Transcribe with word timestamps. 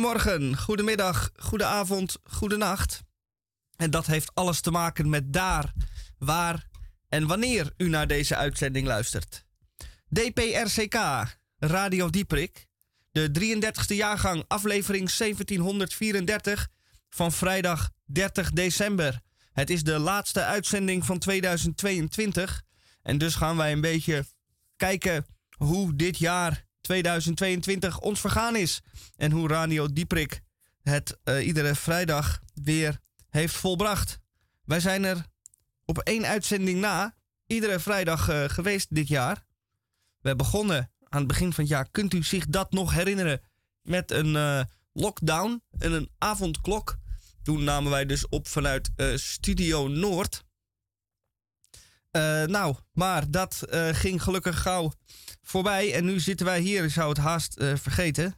Goedemorgen, 0.00 0.56
goedemiddag, 0.56 1.30
goedenavond, 1.36 2.16
goedenacht. 2.24 3.02
En 3.76 3.90
dat 3.90 4.06
heeft 4.06 4.34
alles 4.34 4.60
te 4.60 4.70
maken 4.70 5.08
met 5.08 5.32
daar, 5.32 5.72
waar 6.18 6.68
en 7.08 7.26
wanneer 7.26 7.72
u 7.76 7.88
naar 7.88 8.06
deze 8.06 8.36
uitzending 8.36 8.86
luistert. 8.86 9.44
DPRCK, 10.08 10.96
Radio 11.58 12.10
Dieprik, 12.10 12.66
de 13.10 13.30
33e 13.40 13.96
jaargang, 13.96 14.44
aflevering 14.48 15.10
1734 15.12 16.68
van 17.08 17.32
vrijdag 17.32 17.90
30 18.04 18.50
december. 18.50 19.20
Het 19.52 19.70
is 19.70 19.82
de 19.82 19.98
laatste 19.98 20.44
uitzending 20.44 21.04
van 21.04 21.18
2022 21.18 22.62
en 23.02 23.18
dus 23.18 23.34
gaan 23.34 23.56
wij 23.56 23.72
een 23.72 23.80
beetje 23.80 24.24
kijken 24.76 25.26
hoe 25.56 25.96
dit 25.96 26.18
jaar 26.18 26.68
2022 26.90 28.00
ons 28.00 28.20
vergaan 28.20 28.56
is. 28.56 28.80
En 29.16 29.30
hoe 29.30 29.48
Radio 29.48 29.92
Dieprik 29.92 30.40
het 30.82 31.18
uh, 31.24 31.46
iedere 31.46 31.74
vrijdag 31.74 32.40
weer 32.54 33.00
heeft 33.28 33.54
volbracht. 33.54 34.18
Wij 34.64 34.80
zijn 34.80 35.04
er 35.04 35.26
op 35.84 35.98
één 35.98 36.26
uitzending 36.26 36.80
na, 36.80 37.14
iedere 37.46 37.80
vrijdag 37.80 38.30
uh, 38.30 38.44
geweest 38.44 38.94
dit 38.94 39.08
jaar. 39.08 39.44
We 40.20 40.36
begonnen 40.36 40.90
aan 41.08 41.18
het 41.18 41.28
begin 41.28 41.52
van 41.52 41.64
het 41.64 41.72
jaar. 41.72 41.88
Kunt 41.90 42.14
u 42.14 42.22
zich 42.22 42.46
dat 42.46 42.72
nog 42.72 42.94
herinneren? 42.94 43.40
Met 43.82 44.10
een 44.10 44.34
uh, 44.34 44.62
lockdown 44.92 45.62
en 45.78 45.92
een 45.92 46.10
avondklok. 46.18 46.98
Toen 47.42 47.64
namen 47.64 47.90
wij 47.90 48.06
dus 48.06 48.28
op 48.28 48.48
vanuit 48.48 48.90
Studio 49.14 49.88
Noord. 49.88 50.44
Nou, 52.46 52.76
maar 52.92 53.30
dat 53.30 53.66
ging 53.92 54.22
gelukkig 54.22 54.62
gauw 54.62 54.92
voorbij. 55.42 55.94
En 55.94 56.04
nu 56.04 56.20
zitten 56.20 56.46
wij 56.46 56.60
hier, 56.60 56.84
ik 56.84 56.90
zou 56.90 57.08
het 57.08 57.18
haast 57.18 57.58
uh, 57.58 57.76
vergeten. 57.76 58.34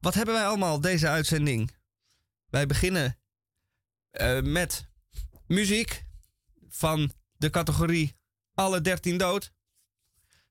Wat 0.00 0.14
hebben 0.14 0.34
wij 0.34 0.46
allemaal 0.46 0.80
deze 0.80 1.08
uitzending? 1.08 1.74
Wij 2.46 2.66
beginnen 2.66 3.18
met 4.42 4.86
muziek 5.46 6.04
van 6.68 7.12
de 7.36 7.50
categorie 7.50 8.16
Alle 8.54 8.80
13 8.80 9.18
dood. 9.18 9.52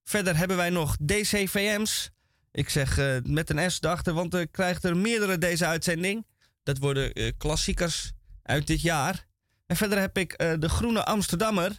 Verder 0.04 0.38
hebben 0.38 0.58
wij 0.58 0.70
nog 0.70 0.98
DCVM's. 0.98 2.12
Ik 2.52 2.70
zeg 2.70 3.22
met 3.24 3.50
een 3.50 3.72
S 3.72 3.80
dachten, 3.80 4.16
want 4.16 4.34
er 4.34 4.48
krijgt 4.48 4.84
er 4.84 4.98
meerdere 4.98 5.38
deze 5.38 5.66
uitzending. 5.66 6.28
Dat 6.64 6.78
worden 6.78 7.38
klassiekers 7.38 8.12
uit 8.44 8.68
dit 8.68 8.82
jaar. 8.82 9.26
En 9.66 9.76
verder 9.76 10.00
heb 10.00 10.18
ik 10.18 10.38
de 10.38 10.70
Groene 10.70 11.06
Amsterdammer. 11.06 11.78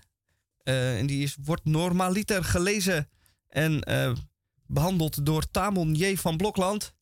En 0.66 1.06
die 1.06 1.22
is, 1.22 1.36
wordt 1.44 1.64
normaliter 1.64 2.44
gelezen 2.44 3.08
en 3.48 3.90
uh, 3.90 4.12
behandeld 4.66 5.26
door 5.26 5.50
Tamon 5.50 5.94
J. 5.94 6.16
van 6.16 6.36
Blokland. 6.36 6.94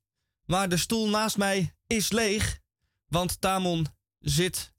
Maar 0.44 0.68
de 0.68 0.76
stoel 0.76 1.08
naast 1.08 1.36
mij 1.36 1.74
is 1.86 2.10
leeg. 2.10 2.58
Want 3.08 3.40
Tamon 3.40 3.86
zit 4.18 4.72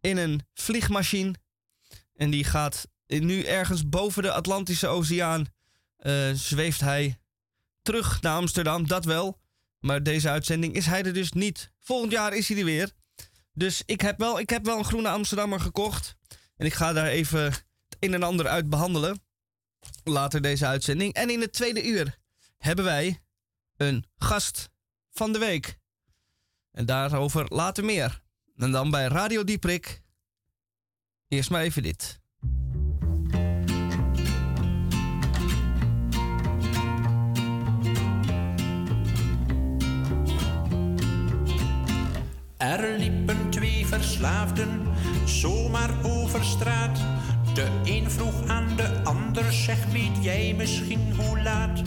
in 0.00 0.16
een 0.16 0.46
vliegmachine. 0.54 1.34
En 2.14 2.30
die 2.30 2.44
gaat 2.44 2.88
nu 3.06 3.42
ergens 3.42 3.88
boven 3.88 4.22
de 4.22 4.32
Atlantische 4.32 4.86
Oceaan. 4.86 5.46
Uh, 5.98 6.30
zweeft 6.32 6.80
hij 6.80 7.18
terug 7.82 8.20
naar 8.20 8.36
Amsterdam, 8.36 8.86
dat 8.86 9.04
wel. 9.04 9.40
Maar 9.80 10.02
deze 10.02 10.28
uitzending 10.28 10.74
is 10.74 10.86
hij 10.86 11.02
er 11.02 11.12
dus 11.12 11.32
niet. 11.32 11.72
Volgend 11.80 12.12
jaar 12.12 12.34
is 12.34 12.48
hij 12.48 12.58
er 12.58 12.64
weer. 12.64 12.92
Dus 13.52 13.82
ik 13.86 14.00
heb 14.00 14.18
wel, 14.18 14.38
ik 14.38 14.50
heb 14.50 14.64
wel 14.64 14.78
een 14.78 14.84
groene 14.84 15.08
Amsterdammer 15.08 15.60
gekocht. 15.60 16.16
En 16.56 16.66
ik 16.66 16.74
ga 16.74 16.92
daar 16.92 17.06
even 17.06 17.52
een 18.00 18.14
en 18.14 18.22
ander 18.22 18.48
uit 18.48 18.70
behandelen 18.70 19.20
later 20.04 20.42
deze 20.42 20.66
uitzending. 20.66 21.12
En 21.12 21.30
in 21.30 21.40
het 21.40 21.52
tweede 21.52 21.86
uur 21.86 22.18
hebben 22.58 22.84
wij 22.84 23.22
een 23.76 24.04
gast 24.16 24.70
van 25.10 25.32
de 25.32 25.38
week. 25.38 25.78
En 26.72 26.86
daarover 26.86 27.46
later 27.48 27.84
meer. 27.84 28.22
En 28.56 28.70
dan 28.70 28.90
bij 28.90 29.06
Radio 29.06 29.44
Dieprik. 29.44 30.02
Eerst 31.28 31.50
maar 31.50 31.62
even 31.62 31.82
dit. 31.82 32.20
Er 42.56 42.98
liepen 42.98 43.50
twee 43.50 43.86
verslaafden 43.86 44.86
zomaar 45.24 46.04
over 46.04 46.44
straat 46.44 47.00
de 47.58 47.68
een 47.84 48.10
vroeg 48.10 48.46
aan 48.46 48.76
de 48.76 49.02
ander, 49.04 49.52
zeg 49.52 49.86
weet 49.92 50.24
jij 50.24 50.54
misschien 50.56 51.14
hoe 51.16 51.42
laat? 51.42 51.82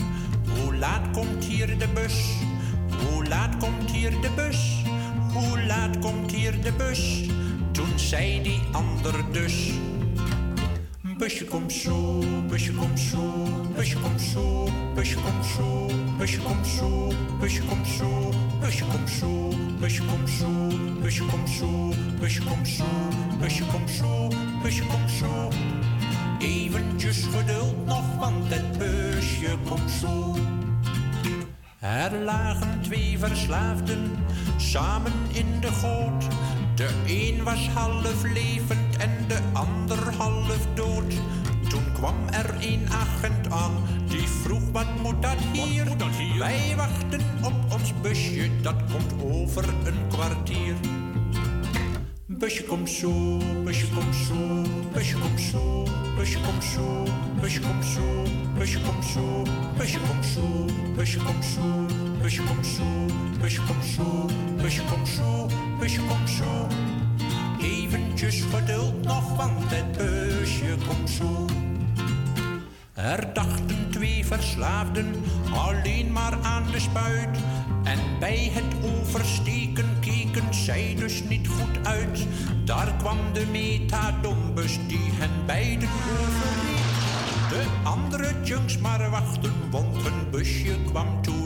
Hoe 0.54 0.76
laat 0.76 1.10
komt 1.12 1.44
hier 1.44 1.78
de 1.78 1.88
bus? 1.94 2.36
Hoe 3.04 3.24
laat 3.24 3.56
komt 3.56 3.90
hier 3.90 4.10
de 4.10 4.30
bus? 4.36 4.82
Hoe 5.32 5.62
laat 5.62 5.98
komt 5.98 6.32
hier 6.32 6.62
de 6.62 6.72
bus? 6.72 7.28
Toen 7.70 7.98
zei 7.98 8.42
die 8.42 8.60
ander 8.72 9.32
dus. 9.32 9.70
Busje 11.18 11.44
komt 11.44 11.72
zo, 11.72 12.18
busje 12.48 12.72
komt 12.72 13.00
zo, 13.00 13.44
busje 13.74 13.96
komt 13.98 14.20
zo, 14.20 14.68
busje 14.94 15.16
komt 15.16 15.46
zo, 15.46 15.90
busje 16.18 16.38
komt 16.38 16.66
zo, 16.66 17.12
busje 17.38 17.62
komt 17.62 17.86
zo, 17.86 18.32
busje 18.60 18.84
komt 18.84 19.10
zo, 19.10 19.50
busje 19.80 20.04
komt 20.04 20.30
zo, 20.30 20.68
busje 21.00 21.24
komt 21.24 21.50
zo, 21.50 21.92
busje 22.20 22.42
komt 22.42 22.68
zo, 22.68 22.84
busje 23.40 23.64
komt 23.64 23.90
zo, 23.90 24.28
busje 24.62 24.86
komt 24.86 25.10
zo. 25.10 25.48
Eventjes 26.38 27.24
geduld 27.24 27.86
nog, 27.86 28.16
want 28.18 28.54
het 28.54 28.78
busje 28.78 29.56
komt 29.68 29.90
zo. 29.90 30.34
Er 31.80 32.12
lagen 32.24 32.80
twee 32.82 33.18
verslaafden 33.18 34.10
samen 34.56 35.12
in 35.32 35.60
de 35.60 35.72
goot. 35.72 36.24
De 36.74 36.88
een 37.06 37.42
was 37.42 37.68
half 37.68 38.22
levend 38.22 38.96
en 38.96 39.10
de 39.28 39.38
ander 39.52 40.14
half 40.16 40.66
dood. 40.74 41.14
Toen 41.68 41.92
kwam 41.92 42.28
er 42.30 42.54
een 42.60 42.86
agent 42.90 43.50
aan, 43.50 43.72
die 44.08 44.28
vroeg 44.28 44.70
wat 44.72 45.00
moet 45.02 45.22
dat 45.22 45.38
hier? 45.52 45.86
Moet 45.86 45.98
dat 45.98 46.16
hier? 46.18 46.38
Wij 46.38 46.72
wachten 46.76 47.20
op 47.42 47.72
ons 47.72 47.92
busje, 48.02 48.50
dat 48.62 48.76
komt 48.92 49.22
over 49.22 49.68
een 49.68 50.08
kwartier. 50.08 50.74
Busje 52.42 52.64
komt 52.64 52.90
zo, 52.90 53.38
busje 53.64 53.86
komt 53.94 54.14
zo, 54.14 54.62
busje 54.92 55.18
komt 55.18 55.40
zo, 55.40 55.84
busje 56.16 56.40
komt 56.40 56.64
zo, 56.64 57.04
busje 57.40 57.60
komt 57.60 57.84
zo, 57.84 58.24
busje 58.58 58.80
komt 58.80 59.04
zo, 59.04 59.42
busje 59.76 59.98
komt 59.98 60.24
zo, 60.24 60.66
busje 60.96 61.18
komt 61.18 61.44
zo, 61.44 61.86
busje 62.20 62.42
komt 62.42 62.66
zo, 62.66 62.82
busje 63.40 63.62
komt 63.62 63.84
zo, 63.84 64.26
busje 64.60 64.82
komt 64.84 65.08
zo, 65.08 65.48
busje 65.78 66.00
komt 66.00 66.30
zo. 66.30 66.66
Eventjes 67.60 68.42
geduld 68.54 69.04
nog, 69.04 69.36
want 69.36 69.70
het 69.70 69.92
busje 69.96 70.76
komt 70.88 71.10
zo. 71.10 71.46
Er 72.94 73.32
dachten 73.32 73.90
twee 73.90 74.26
verslaafden 74.26 75.14
alleen 75.54 76.12
maar 76.12 76.38
aan 76.42 76.64
de 76.72 76.80
spuit. 76.80 77.38
En 77.84 77.98
bij 78.20 78.50
het 78.52 78.90
oversteken 78.98 79.88
keken 80.32 80.54
zij 80.54 80.94
dus 80.98 81.22
niet 81.28 81.48
goed 81.48 81.86
uit. 81.86 82.26
Daar 82.64 82.94
kwam 82.98 83.18
de 83.32 83.46
metadombus 83.50 84.78
die 84.88 85.10
hen 85.12 85.46
beiden 85.46 85.88
overreed. 85.88 87.48
De 87.48 87.66
andere 87.82 88.34
junks 88.44 88.78
maar 88.78 89.10
wachten, 89.10 89.52
want 89.70 90.02
hun 90.02 90.30
busje 90.30 90.76
kwam 90.90 91.22
toe. 91.22 91.42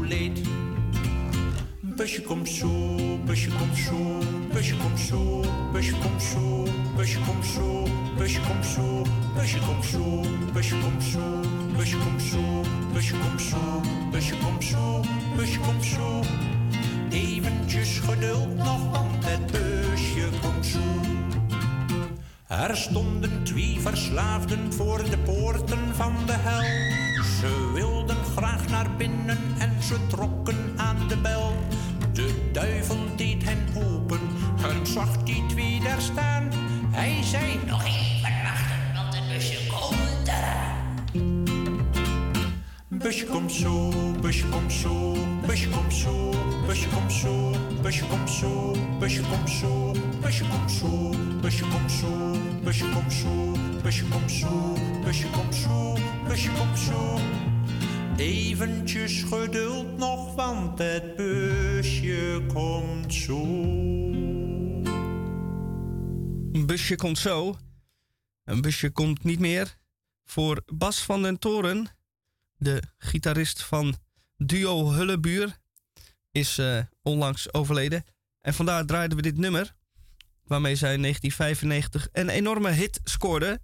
Busje 1.97 2.23
komt 2.23 2.49
zo, 2.49 2.97
busje 3.25 3.51
komt 3.51 3.77
zo, 3.77 4.19
busje 4.53 4.77
komt 4.77 5.01
zo, 5.01 5.45
busje 5.73 5.95
komt 5.99 6.23
zo, 6.23 6.65
busje 6.97 7.19
komt 7.21 7.45
zo, 7.45 7.87
busje 8.17 8.41
komt 8.41 8.65
zo, 8.65 9.05
busje 9.37 9.59
komt 9.59 9.85
zo, 9.85 10.23
busje 10.53 10.79
komt 10.79 11.03
zo, 11.03 11.43
busje 11.77 11.97
komt 11.97 12.23
zo, 12.23 12.63
busje 12.93 13.17
komt 13.19 13.43
zo, 13.43 13.81
busje 14.11 14.37
komt 14.39 14.65
zo, 14.65 15.03
busje 15.37 15.59
komt 15.59 15.85
zo. 15.85 16.46
Eventjes 17.17 17.99
geduld 17.99 18.57
nog, 18.57 18.91
want 18.91 19.25
het 19.25 19.47
busje 19.51 20.29
komt 20.41 20.67
zo. 20.67 20.79
Er 22.47 22.77
stonden 22.77 23.45
twee 23.45 23.81
verslaafden 23.81 24.73
voor 24.73 25.11
de 25.11 25.19
poorten 25.19 25.95
van 25.95 26.15
de 26.27 26.33
hel. 26.37 26.63
Ze 27.41 27.71
wilden 27.75 28.25
graag 28.37 28.69
naar 28.69 28.97
binnen 28.97 29.39
en 29.59 29.83
ze 29.83 30.07
trokken 30.07 30.75
aan 30.77 31.09
de 31.09 31.17
bel. 31.17 31.53
De 32.13 32.51
duivel 32.53 33.17
deed 33.17 33.45
hen 33.45 33.67
open 33.75 34.21
en 34.63 34.87
zag 34.87 35.23
die 35.23 35.47
twee 35.47 35.81
daar 35.81 36.01
staan. 36.01 36.51
Hij 36.91 37.23
zei 37.23 37.59
nog 37.67 37.86
Busje 43.07 43.27
komt 43.27 43.53
zo, 43.53 43.91
busje 44.21 44.49
komt 44.49 44.73
zo, 44.73 45.13
busje 45.47 45.69
komt 45.69 45.95
zo, 45.95 46.31
busje 46.67 46.89
komt 46.89 47.13
zo, 47.13 47.53
busje 47.83 48.07
komt 48.07 48.31
zo, 48.31 48.73
busje 49.01 49.23
komt 49.23 49.51
zo, 49.51 49.93
busje 50.21 50.45
komt 50.49 50.71
zo, 50.71 51.11
busje 51.41 51.69
komt 51.69 51.93
zo, 51.93 52.33
busje 52.63 52.89
komt 52.89 53.13
zo, 53.13 53.53
busje 53.83 54.09
komt 54.09 54.33
zo, 54.33 54.75
busje 55.05 55.31
komt 55.31 55.55
zo, 55.55 55.97
busje 56.29 56.51
komt 56.53 56.79
zo. 56.79 57.19
Eventjes 58.17 59.23
geduld 59.23 59.99
nog, 59.99 60.35
want 60.35 60.79
het 60.79 61.17
busje 61.17 62.45
komt 62.53 63.15
zo. 63.15 63.43
Een 66.53 66.67
busje 66.67 66.97
komt 66.97 67.19
zo. 67.19 67.55
Een 68.45 68.61
busje 68.61 68.91
komt 68.91 69.25
niet 69.25 69.39
meer. 69.39 69.79
Voor 70.25 70.63
Bas 70.67 71.03
van 71.03 71.23
den 71.23 71.39
Toren, 71.39 71.96
de 72.57 72.83
gitarist 72.99 73.63
van 73.63 73.97
duo 74.37 74.93
Hullebuur, 74.93 75.59
is 76.37 76.59
uh, 76.59 76.79
onlangs 77.03 77.53
overleden. 77.53 78.05
En 78.41 78.55
vandaar 78.55 78.87
draaiden 78.87 79.17
we 79.17 79.23
dit 79.23 79.39
nummer, 79.39 79.75
waarmee 80.45 80.77
zij 80.77 80.95
in 80.95 81.01
1995 81.03 82.09
een 82.13 82.29
enorme 82.29 82.71
hit 82.71 83.01
scoorde. 83.05 83.61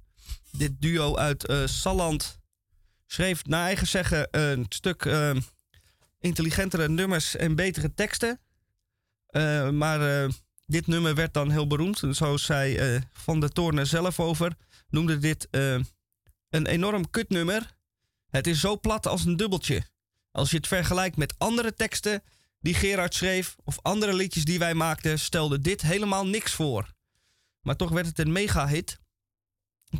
Dit 0.50 0.81
duo 0.81 1.17
uit 1.17 1.50
uh, 1.50 1.67
Salland 1.67 2.41
schreef 3.06 3.44
naar 3.44 3.65
eigen 3.65 3.87
zeggen 3.87 4.29
een 4.31 4.67
stuk 4.69 5.05
uh, 5.05 5.37
intelligentere 6.21 6.89
nummers 6.89 7.37
en 7.37 7.55
betere 7.55 7.94
teksten. 7.94 8.41
maar 9.73 10.29
dit 10.67 10.87
nummer 10.87 11.15
werd 11.15 11.35
dan 11.35 11.50
heel 11.50 11.67
beroemd. 11.67 12.03
En 12.03 12.15
zoals 12.15 12.44
zei 12.44 13.00
Van 13.12 13.41
der 13.41 13.50
Toorn 13.50 13.87
zelf 13.87 14.21
over, 14.21 14.56
noemde 14.89 15.19
dit 15.19 15.49
een 15.50 16.67
enorm 16.67 17.11
kutnummer. 17.11 17.81
Het 18.32 18.46
is 18.46 18.61
zo 18.61 18.79
plat 18.79 19.06
als 19.06 19.25
een 19.25 19.37
dubbeltje. 19.37 19.82
Als 20.31 20.50
je 20.50 20.56
het 20.56 20.67
vergelijkt 20.67 21.17
met 21.17 21.34
andere 21.38 21.75
teksten 21.75 22.23
die 22.61 22.75
Gerard 22.75 23.14
schreef 23.14 23.56
of 23.64 23.79
andere 23.82 24.14
liedjes 24.14 24.44
die 24.44 24.58
wij 24.58 24.75
maakten, 24.75 25.19
stelde 25.19 25.58
dit 25.58 25.82
helemaal 25.82 26.26
niks 26.26 26.52
voor. 26.52 26.93
Maar 27.61 27.76
toch 27.76 27.90
werd 27.90 28.06
het 28.06 28.19
een 28.19 28.32
mega-hit. 28.32 28.99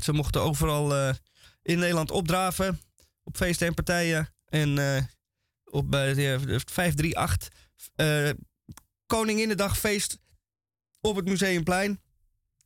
Ze 0.01 0.13
mochten 0.13 0.43
overal 0.43 0.97
uh, 0.97 1.15
in 1.63 1.79
Nederland 1.79 2.11
opdraven, 2.11 2.81
op 3.23 3.37
feesten 3.37 3.67
en 3.67 3.75
partijen. 3.75 4.35
En 4.45 4.77
uh, 4.77 5.03
op 5.65 5.95
uh, 5.95 6.39
538 6.65 7.49
uh, 7.97 8.31
Koninginnedagfeest 9.07 10.19
op 11.01 11.17
het 11.17 11.25
Museumplein. 11.25 12.01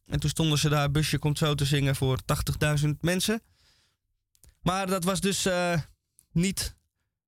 En 0.05 0.21
toen 0.21 0.31
stonden 0.31 0.59
ze 0.59 0.69
daar 0.69 0.91
Busje 0.91 1.19
komt 1.19 1.39
zo 1.39 1.55
te 1.55 1.65
zingen 1.65 1.97
voor 1.97 2.19
80.000 2.81 2.89
mensen. 3.01 3.43
Maar 4.67 4.87
dat 4.87 5.05
was 5.05 5.21
dus 5.21 5.47
uh, 5.47 5.81
niet 6.33 6.77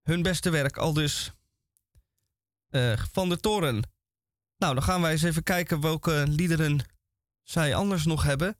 hun 0.02 0.22
beste 0.22 0.50
werk. 0.50 0.76
Al 0.76 0.92
dus 0.92 1.32
uh, 2.70 3.02
Van 3.12 3.28
de 3.28 3.40
Toren. 3.40 3.82
Nou, 4.56 4.74
dan 4.74 4.82
gaan 4.82 5.00
wij 5.00 5.12
eens 5.12 5.22
even 5.22 5.42
kijken 5.42 5.80
welke 5.80 6.24
liederen 6.28 6.80
zij 7.42 7.74
anders 7.74 8.04
nog 8.04 8.22
hebben. 8.22 8.56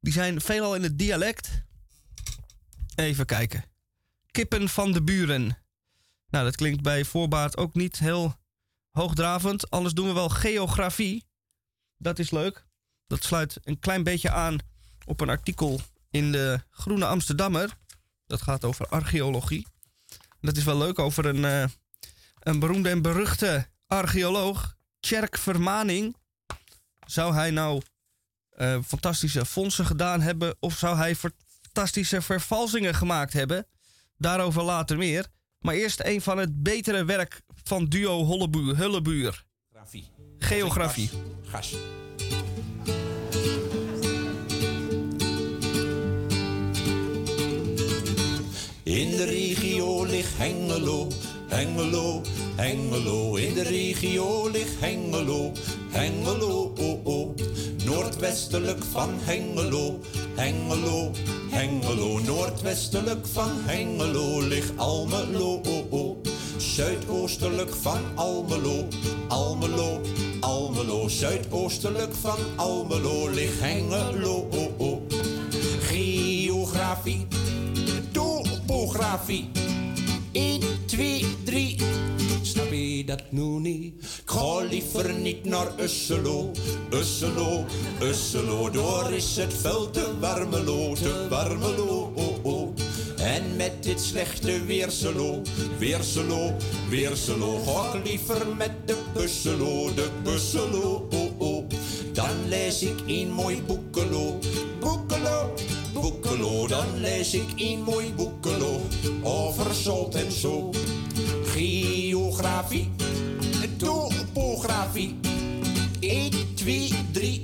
Die 0.00 0.12
zijn 0.12 0.40
veelal 0.40 0.74
in 0.74 0.82
het 0.82 0.98
dialect. 0.98 1.62
Even 2.94 3.26
kijken. 3.26 3.64
Kippen 4.30 4.68
van 4.68 4.92
de 4.92 5.02
buren. 5.02 5.58
Nou, 6.28 6.44
dat 6.44 6.56
klinkt 6.56 6.82
bij 6.82 7.04
voorbaat 7.04 7.56
ook 7.56 7.74
niet 7.74 7.98
heel 7.98 8.36
hoogdravend. 8.90 9.70
Anders 9.70 9.94
doen 9.94 10.06
we 10.06 10.12
wel 10.12 10.28
geografie. 10.28 11.24
Dat 11.96 12.18
is 12.18 12.30
leuk. 12.30 12.66
Dat 13.06 13.24
sluit 13.24 13.60
een 13.64 13.78
klein 13.78 14.02
beetje 14.02 14.30
aan 14.30 14.58
op 15.04 15.20
een 15.20 15.28
artikel 15.28 15.80
in 16.10 16.32
de 16.32 16.60
Groene 16.70 17.06
Amsterdammer. 17.06 17.80
Dat 18.26 18.42
gaat 18.42 18.64
over 18.64 18.86
archeologie. 18.86 19.66
Dat 20.40 20.56
is 20.56 20.64
wel 20.64 20.78
leuk 20.78 20.98
over 20.98 21.26
een, 21.26 21.36
uh, 21.36 21.64
een 22.40 22.58
beroemde 22.58 22.88
en 22.88 23.02
beruchte 23.02 23.66
archeoloog, 23.86 24.76
Tjerk 25.00 25.38
Vermaning. 25.38 26.16
Zou 27.06 27.34
hij 27.34 27.50
nou 27.50 27.82
uh, 28.56 28.78
fantastische 28.86 29.46
fondsen 29.46 29.86
gedaan 29.86 30.20
hebben 30.20 30.56
of 30.60 30.78
zou 30.78 30.96
hij 30.96 31.16
fantastische 31.16 32.22
vervalsingen 32.22 32.94
gemaakt 32.94 33.32
hebben? 33.32 33.66
Daarover 34.16 34.62
later 34.62 34.96
meer. 34.96 35.26
Maar 35.58 35.74
eerst 35.74 36.00
een 36.00 36.22
van 36.22 36.38
het 36.38 36.62
betere 36.62 37.04
werk 37.04 37.42
van 37.64 37.84
duo 37.84 38.26
Hullebuur. 38.26 39.44
Geografie. 40.38 41.10
Gas. 41.44 41.74
In 48.92 49.16
de 49.16 49.24
regio 49.24 50.04
ligt 50.04 50.36
Hengelo, 50.36 51.08
Hengelo, 51.48 52.22
Hengelo. 52.56 53.36
In 53.36 53.54
de 53.54 53.62
regio 53.62 54.48
ligt 54.52 54.80
Hengelo, 54.80 55.52
Hengelo, 55.90 56.72
oh 56.78 57.06
oh. 57.06 57.34
Noordwestelijk 57.84 58.84
van 58.92 59.10
Hengelo, 59.24 59.98
Hengelo, 60.34 61.10
Hengelo. 61.50 62.18
Noordwestelijk 62.18 63.26
van 63.26 63.50
Hengelo 63.66 64.40
ligt 64.40 64.72
Almelo, 64.76 65.60
oh 65.66 65.92
oh. 65.92 66.16
Zuidoostelijk 66.56 67.74
van 67.74 68.00
Almelo, 68.14 68.88
Almelo, 69.28 70.00
Almelo. 70.40 71.08
Zuidoostelijk 71.08 72.14
van 72.14 72.38
Almelo 72.56 73.28
ligt 73.28 73.60
Hengelo, 73.60 74.48
oh 74.50 74.80
oh. 74.80 75.00
Geografie 75.80 77.26
topografie. 78.92 79.50
1, 80.32 80.60
2, 80.86 81.26
3. 81.44 81.76
Snap 82.42 82.70
je 82.70 83.04
dat 83.04 83.22
nu 83.30 83.42
niet? 83.42 83.94
Ik 84.02 84.22
ga 84.24 84.58
liever 84.58 85.12
niet 85.12 85.44
naar 85.44 85.66
Usselo, 85.80 86.50
Usselo, 86.90 87.64
Usselo. 88.02 88.70
Door 88.70 89.12
is 89.12 89.36
het 89.36 89.54
veld 89.54 89.92
te 89.92 90.18
warmelo, 90.20 90.94
te 90.94 91.26
warmelo, 91.28 92.12
oh, 92.14 92.44
oh. 92.44 92.74
En 93.16 93.56
met 93.56 93.82
dit 93.82 94.00
slechte 94.00 94.64
weerselo, 94.64 95.42
weerselo, 95.78 96.56
weerselo. 96.88 97.58
Ga 97.58 97.98
ik 97.98 98.06
liever 98.06 98.46
met 98.56 98.72
de 98.84 98.96
busselo, 99.14 99.94
de 99.94 100.10
busselo, 100.22 101.08
oh, 101.10 101.40
oh. 101.40 101.51
Dan 102.12 102.48
lees 102.48 102.82
ik 102.82 103.00
een 103.06 103.32
mooi 103.32 103.62
boekelo, 103.62 104.38
boekelo, 104.80 105.54
boekelo. 105.92 106.66
Dan 106.66 107.00
lees 107.00 107.34
ik 107.34 107.48
een 107.56 107.82
mooi 107.82 108.12
boekelo 108.16 108.80
over 109.22 109.74
zot 109.74 110.14
en 110.14 110.32
zo. 110.32 110.70
Geografie, 111.44 112.90
topografie. 113.76 115.16
1, 116.00 116.30
2, 116.54 116.90
3. 117.12 117.42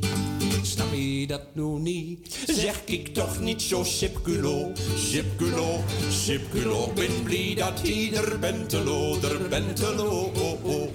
Snap 0.62 0.92
je 0.92 1.26
dat 1.26 1.42
nu 1.52 1.62
niet? 1.62 2.38
Zeg 2.46 2.82
ik 2.84 3.14
toch 3.14 3.40
niet 3.40 3.62
zo 3.62 3.84
sipculo, 3.84 4.72
sipculo, 4.96 5.84
sipculo. 6.10 6.92
Ben 6.94 7.22
blij 7.22 7.54
dat 7.54 7.80
ieder 7.82 8.38
bentelo, 8.38 9.16
er 9.22 9.48
bentelo, 9.48 10.32
oh, 10.34 10.64
oh. 10.64 10.88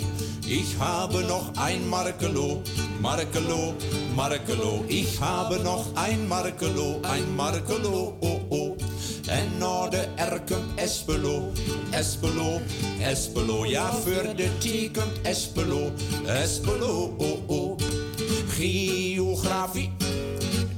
Ich 0.45 0.77
habe 0.79 1.23
noch 1.23 1.51
ein 1.55 1.87
Markelo, 1.89 2.61
Markelo, 3.01 3.73
Markelo. 4.15 4.83
Ich 4.87 5.19
habe 5.21 5.59
noch 5.59 5.85
ein 5.95 6.27
Markelo, 6.27 6.99
ein 7.03 7.35
Markelo, 7.35 8.17
oh 8.19 8.41
oh. 8.49 8.77
En 9.27 9.57
naar 9.57 9.89
de 9.89 10.07
komt 10.45 10.79
Espelo, 10.79 11.51
Espelo, 11.91 12.61
Espelo. 12.99 13.65
Ja, 13.65 13.93
voor 13.93 14.35
de 14.35 14.49
T 14.57 14.97
komt 14.97 15.21
Espelo, 15.21 15.91
Espelo, 16.25 17.15
oh 17.17 17.49
oh. 17.49 17.77
Geografie, 18.47 19.91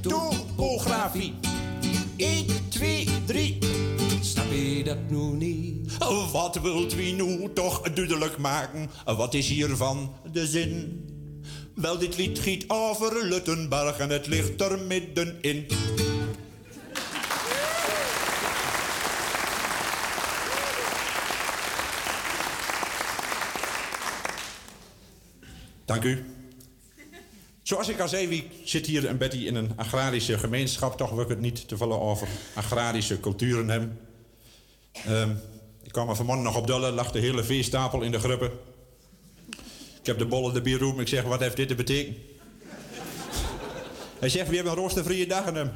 topografie. 0.00 1.34
1, 2.16 2.46
2, 2.68 3.08
3. 4.82 4.84
Snap 4.84 4.84
je 4.84 4.84
dat 4.84 5.10
nu 5.10 5.46
niet? 5.46 5.98
Wat 6.32 6.60
wilt 6.60 6.94
u 6.94 7.10
nu 7.10 7.52
toch 7.52 7.80
duidelijk 7.80 8.38
maken? 8.38 8.90
Wat 9.04 9.34
is 9.34 9.48
hiervan 9.48 10.14
de 10.32 10.46
zin? 10.46 11.04
Wel, 11.74 11.98
dit 11.98 12.16
lied 12.16 12.38
giet 12.38 12.64
over 12.68 13.26
Luttenberg 13.26 13.98
en 13.98 14.10
het 14.10 14.26
ligt 14.26 14.60
er 14.60 14.78
middenin. 14.78 15.66
Dank 25.84 26.04
u. 26.04 26.24
Zoals 27.62 27.88
ik 27.88 28.00
al 28.00 28.08
zei, 28.08 28.28
wie 28.28 28.48
zit 28.64 28.86
hier 28.86 29.06
en 29.06 29.18
Betty 29.18 29.36
in 29.36 29.54
een 29.54 29.72
agrarische 29.76 30.38
gemeenschap. 30.38 30.96
Toch 30.96 31.10
wil 31.10 31.20
ik 31.20 31.28
het 31.28 31.40
niet 31.40 31.68
te 31.68 31.76
vallen 31.76 32.00
over 32.00 32.28
agrarische 32.54 33.20
culturen 33.20 33.68
hebben. 33.68 34.05
Um, 35.08 35.40
ik 35.82 35.92
kwam 35.92 36.08
er 36.08 36.16
vanmorgen 36.16 36.44
nog 36.44 36.56
op 36.56 36.66
dullen, 36.66 36.92
lag 36.92 37.10
de 37.10 37.18
hele 37.18 37.44
veestapel 37.44 38.02
in 38.02 38.10
de 38.10 38.18
gruppen. 38.18 38.50
Ik 40.00 40.06
heb 40.06 40.18
de 40.18 40.26
bollen 40.26 40.54
de 40.54 40.60
bierroem. 40.60 41.00
Ik 41.00 41.08
zeg, 41.08 41.22
wat 41.22 41.40
heeft 41.40 41.56
dit 41.56 41.68
te 41.68 41.74
betekenen? 41.74 42.22
Hij 44.18 44.28
zegt, 44.28 44.48
we 44.48 44.54
hebben 44.54 44.72
een 44.72 44.78
roostervrije 44.78 45.26
dag 45.26 45.46
in 45.46 45.54
hem. 45.54 45.72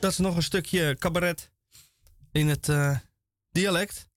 Dat 0.00 0.10
is 0.10 0.18
nog 0.18 0.36
een 0.36 0.42
stukje 0.42 0.96
cabaret 0.98 1.50
in 2.32 2.48
het 2.48 2.68
uh, 2.68 2.96
dialect. 3.50 4.08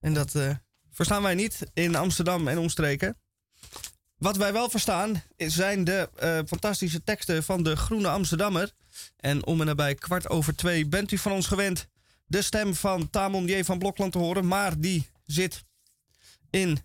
En 0.00 0.14
dat 0.14 0.34
uh, 0.34 0.50
verstaan 0.90 1.22
wij 1.22 1.34
niet 1.34 1.70
in 1.74 1.96
Amsterdam 1.96 2.48
en 2.48 2.58
omstreken. 2.58 3.16
Wat 4.18 4.36
wij 4.36 4.52
wel 4.52 4.70
verstaan 4.70 5.22
zijn 5.36 5.84
de 5.84 6.08
uh, 6.22 6.38
fantastische 6.46 7.04
teksten 7.04 7.44
van 7.44 7.62
de 7.62 7.76
Groene 7.76 8.08
Amsterdammer. 8.08 8.72
En 9.16 9.46
om 9.46 9.60
en 9.60 9.66
nabij 9.66 9.94
kwart 9.94 10.28
over 10.28 10.56
twee 10.56 10.86
bent 10.86 11.12
u 11.12 11.18
van 11.18 11.32
ons 11.32 11.46
gewend 11.46 11.88
de 12.26 12.42
stem 12.42 12.74
van 12.74 13.10
Tamon 13.10 13.46
J. 13.46 13.64
van 13.64 13.78
Blokland 13.78 14.12
te 14.12 14.18
horen. 14.18 14.46
Maar 14.46 14.80
die 14.80 15.08
zit 15.26 15.64
in 16.50 16.78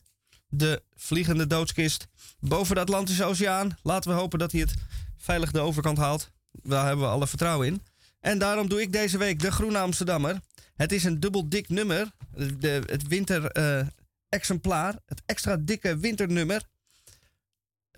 de 0.48 0.84
vliegende 0.96 1.48
doodskist 1.48 2.08
boven 2.40 2.76
de 2.76 2.82
Atlantische 2.82 3.24
Oceaan. 3.24 3.78
Laten 3.84 4.12
we 4.12 4.18
hopen 4.18 4.40
dat 4.40 4.52
hij 4.52 4.62
het 4.62 4.74
veilig 5.18 5.52
de 5.52 5.60
overkant 5.60 5.98
haalt. 5.98 6.32
Daar 6.52 6.86
hebben 6.86 7.06
we 7.06 7.12
alle 7.12 7.28
vertrouwen 7.28 7.68
in. 7.68 7.82
En 8.20 8.38
daarom 8.40 8.70
doe 8.70 8.82
ik 8.82 8.92
deze 8.92 9.18
week 9.18 9.40
de 9.40 9.52
Groene 9.52 9.78
Amsterdammer. 9.78 10.40
Het 10.76 10.92
is 10.92 11.04
een 11.04 11.20
dubbel 11.20 11.50
dik 11.50 11.70
nummer. 11.70 12.12
De, 12.60 12.84
het 12.86 13.08
winter 13.08 13.46
eh, 13.46 13.88
exemplaar. 14.30 14.96
Het 15.06 15.22
extra 15.26 15.58
dikke 15.58 15.98
winternummer. 15.98 16.72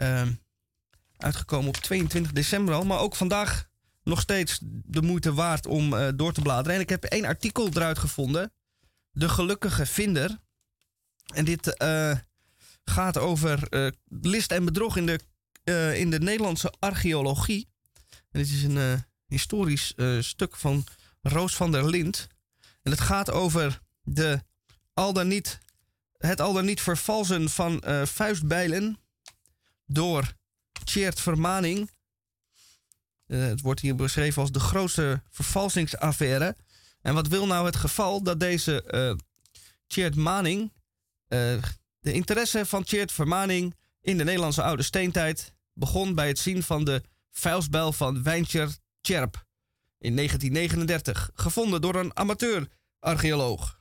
Uh, 0.02 0.22
uitgekomen 1.18 1.68
op 1.68 1.78
22 1.78 2.32
december 2.32 2.74
al. 2.74 2.86
Maar 2.86 3.00
ook 3.00 3.16
vandaag 3.16 3.70
nog 4.04 4.20
steeds 4.20 4.60
de 4.64 5.02
moeite 5.02 5.34
waard 5.34 5.68
om 5.68 5.94
uh, 5.94 6.08
door 6.16 6.34
te 6.34 6.42
bladeren. 6.42 6.76
En 6.76 6.82
ik 6.82 6.90
heb 6.90 7.04
één 7.04 7.26
artikel 7.26 7.68
eruit 7.68 8.00
gevonden. 8.00 8.54
De 9.12 9.30
gelukkige 9.30 9.86
vinder. 9.86 10.38
En 11.34 11.46
dit 11.46 11.76
uh, 11.82 12.18
gaat 12.84 13.18
over 13.18 13.68
uh, 13.70 13.92
list 14.22 14.52
en 14.52 14.66
bedrog 14.66 14.98
in 14.98 15.06
de, 15.06 15.20
in 15.98 16.10
de 16.10 16.20
Nederlandse 16.20 16.74
archeologie. 16.80 17.68
En 18.10 18.40
dit 18.40 18.50
is 18.50 18.64
een 18.64 19.04
historisch 19.28 19.94
stuk 20.20 20.56
van 20.56 20.86
Roos 21.22 21.56
van 21.56 21.72
der 21.72 21.90
Lind. 21.90 22.28
En 22.84 22.92
het 22.92 23.02
gaat 23.02 23.32
over 23.32 23.82
de 24.02 24.44
al 24.94 25.14
dan 25.14 25.28
niet, 25.28 25.60
het 26.18 26.42
al 26.42 26.54
dan 26.54 26.66
niet 26.66 26.82
vervalsen 26.82 27.50
van 27.50 27.84
vuistbijlen 28.04 29.05
door 29.86 30.34
Tjeerd 30.84 31.22
Vermaning. 31.22 31.92
Uh, 33.28 33.46
het 33.46 33.62
wordt 33.62 33.80
hier 33.80 33.96
beschreven 33.96 34.42
als 34.42 34.52
de 34.52 34.60
grootste 34.60 35.24
vervalsingsaffaire. 35.30 36.58
En 37.02 37.14
wat 37.14 37.28
wil 37.28 37.48
nou 37.48 37.66
het 37.66 37.76
geval 37.76 38.24
dat 38.24 38.40
deze 38.40 38.84
uh, 38.88 39.16
Tjeerd 39.88 40.16
Maning, 40.16 40.74
uh, 41.28 41.64
de 42.00 42.14
interesse 42.14 42.66
van 42.66 42.84
Tjeerd 42.84 43.12
Vermaning 43.12 43.76
in 44.02 44.18
de 44.18 44.24
Nederlandse 44.24 44.64
oude 44.64 44.84
steentijd 44.84 45.54
begon 45.74 46.16
bij 46.16 46.28
het 46.28 46.40
zien 46.40 46.64
van 46.64 46.84
de 46.84 47.04
vuilsbijl 47.32 47.94
van 47.94 48.24
Wijntjer 48.24 48.78
Tjerp 49.02 49.46
in 49.98 50.16
1939, 50.16 51.32
gevonden 51.34 51.82
door 51.82 51.96
een 51.96 52.18
amateur-archeoloog. 52.18 53.80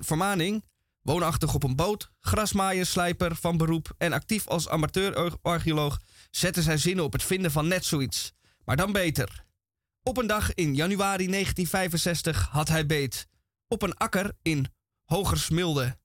Vermaning 0.00 0.64
Woonachtig 1.04 1.54
op 1.54 1.62
een 1.62 1.76
boot, 1.76 2.10
grasmaaier, 2.20 2.86
slijper 2.86 3.36
van 3.36 3.56
beroep 3.56 3.94
en 3.98 4.12
actief 4.12 4.46
als 4.46 4.68
amateur-archeoloog 4.68 6.00
zette 6.30 6.62
zijn 6.62 6.78
zinnen 6.78 7.04
op 7.04 7.12
het 7.12 7.22
vinden 7.22 7.50
van 7.50 7.68
net 7.68 7.84
zoiets. 7.84 8.32
Maar 8.64 8.76
dan 8.76 8.92
beter. 8.92 9.44
Op 10.02 10.16
een 10.16 10.26
dag 10.26 10.54
in 10.54 10.74
januari 10.74 11.26
1965 11.26 12.48
had 12.48 12.68
hij 12.68 12.86
beet. 12.86 13.28
Op 13.68 13.82
een 13.82 13.96
akker 13.96 14.36
in 14.42 14.72
Hogersmilde. 15.04 15.98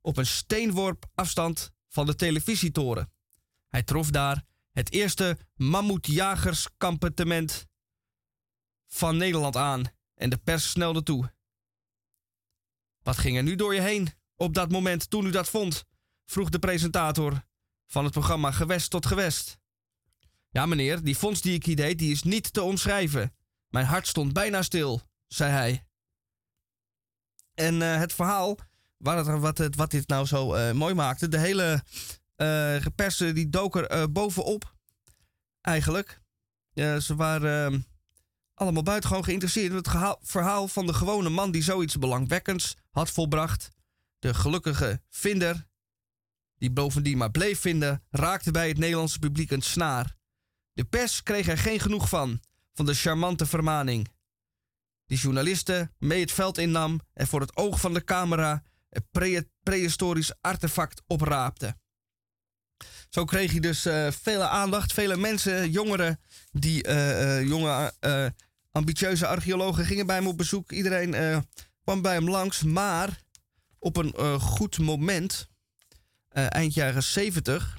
Op 0.00 0.16
een 0.16 0.26
steenworp 0.26 1.06
afstand 1.14 1.70
van 1.88 2.06
de 2.06 2.14
televisietoren. 2.14 3.12
Hij 3.68 3.82
trof 3.82 4.10
daar 4.10 4.42
het 4.72 4.92
eerste 4.92 5.38
mammoetjagerskampetement 5.54 7.66
van 8.86 9.16
Nederland 9.16 9.56
aan 9.56 9.84
en 10.14 10.30
de 10.30 10.38
pers 10.38 10.70
snelde 10.70 11.02
toe. 11.02 11.32
Wat 13.02 13.18
ging 13.18 13.36
er 13.36 13.42
nu 13.42 13.54
door 13.54 13.74
je 13.74 13.80
heen? 13.80 14.16
Op 14.38 14.54
dat 14.54 14.70
moment 14.70 15.10
toen 15.10 15.26
u 15.26 15.30
dat 15.30 15.48
vond? 15.48 15.84
vroeg 16.24 16.48
de 16.48 16.58
presentator 16.58 17.44
van 17.86 18.04
het 18.04 18.12
programma 18.12 18.50
Gewest 18.50 18.90
tot 18.90 19.06
Gewest. 19.06 19.58
Ja, 20.50 20.66
meneer, 20.66 21.02
die 21.02 21.14
fonds 21.14 21.40
die 21.40 21.54
ik 21.54 21.64
hier 21.64 21.76
deed, 21.76 21.98
die 21.98 22.12
is 22.12 22.22
niet 22.22 22.52
te 22.52 22.62
omschrijven. 22.62 23.34
Mijn 23.68 23.86
hart 23.86 24.06
stond 24.06 24.32
bijna 24.32 24.62
stil, 24.62 25.00
zei 25.26 25.52
hij. 25.52 25.86
En 27.54 27.74
uh, 27.74 27.96
het 27.96 28.12
verhaal, 28.12 28.58
wat, 28.96 29.58
het, 29.58 29.76
wat, 29.76 29.90
dit 29.90 30.08
nou 30.08 30.26
zo 30.26 30.54
uh, 30.54 30.72
mooi 30.72 30.94
maakte, 30.94 31.28
de 31.28 31.38
hele 31.38 31.82
uh, 32.36 32.86
persen 32.94 33.34
die 33.34 33.48
dook 33.48 33.76
er 33.76 34.12
bovenop. 34.12 34.76
Eigenlijk. 35.60 36.20
ze 36.74 37.14
waren 37.16 37.86
allemaal 38.54 38.82
buitengewoon 38.82 39.24
geïnteresseerd 39.24 39.70
in 39.70 39.76
het 39.76 40.16
verhaal 40.20 40.68
van 40.68 40.86
de 40.86 40.94
gewone 40.94 41.28
man 41.28 41.50
die 41.50 41.62
zoiets 41.62 41.98
belangwekkends 41.98 42.76
had 42.90 43.10
volbracht. 43.10 43.70
De 44.18 44.34
gelukkige 44.34 45.02
vinder, 45.08 45.66
die 46.56 46.70
bovendien 46.70 47.18
maar 47.18 47.30
bleef 47.30 47.60
vinden, 47.60 48.04
raakte 48.10 48.50
bij 48.50 48.68
het 48.68 48.78
Nederlandse 48.78 49.18
publiek 49.18 49.50
een 49.50 49.62
snaar. 49.62 50.16
De 50.72 50.84
pers 50.84 51.22
kreeg 51.22 51.48
er 51.48 51.58
geen 51.58 51.80
genoeg 51.80 52.08
van, 52.08 52.40
van 52.72 52.86
de 52.86 52.94
charmante 52.94 53.46
vermaning. 53.46 54.08
Die 55.06 55.18
journalisten 55.18 55.94
mee 55.98 56.20
het 56.20 56.32
veld 56.32 56.58
innam 56.58 57.00
en 57.14 57.26
voor 57.26 57.40
het 57.40 57.56
oog 57.56 57.80
van 57.80 57.94
de 57.94 58.04
camera 58.04 58.62
een 58.88 59.48
prehistorisch 59.62 60.32
artefact 60.40 61.02
opraapte. 61.06 61.76
Zo 63.08 63.24
kreeg 63.24 63.50
hij 63.50 63.60
dus 63.60 63.86
uh, 63.86 64.10
vele 64.10 64.48
aandacht, 64.48 64.92
vele 64.92 65.16
mensen, 65.16 65.70
jongeren, 65.70 66.20
die 66.50 66.86
uh, 66.86 67.40
uh, 67.40 67.48
jonge, 67.48 67.92
ambitieuze 68.72 69.26
archeologen 69.26 69.84
gingen 69.84 70.06
bij 70.06 70.16
hem 70.16 70.26
op 70.26 70.36
bezoek. 70.36 70.72
Iedereen 70.72 71.44
kwam 71.82 72.02
bij 72.02 72.14
hem 72.14 72.30
langs, 72.30 72.62
maar 72.62 73.22
op 73.78 73.96
een 73.96 74.14
uh, 74.18 74.40
goed 74.40 74.78
moment, 74.78 75.48
uh, 76.32 76.54
eind 76.54 76.74
jaren 76.74 77.02
70, 77.02 77.78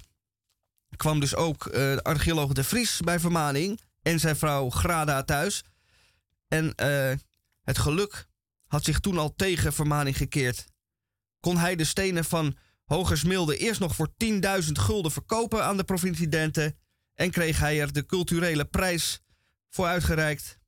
kwam 0.95 1.19
dus 1.19 1.35
ook 1.35 1.65
uh, 1.65 1.73
de 1.73 2.03
archeoloog 2.03 2.53
De 2.53 2.63
Vries 2.63 2.99
bij 2.99 3.19
Vermaning 3.19 3.79
en 4.01 4.19
zijn 4.19 4.35
vrouw 4.35 4.69
Grada 4.69 5.23
thuis. 5.23 5.63
En 6.47 6.73
het 7.61 7.77
geluk 7.77 8.27
had 8.67 8.83
zich 8.83 8.99
toen 8.99 9.17
al 9.17 9.35
tegen 9.35 9.73
Vermaning 9.73 10.17
gekeerd. 10.17 10.65
Kon 11.39 11.57
hij 11.57 11.75
de 11.75 11.83
stenen 11.83 12.25
van 12.25 12.57
Hogersmilde 12.85 13.57
eerst 13.57 13.79
nog 13.79 13.95
voor 13.95 14.09
10.000 14.23 14.71
gulden 14.71 15.11
verkopen 15.11 15.63
aan 15.63 15.77
de 15.77 15.83
provincie 15.83 16.27
Dente 16.27 16.75
en 17.15 17.31
kreeg 17.31 17.59
hij 17.59 17.81
er 17.81 17.93
de 17.93 18.05
culturele 18.05 18.65
prijs 18.65 19.21
voor 19.69 19.85
uitgereikt. 19.85 20.58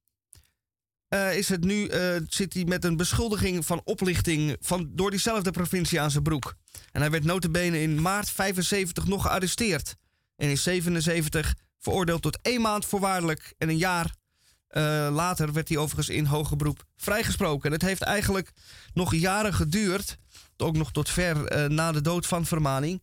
Uh, 1.14 1.38
is 1.38 1.50
het 1.50 1.64
nu, 1.64 1.90
uh, 1.90 2.16
zit 2.28 2.54
hij 2.54 2.64
met 2.64 2.84
een 2.84 2.98
beschuldiging 2.98 3.66
van 3.66 3.82
oplichting 3.84 4.56
van, 4.60 4.90
door 4.92 5.10
diezelfde 5.10 5.52
provincie 5.52 6.02
aan 6.02 6.12
zijn 6.12 6.24
broek. 6.24 6.56
En 6.92 7.02
hij 7.02 7.12
werd 7.12 7.24
notabene 7.24 7.82
in 7.82 8.02
maart 8.02 8.30
75 8.30 9.08
nog 9.08 9.22
gearresteerd. 9.22 9.96
En 10.36 10.50
in 10.50 10.58
77 10.58 11.56
veroordeeld 11.80 12.22
tot 12.22 12.40
één 12.42 12.62
maand 12.62 12.86
voorwaardelijk. 12.86 13.54
En 13.58 13.70
een 13.70 13.78
jaar 13.78 14.06
uh, 14.06 14.82
later 15.12 15.54
werd 15.54 15.68
hij 15.70 15.78
overigens 15.78 16.10
in 16.16 16.26
hoger 16.26 16.58
beroep 16.58 16.84
vrijgesproken. 16.98 17.66
En 17.66 17.72
het 17.72 17.82
heeft 17.82 18.02
eigenlijk 18.02 18.52
nog 18.94 19.16
jaren 19.16 19.54
geduurd, 19.54 20.18
ook 20.58 20.78
nog 20.78 20.92
tot 20.92 21.10
ver 21.10 21.70
na 21.72 21.92
de 21.92 22.02
dood 22.02 22.28
van 22.28 22.46
Vermaning, 22.46 23.02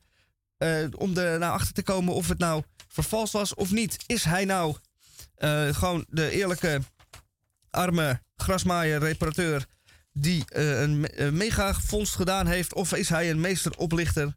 om 0.96 1.16
er 1.16 1.38
naar 1.38 1.52
achter 1.52 1.74
te 1.74 1.82
komen 1.82 2.14
of 2.14 2.28
het 2.28 2.38
nou 2.38 2.62
vervalst 2.88 3.32
was 3.32 3.54
of 3.54 3.70
niet. 3.70 3.96
Is 4.06 4.24
hij 4.24 4.44
nou 4.44 4.76
gewoon 5.72 6.04
de 6.08 6.30
eerlijke 6.30 6.80
arme 7.70 8.22
grasmaaier, 8.36 8.98
reparateur, 8.98 9.66
die 10.12 10.44
uh, 10.56 10.80
een, 10.80 11.08
mega 11.36 11.74
vondst 11.74 12.14
gedaan 12.14 12.46
heeft? 12.46 12.74
Of 12.74 12.92
is 12.92 13.08
hij 13.08 13.30
een 13.30 13.40
meesteroplichter 13.40 14.36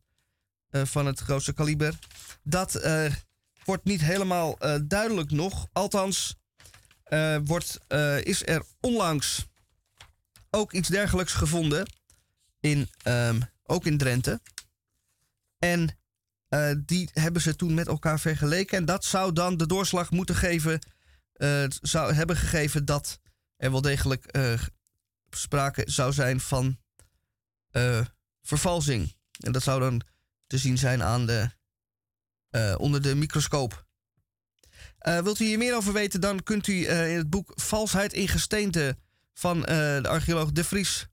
uh, 0.71 0.81
van 0.85 1.05
het 1.05 1.19
grootste 1.19 1.53
kaliber? 1.53 1.99
Dat 2.43 2.85
uh, 2.85 3.13
wordt 3.65 3.83
niet 3.83 4.01
helemaal 4.01 4.57
duidelijk 4.83 5.31
nog. 5.31 5.67
Althans, 5.71 6.35
wordt, 7.43 7.79
is 8.23 8.45
er 8.47 8.63
onlangs 8.79 9.45
ook 10.49 10.73
iets 10.73 10.89
dergelijks 10.89 11.33
gevonden. 11.33 11.85
In, 12.59 12.89
um, 13.07 13.41
ook 13.63 13.85
in 13.85 13.97
Drenthe. 13.97 14.41
En 15.59 15.97
die 16.85 17.09
hebben 17.13 17.41
ze 17.41 17.55
toen 17.55 17.73
met 17.73 17.87
elkaar 17.87 18.19
vergeleken. 18.19 18.77
En 18.77 18.85
dat 18.85 19.05
zou 19.05 19.33
dan 19.33 19.57
de 19.57 19.67
doorslag 19.67 20.11
moeten 20.11 20.35
geven. 20.35 20.79
Zou 21.81 22.13
hebben 22.13 22.35
gegeven 22.35 22.85
dat 22.85 23.19
er 23.57 23.71
wel 23.71 23.81
degelijk 23.81 24.37
uh, 24.37 24.53
sprake 25.29 25.83
zou 25.85 26.13
zijn 26.13 26.39
van 26.39 26.77
uh, 27.71 28.05
vervalsing. 28.41 29.15
En 29.39 29.51
dat 29.51 29.63
zou 29.63 29.79
dan 29.79 30.01
te 30.47 30.57
zien 30.57 30.77
zijn 30.77 31.03
aan 31.03 31.25
de, 31.25 31.49
onder 32.77 33.01
de 33.01 33.15
microscoop. 33.15 33.85
wilt 34.97 35.39
u 35.39 35.45
hier 35.45 35.57
meer 35.57 35.75
over 35.75 35.93
weten, 35.93 36.21
dan 36.21 36.43
kunt 36.43 36.67
u 36.67 36.89
in 36.89 37.17
het 37.17 37.29
boek 37.29 37.51
Valsheid 37.55 38.13
in 38.13 38.27
Gesteente 38.27 38.97
van 39.33 39.61
de 39.61 40.07
archeoloog 40.07 40.51
De 40.51 40.63
Vries 40.63 41.07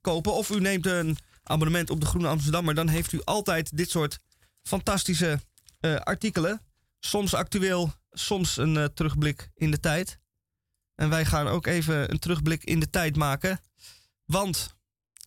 kopen. 0.00 0.32
Of 0.32 0.50
u 0.50 0.60
neemt 0.60 0.86
een 0.86 1.18
abonnement 1.42 1.90
op 1.90 2.00
de 2.00 2.06
Groene 2.06 2.28
Amsterdammer. 2.28 2.74
Dan 2.74 2.88
heeft 2.88 3.12
u 3.12 3.20
altijd 3.24 3.76
dit 3.76 3.90
soort 3.90 4.18
fantastische 4.62 5.40
artikelen. 5.80 6.60
Soms 7.00 7.34
actueel, 7.34 7.92
soms 8.10 8.56
een 8.56 8.94
terugblik 8.94 9.50
in 9.54 9.70
de 9.70 9.80
tijd. 9.80 10.18
En 10.94 11.08
wij 11.08 11.24
gaan 11.24 11.48
ook 11.48 11.66
even 11.66 12.10
een 12.10 12.18
terugblik 12.18 12.64
in 12.64 12.80
de 12.80 12.90
tijd 12.90 13.16
maken. 13.16 13.60
Want 14.24 14.76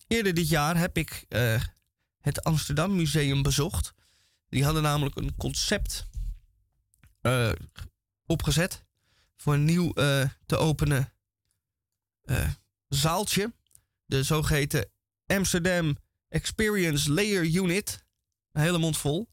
eerder 0.06 0.34
dit 0.34 0.48
jaar 0.48 0.76
heb 0.76 0.96
ik 0.96 1.24
uh, 1.28 1.62
het 2.20 2.44
Amsterdam 2.44 2.96
Museum 2.96 3.42
bezocht. 3.42 3.92
Die 4.48 4.64
hadden 4.64 4.82
namelijk 4.82 5.16
een 5.16 5.36
concept 5.36 6.06
uh, 7.22 7.52
opgezet 8.26 8.84
voor 9.36 9.54
een 9.54 9.64
nieuw 9.64 9.92
te 10.46 10.56
openen 10.56 11.12
zaaltje. 12.88 13.52
De 14.06 14.22
zogeheten 14.22 14.90
Amsterdam 15.26 15.96
Experience 16.28 17.12
Layer 17.12 17.44
Unit. 17.44 18.04
Een 18.52 18.62
hele 18.62 18.78
mond 18.78 18.96
vol. 18.96 19.28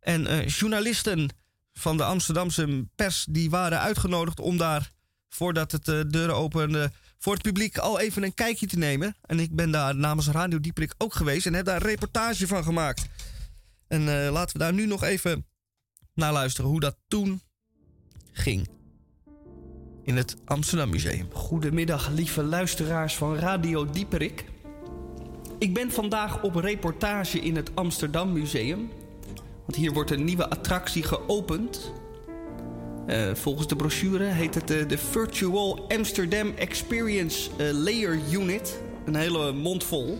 En 0.00 0.26
eh, 0.26 0.48
journalisten 0.48 1.28
van 1.74 1.96
de 1.96 2.04
Amsterdamse 2.04 2.86
pers 2.94 3.26
die 3.30 3.50
waren 3.50 3.80
uitgenodigd 3.80 4.40
om 4.40 4.56
daar, 4.56 4.90
voordat 5.28 5.72
het 5.72 5.84
de 5.84 6.06
deuren 6.08 6.36
openden, 6.36 6.92
voor 7.18 7.32
het 7.32 7.42
publiek 7.42 7.78
al 7.78 8.00
even 8.00 8.22
een 8.22 8.34
kijkje 8.34 8.66
te 8.66 8.78
nemen. 8.78 9.16
En 9.22 9.40
ik 9.40 9.54
ben 9.54 9.70
daar 9.70 9.96
namens 9.96 10.28
Radio 10.28 10.60
Dieperik 10.60 10.94
ook 10.98 11.14
geweest 11.14 11.46
en 11.46 11.54
heb 11.54 11.64
daar 11.64 11.80
een 11.80 11.88
reportage 11.88 12.46
van 12.46 12.64
gemaakt. 12.64 13.06
En 13.86 14.00
uh, 14.00 14.28
laten 14.32 14.52
we 14.52 14.58
daar 14.58 14.72
nu 14.72 14.86
nog 14.86 15.02
even 15.02 15.46
naar 16.14 16.32
luisteren 16.32 16.70
hoe 16.70 16.80
dat 16.80 16.96
toen 17.08 17.42
ging. 18.32 18.68
In 20.02 20.16
het 20.16 20.36
Amsterdam 20.44 20.90
Museum. 20.90 21.28
Goedemiddag, 21.32 22.10
lieve 22.10 22.42
luisteraars 22.42 23.16
van 23.16 23.36
Radio 23.36 23.90
Dieperik. 23.90 24.44
Ik 25.58 25.74
ben 25.74 25.90
vandaag 25.90 26.42
op 26.42 26.54
reportage 26.54 27.40
in 27.40 27.56
het 27.56 27.74
Amsterdam 27.74 28.32
Museum. 28.32 28.90
Want 29.64 29.76
hier 29.76 29.92
wordt 29.92 30.10
een 30.10 30.24
nieuwe 30.24 30.48
attractie 30.48 31.02
geopend. 31.02 31.92
Uh, 33.06 33.34
volgens 33.34 33.68
de 33.68 33.76
brochure 33.76 34.24
heet 34.24 34.54
het 34.54 34.70
uh, 34.70 34.88
de 34.88 34.98
Virtual 34.98 35.84
Amsterdam 35.88 36.52
Experience 36.56 37.50
uh, 37.56 37.70
Layer 37.72 38.18
Unit. 38.30 38.80
Een 39.04 39.14
hele 39.14 39.52
mond 39.52 39.84
vol. 39.84 40.18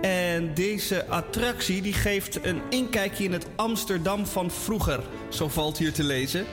En 0.00 0.54
deze 0.54 1.06
attractie 1.06 1.82
die 1.82 1.92
geeft 1.92 2.44
een 2.44 2.60
inkijkje 2.70 3.24
in 3.24 3.32
het 3.32 3.46
Amsterdam 3.56 4.26
van 4.26 4.50
vroeger. 4.50 5.00
Zo 5.28 5.48
valt 5.48 5.78
hier 5.78 5.92
te 5.92 6.04
lezen. 6.04 6.44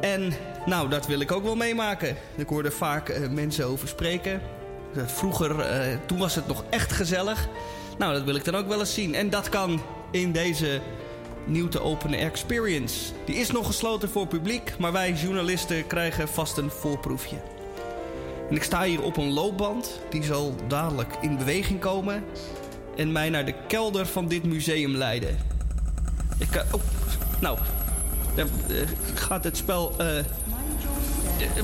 En 0.00 0.32
nou, 0.66 0.88
dat 0.88 1.06
wil 1.06 1.20
ik 1.20 1.32
ook 1.32 1.42
wel 1.42 1.56
meemaken. 1.56 2.16
Ik 2.36 2.48
hoorde 2.48 2.70
vaak 2.70 3.28
mensen 3.30 3.66
over 3.66 3.88
spreken. 3.88 4.40
Vroeger, 5.06 5.66
toen 6.06 6.18
was 6.18 6.34
het 6.34 6.46
nog 6.46 6.64
echt 6.70 6.92
gezellig. 6.92 7.48
Nou, 7.98 8.12
dat 8.12 8.24
wil 8.24 8.34
ik 8.34 8.44
dan 8.44 8.54
ook 8.54 8.68
wel 8.68 8.80
eens 8.80 8.94
zien. 8.94 9.14
En 9.14 9.30
dat 9.30 9.48
kan 9.48 9.80
in 10.10 10.32
deze 10.32 10.80
nieuw 11.44 11.68
te 11.68 11.80
openen 11.80 12.18
experience. 12.18 13.12
Die 13.24 13.36
is 13.36 13.50
nog 13.50 13.66
gesloten 13.66 14.08
voor 14.08 14.26
publiek, 14.26 14.78
maar 14.78 14.92
wij 14.92 15.12
journalisten 15.12 15.86
krijgen 15.86 16.28
vast 16.28 16.56
een 16.56 16.70
voorproefje. 16.70 17.36
En 18.48 18.56
ik 18.56 18.62
sta 18.62 18.82
hier 18.82 19.02
op 19.02 19.16
een 19.16 19.32
loopband, 19.32 20.00
die 20.10 20.22
zal 20.22 20.54
dadelijk 20.68 21.16
in 21.20 21.36
beweging 21.36 21.80
komen 21.80 22.24
en 22.96 23.12
mij 23.12 23.30
naar 23.30 23.44
de 23.44 23.54
kelder 23.68 24.06
van 24.06 24.28
dit 24.28 24.44
museum 24.44 24.94
leiden. 24.94 25.38
Ik, 26.38 26.54
uh, 26.54 26.62
oh, 26.70 26.80
nou, 27.40 27.58
dan 28.34 28.48
uh, 28.68 28.76
gaat 29.14 29.44
het 29.44 29.56
spel 29.56 29.94
uh, 30.00 30.06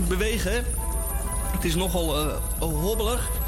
bewegen. 0.09 0.64
Het 1.53 1.64
is 1.64 1.75
nogal 1.75 2.31
hobbelig. 2.61 3.41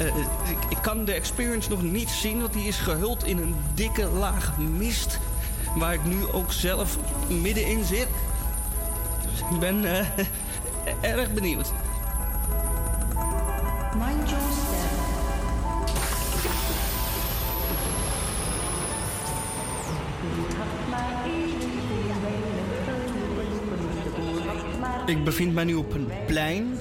Uh, 0.00 0.06
ik, 0.50 0.58
ik, 0.68 0.78
kan 0.82 1.04
de 1.04 1.12
experience 1.12 1.70
nog 1.70 1.82
niet 1.82 2.08
zien, 2.08 2.40
want 2.40 2.52
die 2.52 2.68
is 2.68 2.76
gehuld 2.76 3.24
in 3.24 3.38
een 3.38 3.54
dikke 3.74 4.06
laag 4.06 4.58
mist. 4.58 5.18
Waar 5.76 5.94
ik 5.94 6.04
nu 6.04 6.26
ook 6.32 6.52
zelf 6.52 6.96
middenin 7.28 7.84
zit. 7.84 8.08
Dus 9.30 9.40
ik 9.40 9.58
ben 9.60 9.84
uh, 9.84 10.06
erg 11.12 11.32
benieuwd. 11.32 11.72
Mind 13.94 14.30
your 14.30 14.42
step. 14.52 14.98
Ik 25.06 25.24
bevind 25.24 25.54
mij 25.54 25.64
nu 25.64 25.74
op 25.74 25.94
een 25.94 26.10
plein 26.26 26.78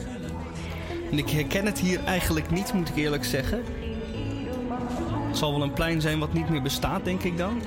ik 1.10 1.30
herken 1.30 1.65
het 1.65 1.80
hier 1.80 2.04
eigenlijk 2.04 2.52
niet, 2.52 2.74
moet 2.74 2.89
ik 2.89 2.96
eerlijk 2.96 3.26
zeggen. 3.26 3.63
Het 5.28 5.38
zal 5.38 5.52
wel 5.52 5.62
een 5.62 5.74
plein 5.74 6.02
zijn 6.02 6.20
wat 6.20 6.34
niet 6.34 6.50
meer 6.50 6.62
bestaat, 6.62 7.06
denk 7.06 7.24
ik 7.24 7.38
dan. 7.38 7.62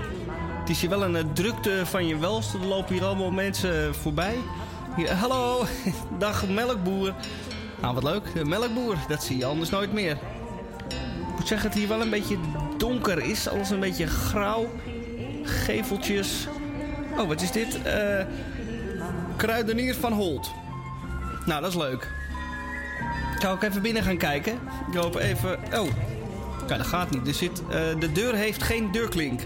Het 0.61 0.69
is 0.69 0.81
hier 0.81 0.91
wel 0.91 1.05
een 1.05 1.15
uh, 1.15 1.33
drukte 1.33 1.87
van 1.87 2.07
je 2.07 2.19
welste. 2.19 2.59
Er 2.59 2.67
lopen 2.67 2.95
hier 2.95 3.05
allemaal 3.05 3.31
mensen 3.31 3.95
voorbij. 3.95 4.37
Hier, 4.97 5.13
hallo, 5.13 5.65
dag 6.19 6.49
melkboer. 6.49 7.15
Nou, 7.81 7.95
wat 7.95 8.03
leuk. 8.03 8.45
Melkboer, 8.45 8.97
dat 9.09 9.23
zie 9.23 9.37
je 9.37 9.45
anders 9.45 9.71
nooit 9.71 9.93
meer. 9.93 10.11
Ik 10.11 11.37
moet 11.37 11.49
zeggen 11.49 11.63
dat 11.63 11.63
het 11.63 11.75
hier 11.75 11.89
wel 11.89 12.01
een 12.01 12.11
beetje 12.11 12.37
donker 12.79 13.23
is. 13.23 13.49
Alles 13.49 13.71
een 13.71 13.81
beetje 13.81 14.07
grauw. 14.07 14.71
Geveltjes. 15.43 16.49
Oh, 17.19 17.29
wat 17.29 17.41
is 17.41 17.53
dit? 17.53 17.79
Uh, 17.87 18.25
kruidenier 19.37 19.95
van 19.95 20.13
Holt. 20.13 20.51
Nou, 21.47 21.61
dat 21.61 21.71
is 21.71 21.77
leuk. 21.77 22.20
Ik 23.41 23.47
ga 23.47 23.53
ook 23.53 23.63
even 23.63 23.83
binnen 23.83 24.03
gaan 24.03 24.17
kijken. 24.17 24.53
Ik 24.89 24.95
loop 24.95 25.17
even... 25.17 25.59
Oh, 25.75 25.89
ja, 26.69 26.77
dat 26.77 26.87
gaat 26.87 27.11
niet. 27.11 27.27
Er 27.27 27.35
zit, 27.35 27.63
uh, 27.69 27.75
de 27.99 28.13
deur 28.13 28.35
heeft 28.35 28.63
geen 28.63 28.93
deurklink. 28.93 29.41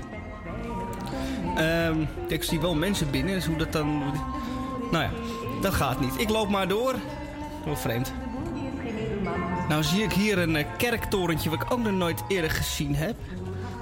Um, 1.58 2.08
ik 2.28 2.42
zie 2.42 2.60
wel 2.60 2.74
mensen 2.74 3.10
binnen, 3.10 3.34
dus 3.34 3.46
hoe 3.46 3.56
dat 3.56 3.72
dan... 3.72 4.02
Nou 4.90 5.04
ja, 5.04 5.10
dat 5.60 5.74
gaat 5.74 6.00
niet. 6.00 6.20
Ik 6.20 6.28
loop 6.28 6.48
maar 6.48 6.68
door. 6.68 6.94
Wel 7.64 7.76
vreemd. 7.76 8.12
Nou 9.68 9.82
zie 9.82 10.02
ik 10.02 10.12
hier 10.12 10.38
een 10.38 10.54
uh, 10.54 10.64
kerktorentje 10.76 11.50
wat 11.50 11.62
ik 11.62 11.72
ook 11.72 11.82
nog 11.82 11.92
nooit 11.92 12.22
eerder 12.28 12.50
gezien 12.50 12.94
heb. 12.94 13.16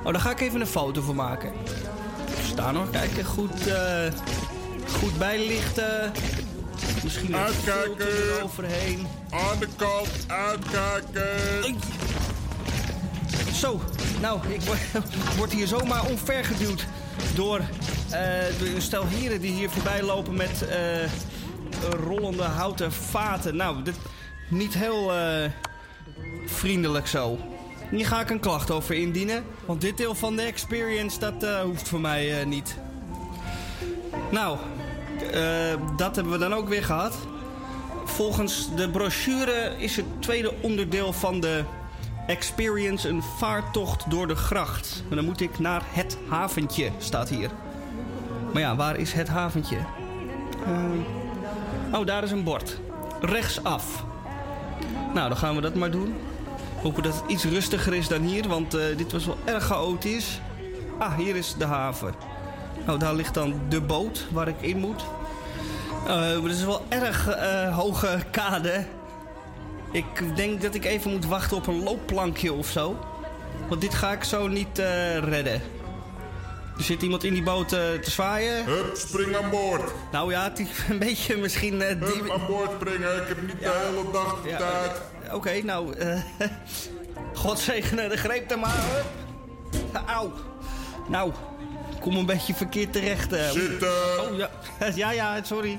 Oh, 0.04 0.12
daar 0.12 0.20
ga 0.20 0.30
ik 0.30 0.40
even 0.40 0.60
een 0.60 0.66
foto 0.66 1.02
van 1.02 1.14
maken. 1.14 1.52
Staan 2.42 2.74
nog, 2.74 2.90
kijken, 2.90 3.24
goed, 3.24 3.68
uh, 3.68 3.74
goed 4.92 5.18
bijlichten. 5.18 6.12
Misschien 7.02 7.34
een 7.34 7.48
filter 7.48 8.36
eroverheen. 8.36 9.06
Aan 9.30 9.58
de 9.58 9.68
kant, 9.76 10.08
uitkijken. 10.26 11.76
Zo, 13.54 13.80
nou, 14.20 14.40
ik 14.48 14.60
word 15.36 15.52
hier 15.52 15.66
zomaar 15.66 16.06
onvergeduwd 16.06 16.86
door, 17.34 17.60
uh, 18.12 18.74
een 18.74 18.82
stel 18.82 19.06
heren 19.06 19.40
die 19.40 19.52
hier 19.52 19.70
voorbij 19.70 20.02
lopen 20.02 20.36
met 20.36 20.64
uh, 20.68 21.10
rollende 22.06 22.42
houten 22.42 22.92
vaten. 22.92 23.56
Nou, 23.56 23.82
dit, 23.82 23.96
niet 24.48 24.74
heel 24.74 25.14
uh, 25.14 25.50
vriendelijk 26.46 27.06
zo. 27.06 27.38
Hier 27.90 28.06
ga 28.06 28.20
ik 28.20 28.30
een 28.30 28.40
klacht 28.40 28.70
over 28.70 28.94
indienen. 28.94 29.44
Want 29.66 29.80
dit 29.80 29.96
deel 29.96 30.14
van 30.14 30.36
de 30.36 30.42
experience, 30.42 31.18
dat 31.18 31.62
hoeft 31.62 31.88
voor 31.88 32.00
mij 32.00 32.44
niet. 32.44 32.76
Nou, 34.30 34.58
dat 35.96 36.14
hebben 36.14 36.32
we 36.32 36.38
dan 36.38 36.54
ook 36.54 36.68
weer 36.68 36.84
gehad. 36.84 37.14
Volgens 38.04 38.68
de 38.74 38.90
brochure 38.90 39.74
is 39.78 39.96
het 39.96 40.04
tweede 40.18 40.54
onderdeel 40.60 41.12
van 41.12 41.40
de 41.40 41.64
experience 42.26 43.08
een 43.08 43.22
vaartocht 43.22 44.10
door 44.10 44.28
de 44.28 44.34
gracht. 44.34 45.02
En 45.10 45.16
dan 45.16 45.24
moet 45.24 45.40
ik 45.40 45.58
naar 45.58 45.82
het 45.86 46.18
haventje, 46.28 46.90
staat 46.98 47.28
hier. 47.28 47.50
Maar 48.52 48.62
ja, 48.62 48.76
waar 48.76 48.96
is 48.96 49.12
het 49.12 49.28
haventje? 49.28 49.76
Uh, 50.66 51.98
oh, 51.98 52.06
daar 52.06 52.22
is 52.22 52.30
een 52.30 52.44
bord. 52.44 52.80
Rechtsaf. 53.20 54.04
Nou, 55.14 55.28
dan 55.28 55.36
gaan 55.36 55.54
we 55.54 55.60
dat 55.60 55.74
maar 55.74 55.90
doen. 55.90 56.14
Hopen 56.82 57.02
dat 57.02 57.14
het 57.14 57.30
iets 57.30 57.44
rustiger 57.44 57.94
is 57.94 58.08
dan 58.08 58.22
hier, 58.22 58.48
want 58.48 58.74
uh, 58.74 58.96
dit 58.96 59.12
was 59.12 59.26
wel 59.26 59.38
erg 59.44 59.64
chaotisch. 59.64 60.40
Ah, 60.98 61.16
hier 61.16 61.36
is 61.36 61.54
de 61.58 61.64
haven. 61.64 62.31
Nou, 62.86 62.98
daar 62.98 63.14
ligt 63.14 63.34
dan 63.34 63.60
de 63.68 63.80
boot 63.80 64.26
waar 64.30 64.48
ik 64.48 64.60
in 64.60 64.78
moet. 64.78 65.04
Uh, 66.06 66.42
het 66.42 66.52
is 66.52 66.64
wel 66.64 66.84
erg 66.88 67.28
uh, 67.28 67.76
hoge 67.76 68.18
kade. 68.30 68.84
Ik 69.92 70.36
denk 70.36 70.62
dat 70.62 70.74
ik 70.74 70.84
even 70.84 71.10
moet 71.10 71.26
wachten 71.26 71.56
op 71.56 71.66
een 71.66 71.82
loopplankje 71.82 72.52
of 72.52 72.66
zo. 72.66 72.98
Want 73.68 73.80
dit 73.80 73.94
ga 73.94 74.12
ik 74.12 74.24
zo 74.24 74.48
niet 74.48 74.78
uh, 74.78 75.18
redden. 75.18 75.60
Er 76.76 76.84
zit 76.84 77.02
iemand 77.02 77.24
in 77.24 77.34
die 77.34 77.42
boot 77.42 77.68
te 77.68 78.00
zwaaien. 78.02 78.64
Hup, 78.64 78.96
spring 78.96 79.36
aan 79.36 79.50
boord. 79.50 79.92
Nou 80.12 80.30
ja, 80.30 80.42
het 80.42 80.58
is 80.58 80.68
een 80.90 80.98
beetje 80.98 81.36
misschien... 81.36 81.80
Hup, 81.80 82.06
die... 82.06 82.32
aan 82.32 82.46
boord 82.46 82.70
springen. 82.80 83.16
Ik 83.16 83.28
heb 83.28 83.42
niet 83.42 83.56
ja. 83.60 83.72
de 83.72 83.78
hele 83.78 84.10
dag 84.12 84.42
de 84.42 84.48
ja, 84.48 84.58
tijd. 84.58 85.00
Oké, 85.24 85.34
okay, 85.34 85.60
nou... 85.60 85.94
God 87.34 87.58
zegene 87.58 88.08
de 88.08 88.16
greep 88.16 88.50
er 88.50 88.58
maar. 88.58 88.84
Auw. 90.06 90.32
Nou, 91.08 91.32
kom 92.02 92.16
een 92.16 92.26
beetje 92.26 92.54
verkeerd 92.54 92.92
terecht. 92.92 93.32
Uh. 93.32 93.50
Zitten. 93.50 93.88
Oh 94.30 94.36
ja. 94.36 94.50
ja, 94.94 95.10
ja, 95.10 95.42
sorry. 95.42 95.78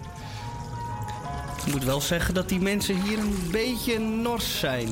Ik 1.66 1.72
moet 1.72 1.84
wel 1.84 2.02
zeggen 2.02 2.34
dat 2.34 2.50
die 2.50 2.60
mensen 2.60 3.02
hier 3.02 3.18
een 3.18 3.48
beetje 3.52 4.00
nors 4.00 4.60
zijn. 4.60 4.90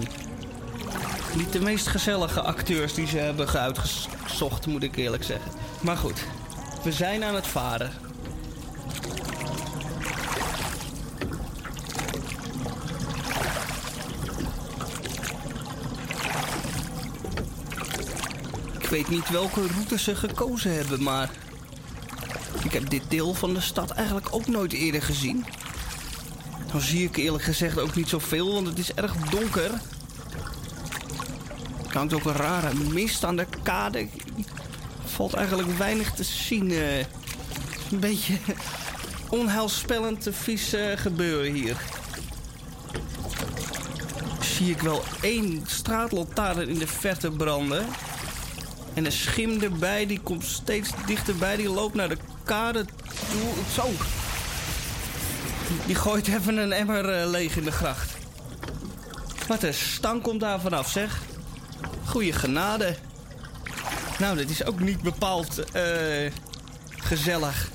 Niet 1.35 1.51
de 1.51 1.61
meest 1.61 1.87
gezellige 1.87 2.41
acteurs 2.41 2.93
die 2.93 3.07
ze 3.07 3.17
hebben 3.17 3.47
uitgezocht, 3.47 4.67
moet 4.67 4.83
ik 4.83 4.95
eerlijk 4.95 5.23
zeggen. 5.23 5.51
Maar 5.81 5.97
goed, 5.97 6.23
we 6.83 6.91
zijn 6.91 7.23
aan 7.23 7.35
het 7.35 7.47
varen. 7.47 7.91
Weet 18.91 19.09
niet 19.09 19.29
welke 19.29 19.67
route 19.67 19.99
ze 19.99 20.15
gekozen 20.15 20.75
hebben, 20.75 21.03
maar... 21.03 21.29
Ik 22.63 22.73
heb 22.73 22.89
dit 22.89 23.01
deel 23.07 23.33
van 23.33 23.53
de 23.53 23.61
stad 23.61 23.89
eigenlijk 23.89 24.27
ook 24.31 24.47
nooit 24.47 24.73
eerder 24.73 25.01
gezien. 25.01 25.45
Dan 26.71 26.81
zie 26.81 27.03
ik 27.03 27.15
eerlijk 27.15 27.43
gezegd 27.43 27.79
ook 27.79 27.95
niet 27.95 28.09
zoveel, 28.09 28.53
want 28.53 28.67
het 28.67 28.77
is 28.77 28.93
erg 28.93 29.15
donker. 29.15 29.71
hangt 31.93 32.13
ook 32.13 32.25
een 32.25 32.33
rare 32.33 32.73
mist 32.73 33.23
aan 33.23 33.35
de 33.35 33.47
kade. 33.63 34.07
Valt 35.05 35.33
eigenlijk 35.33 35.77
weinig 35.77 36.11
te 36.11 36.23
zien. 36.23 36.71
eh. 36.71 36.97
een 37.91 37.99
beetje 37.99 38.37
onheilspellend 39.29 40.27
vies 40.31 40.73
eh, 40.73 40.97
gebeuren 40.97 41.53
hier. 41.53 41.77
Zie 44.41 44.69
ik 44.69 44.81
wel 44.81 45.03
één 45.21 45.63
straatlantaarn 45.65 46.69
in 46.69 46.77
de 46.77 46.87
verte 46.87 47.31
branden. 47.31 47.85
En 48.93 49.05
een 49.05 49.11
schim 49.11 49.61
erbij, 49.61 50.05
die 50.05 50.19
komt 50.19 50.45
steeds 50.45 50.89
dichterbij. 51.05 51.55
Die 51.55 51.69
loopt 51.69 51.95
naar 51.95 52.09
de 52.09 52.17
kade 52.43 52.85
toe. 53.31 53.63
Zo. 53.73 53.89
Die 55.85 55.95
gooit 55.95 56.27
even 56.27 56.57
een 56.57 56.71
emmer 56.71 57.09
eh, 57.09 57.29
leeg 57.29 57.57
in 57.57 57.63
de 57.63 57.71
gracht. 57.71 58.11
Wat 59.47 59.63
een 59.63 59.73
stank 59.73 60.23
komt 60.23 60.39
daar 60.39 60.59
vanaf, 60.59 60.89
zeg. 60.89 61.21
Goeie 62.05 62.33
genade. 62.33 62.95
Nou, 64.19 64.37
dit 64.37 64.49
is 64.49 64.65
ook 64.65 64.79
niet 64.79 65.01
bepaald 65.01 65.71
eh, 65.71 66.31
gezellig. 66.97 67.69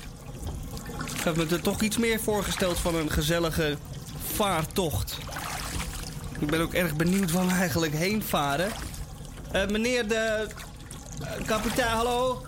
Ik 1.15 1.23
heb 1.23 1.35
me 1.35 1.45
er 1.55 1.61
toch 1.61 1.81
iets 1.81 1.97
meer 1.97 2.19
voorgesteld 2.19 2.79
van 2.79 2.95
een 2.95 3.11
gezellige 3.11 3.77
vaartocht. 4.33 5.17
Ik 6.39 6.47
ben 6.47 6.61
ook 6.61 6.73
erg 6.73 6.95
benieuwd 6.95 7.31
waar 7.31 7.47
we 7.47 7.53
eigenlijk 7.53 7.93
heen 7.93 8.23
varen. 8.23 8.71
Eh, 9.51 9.67
meneer 9.67 10.07
de... 10.07 10.47
eh, 11.21 11.45
kapitein, 11.45 11.87
hallo? 11.87 12.45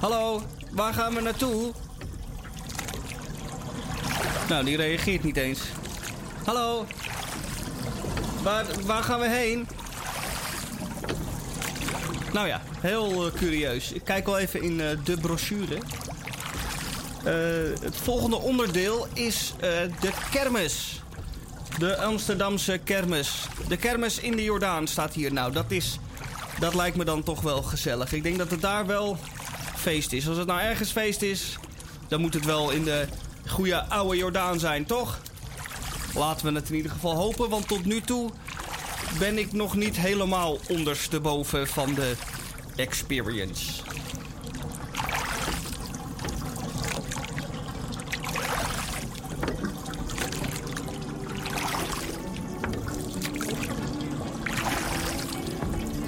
Hallo, 0.00 0.42
waar 0.70 0.94
gaan 0.94 1.14
we 1.14 1.20
naartoe? 1.20 1.72
Nou, 4.48 4.64
die 4.64 4.76
reageert 4.76 5.22
niet 5.22 5.36
eens. 5.36 5.60
Hallo? 6.44 6.86
Waar, 8.42 8.64
waar 8.84 9.02
gaan 9.02 9.20
we 9.20 9.28
heen? 9.28 9.68
Nou 12.32 12.46
ja, 12.46 12.62
heel 12.80 13.26
eh, 13.26 13.32
curieus. 13.32 13.92
Ik 13.92 14.04
kijk 14.04 14.26
wel 14.26 14.38
even 14.38 14.62
in 14.62 14.80
eh, 14.80 14.86
de 15.04 15.16
brochure. 15.16 15.78
Het 17.80 17.96
volgende 17.96 18.36
onderdeel 18.36 19.06
is 19.14 19.54
de 20.00 20.12
kermis. 20.30 21.02
De 21.78 21.96
Amsterdamse 21.96 22.80
kermis. 22.84 23.46
De 23.68 23.76
kermis 23.76 24.18
in 24.18 24.36
de 24.36 24.42
Jordaan 24.42 24.86
staat 24.86 25.14
hier. 25.14 25.32
Nou, 25.32 25.52
dat 25.52 25.70
is... 25.70 25.98
Dat 26.60 26.74
lijkt 26.74 26.96
me 26.96 27.04
dan 27.04 27.22
toch 27.22 27.40
wel 27.40 27.62
gezellig. 27.62 28.12
Ik 28.12 28.22
denk 28.22 28.38
dat 28.38 28.50
het 28.50 28.60
daar 28.60 28.86
wel 28.86 29.18
feest 29.76 30.12
is. 30.12 30.28
Als 30.28 30.36
het 30.36 30.46
nou 30.46 30.60
ergens 30.60 30.90
feest 30.90 31.22
is, 31.22 31.58
dan 32.08 32.20
moet 32.20 32.34
het 32.34 32.44
wel 32.44 32.70
in 32.70 32.84
de 32.84 33.06
goede 33.46 33.84
oude 33.84 34.16
Jordaan 34.16 34.58
zijn, 34.58 34.86
toch? 34.86 35.20
Laten 36.14 36.46
we 36.46 36.58
het 36.58 36.68
in 36.68 36.74
ieder 36.74 36.90
geval 36.90 37.14
hopen, 37.14 37.48
want 37.48 37.68
tot 37.68 37.84
nu 37.84 38.00
toe 38.00 38.30
ben 39.18 39.38
ik 39.38 39.52
nog 39.52 39.74
niet 39.74 39.96
helemaal 39.96 40.58
ondersteboven 40.68 41.66
van 41.66 41.94
de 41.94 42.14
experience. 42.76 43.82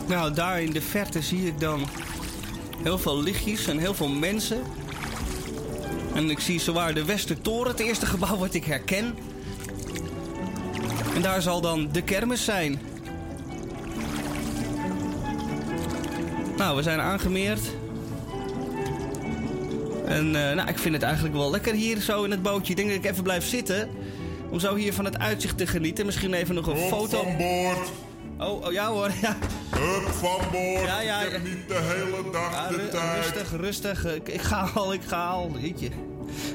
Nou, 0.09 0.35
daar 0.35 0.63
in 0.63 0.71
de 0.71 0.81
verte 0.83 1.23
zie 1.23 1.47
ik 1.47 1.61
dan 1.61 1.87
heel 2.83 2.99
veel 2.99 3.23
lichtjes 3.23 3.67
en 3.67 3.79
heel 3.79 3.95
veel 3.95 4.09
mensen. 4.09 4.63
En 6.15 6.31
ik 6.31 6.39
zie 6.41 6.61
zowaar 6.61 6.95
de 6.95 7.05
Westertoren, 7.05 7.71
het 7.71 7.81
eerste 7.81 8.07
gebouw 8.07 8.37
wat 8.37 8.55
ik 8.55 8.65
herken. 8.65 9.15
En 11.15 11.23
daar 11.23 11.43
zal 11.43 11.61
dan 11.61 11.89
de 11.93 12.03
kermis 12.03 12.45
zijn. 12.45 12.81
Nou, 16.57 16.77
we 16.77 16.83
zijn 16.83 17.01
aangemeerd. 17.01 17.61
En 20.07 20.27
eh, 20.49 20.55
nou, 20.57 20.69
ik 20.69 20.79
vind 20.79 20.95
het 20.95 21.03
eigenlijk 21.03 21.35
wel 21.35 21.51
lekker 21.51 21.75
hier 21.75 22.01
zo 22.01 22.25
in 22.25 22.31
het 22.31 22.43
bootje. 22.43 22.71
Ik 22.71 22.77
denk 22.77 22.89
dat 22.89 22.99
ik 23.05 23.11
even 23.11 23.23
blijf 23.23 23.47
zitten. 23.47 23.89
Om 24.51 24.59
zo 24.61 24.75
hier 24.75 24.93
van 24.93 25.05
het 25.05 25.19
uitzicht 25.19 25.59
te 25.59 25.67
genieten. 25.67 26.07
Misschien 26.07 26.35
even 26.35 26.55
nog 26.55 26.67
een 26.67 26.77
Op 26.77 26.89
foto. 26.89 27.23
van 27.23 27.37
boord. 27.37 27.91
Oh, 28.39 28.65
oh 28.67 28.73
ja 28.73 28.87
hoor. 28.89 29.11
Ja. 29.23 29.37
Hup 29.71 30.09
van 30.09 30.41
boord. 30.53 30.85
Ja, 30.87 31.01
ja, 31.01 31.21
ik 31.21 31.33
heb 31.33 31.45
niet 31.45 31.69
de 31.69 31.75
hele 31.75 32.31
dag 32.33 32.51
Ja, 32.53 32.69
de 32.77 32.89
tijd. 32.89 33.25
rustig, 33.25 33.61
rustig. 33.61 34.15
Ik, 34.15 34.29
ik 34.29 34.41
ga 34.41 34.69
al, 34.75 34.93
ik 34.93 35.03
ga 35.07 35.27
al. 35.29 35.51
Jeetje. 35.59 35.89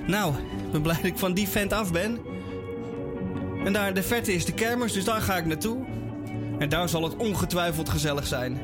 Nou, 0.07 0.33
ik 0.65 0.71
ben 0.71 0.81
blij 0.81 0.95
dat 0.95 1.05
ik 1.05 1.17
van 1.17 1.33
die 1.33 1.47
vent 1.49 1.73
af 1.73 1.91
ben. 1.91 2.19
En 3.65 3.73
daar 3.73 3.87
in 3.87 3.93
de 3.93 4.03
verte 4.03 4.33
is 4.33 4.45
de 4.45 4.53
kermis, 4.53 4.93
dus 4.93 5.03
daar 5.03 5.21
ga 5.21 5.37
ik 5.37 5.45
naartoe. 5.45 5.77
En 6.59 6.69
daar 6.69 6.89
zal 6.89 7.03
het 7.03 7.15
ongetwijfeld 7.15 7.89
gezellig 7.89 8.27
zijn. 8.27 8.59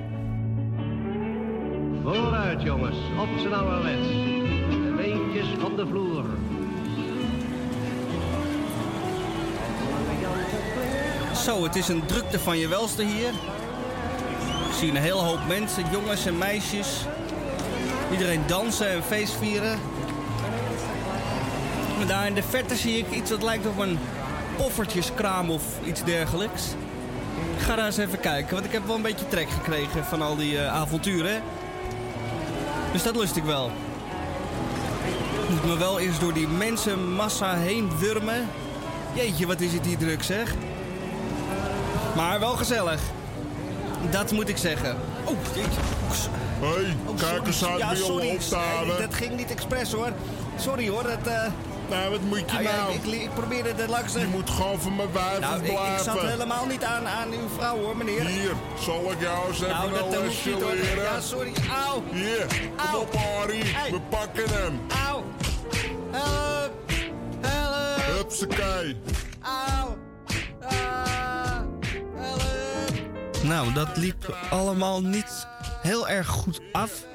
Vooruit 2.04 2.62
jongens, 2.62 2.98
op 3.20 3.28
z'n 3.40 3.48
ouderwets. 3.54 4.08
De 4.70 4.94
beentjes 4.98 5.64
op 5.66 5.78
de 5.78 5.88
vloer. 5.88 6.26
Zo, 11.44 11.64
het 11.64 11.76
is 11.76 11.88
een 11.88 12.06
drukte 12.06 12.40
van 12.40 12.58
je 12.58 12.68
welste 12.68 13.04
hier. 13.04 13.30
Ik 14.70 14.76
zie 14.76 14.90
een 14.90 14.96
hele 14.96 15.22
hoop 15.22 15.40
mensen, 15.48 15.84
jongens 15.92 16.26
en 16.26 16.38
meisjes. 16.38 16.88
Iedereen 18.12 18.42
dansen 18.48 18.90
en 18.90 19.04
feestvieren. 19.04 19.80
En 22.00 22.08
daar 22.08 22.28
in 22.28 22.34
de 22.34 22.44
verte 22.44 22.76
zie 22.76 22.98
ik 22.98 23.12
iets 23.12 23.30
wat 23.30 23.44
lijkt 23.44 23.68
op 23.68 23.78
een 23.78 24.00
poffertjeskraam 24.58 25.50
of 25.50 25.64
iets 25.86 26.04
dergelijks. 26.04 26.64
Ik 27.56 27.62
ga 27.62 27.76
daar 27.76 27.86
eens 27.86 27.98
even 27.98 28.20
kijken, 28.20 28.54
want 28.54 28.66
ik 28.66 28.72
heb 28.72 28.86
wel 28.86 28.96
een 28.96 29.02
beetje 29.02 29.28
trek 29.28 29.50
gekregen 29.50 30.06
van 30.06 30.22
al 30.22 30.36
die 30.36 30.60
eh, 30.60 30.74
avonturen. 30.74 31.42
Dus 32.92 33.04
dat 33.04 33.16
lust 33.16 33.36
ik 33.36 33.44
wel. 33.44 33.72
Ik 35.48 35.50
moet 35.50 35.66
me 35.66 35.78
wel 35.78 36.00
eerst 36.00 36.20
door 36.20 36.34
die 36.34 36.48
mensenmassa 36.48 37.56
heen 37.56 37.98
wurmen. 37.98 38.48
Jeetje, 39.14 39.48
wat 39.48 39.62
is 39.62 39.74
het 39.74 39.86
hier 39.86 39.98
druk 39.98 40.24
zeg. 40.24 40.56
Maar 42.16 42.40
wel 42.40 42.56
gezellig. 42.56 43.02
Dat 44.10 44.32
moet 44.32 44.50
ik 44.50 44.58
zeggen. 44.58 44.96
Oh, 45.24 45.36
jeetje. 45.56 45.70
Hé, 46.60 46.68
hey, 46.84 46.96
Oh, 47.06 47.18
kijk 47.18 47.48
eens 47.48 47.66
uit 47.66 47.78
Ja, 47.78 47.88
bij 47.88 47.98
sorry. 47.98 48.30
opstaan. 48.30 48.88
Dat 48.88 49.14
ging 49.14 49.36
niet 49.36 49.52
expres 49.52 49.92
hoor. 49.92 50.12
Sorry 50.58 50.90
hoor. 50.90 51.04
Dat, 51.04 51.28
eh, 51.34 51.42
Nou, 51.90 52.10
wat 52.12 52.22
moet 52.22 52.40
je 52.40 52.46
nou, 52.46 52.64
ja, 52.64 52.76
nou? 52.76 52.94
ik, 52.94 53.04
ik, 53.06 53.22
ik 53.22 53.34
probeerde 53.34 53.70
het 53.76 53.90
langs 53.90 54.14
Je 54.14 54.28
moet 54.32 54.50
gewoon 54.50 54.80
van 54.82 54.96
mijn 54.96 55.12
wijf 55.12 55.40
Nou, 55.40 55.56
ik, 55.60 55.66
ik 55.66 55.74
blijven. 55.74 56.04
zat 56.04 56.20
helemaal 56.22 56.66
niet 56.66 56.84
aan, 56.84 57.08
aan 57.08 57.32
uw 57.32 57.48
vrouw 57.58 57.78
hoor, 57.78 57.98
meneer. 57.98 58.26
Hier, 58.26 58.52
zal 58.84 59.12
ik 59.12 59.20
jou 59.22 59.48
eens 59.48 59.62
even 59.62 59.70
nou, 59.76 59.90
dat 59.92 60.14
een 60.14 60.26
lesje 60.26 60.50
leren? 60.50 61.04
Ja, 61.04 61.20
sorry. 61.22 61.52
Auw. 61.88 62.04
Hier, 62.12 62.46
kom 62.76 62.86
Au. 62.94 63.02
op 63.02 63.16
Harry, 63.16 63.62
Hey. 63.66 63.92
we 63.92 64.00
pakken 64.10 64.50
hem. 64.50 64.82
Auw. 65.08 65.24
Help. 66.12 66.72
Help. 67.42 68.02
Hupsakee. 68.18 68.98
Auw. 69.42 69.79
Nou, 73.50 73.74
dat 73.74 73.98
liep 73.98 74.38
allemaal 74.50 75.04
niet 75.04 75.48
heel 75.82 76.10
erg 76.10 76.28
goed 76.28 76.62
af. 76.72 77.06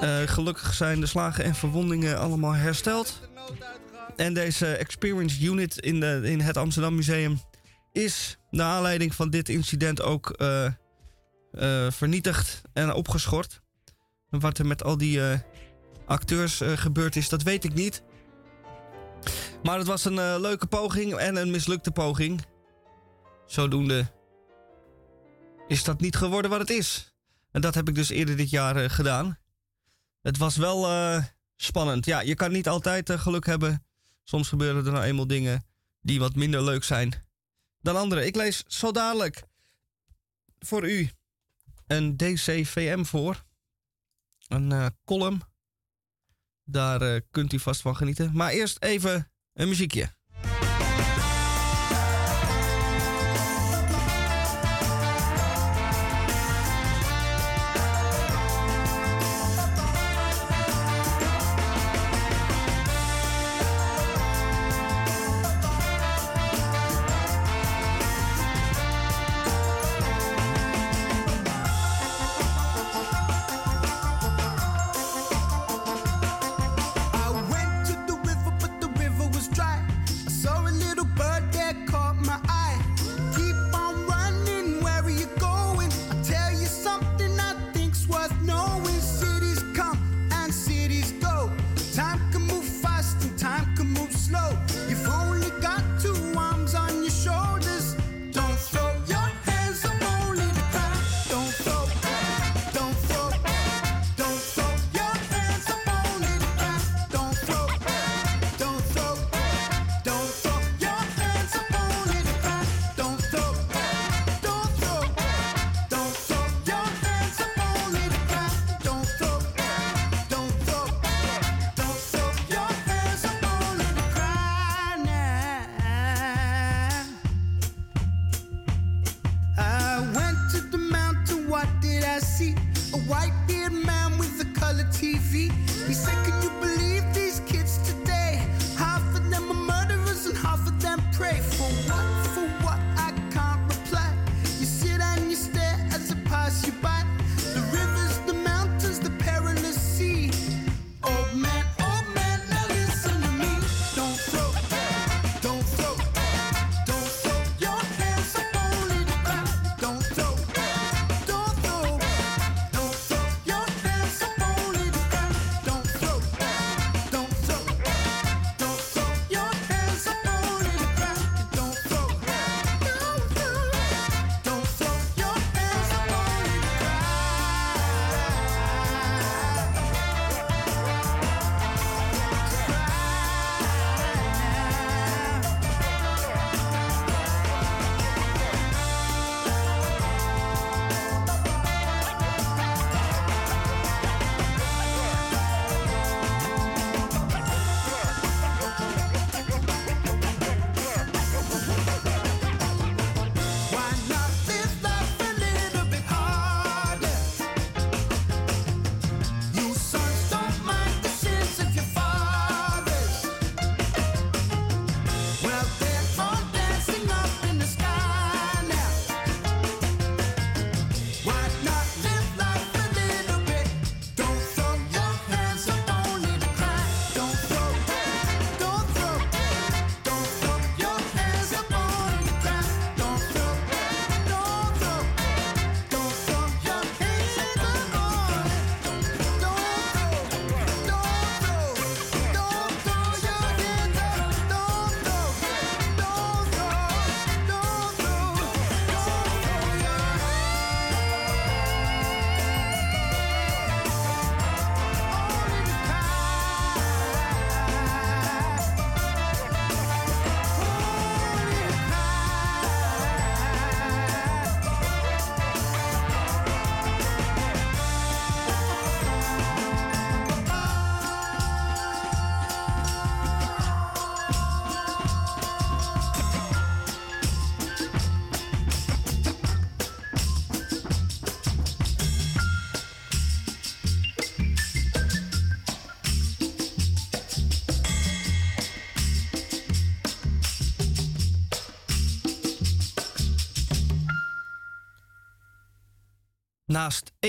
Eh, 0.00 0.20
gelukkig 0.20 0.74
zijn 0.74 1.00
de 1.00 1.06
slagen 1.06 1.44
en 1.44 1.54
verwondingen 1.54 2.18
allemaal 2.18 2.52
hersteld. 2.52 3.20
En 4.16 4.34
deze 4.34 4.66
Experience 4.76 5.44
Unit 5.44 5.78
in, 5.78 6.00
de, 6.00 6.20
in 6.24 6.40
het 6.40 6.56
Amsterdam 6.56 6.94
Museum 6.94 7.40
is 7.92 8.38
naar 8.50 8.66
aanleiding 8.66 9.14
van 9.14 9.30
dit 9.30 9.48
incident 9.48 10.02
ook 10.02 10.30
eh, 10.30 10.66
eh, 10.66 10.72
vernietigd 11.90 12.62
en 12.72 12.92
opgeschort. 12.92 13.60
Wat 14.28 14.58
er 14.58 14.66
met 14.66 14.84
al 14.84 14.96
die 14.96 15.20
acteurs 16.06 16.60
gebeurd 16.74 17.16
is, 17.16 17.28
dat 17.28 17.42
weet 17.42 17.64
ik 17.64 17.74
niet. 17.74 18.02
Maar 19.62 19.78
het 19.78 19.86
was 19.86 20.04
een 20.04 20.40
leuke 20.40 20.66
poging 20.66 21.14
en 21.14 21.36
een 21.36 21.50
mislukte 21.50 21.90
poging. 21.90 22.44
Zodoende 23.46 24.18
is 25.70 25.84
dat 25.84 26.00
niet 26.00 26.16
geworden 26.16 26.50
wat 26.50 26.60
het 26.60 26.70
is. 26.70 27.14
En 27.50 27.60
dat 27.60 27.74
heb 27.74 27.88
ik 27.88 27.94
dus 27.94 28.08
eerder 28.08 28.36
dit 28.36 28.50
jaar 28.50 28.76
eh, 28.76 28.90
gedaan. 28.90 29.38
Het 30.22 30.36
was 30.36 30.56
wel 30.56 30.86
eh, 30.86 31.24
spannend. 31.56 32.04
Ja, 32.06 32.20
je 32.20 32.34
kan 32.34 32.52
niet 32.52 32.68
altijd 32.68 33.10
eh, 33.10 33.20
geluk 33.20 33.46
hebben. 33.46 33.86
Soms 34.24 34.48
gebeuren 34.48 34.86
er 34.86 34.92
nou 34.92 35.04
eenmaal 35.04 35.26
dingen 35.26 35.64
die 36.00 36.18
wat 36.18 36.34
minder 36.34 36.62
leuk 36.62 36.84
zijn 36.84 37.14
dan 37.80 37.96
andere. 37.96 38.26
Ik 38.26 38.36
lees 38.36 38.62
zo 38.66 38.92
dadelijk 38.92 39.42
voor 40.58 40.90
u 40.90 41.10
een 41.86 42.16
DCVM 42.16 43.04
voor. 43.04 43.44
Een 44.48 44.96
column. 45.04 45.42
Daar 46.64 47.20
kunt 47.20 47.52
u 47.52 47.58
vast 47.58 47.80
van 47.80 47.96
genieten. 47.96 48.30
Maar 48.36 48.50
eerst 48.50 48.82
even 48.82 49.30
een 49.52 49.68
muziekje. 49.68 50.14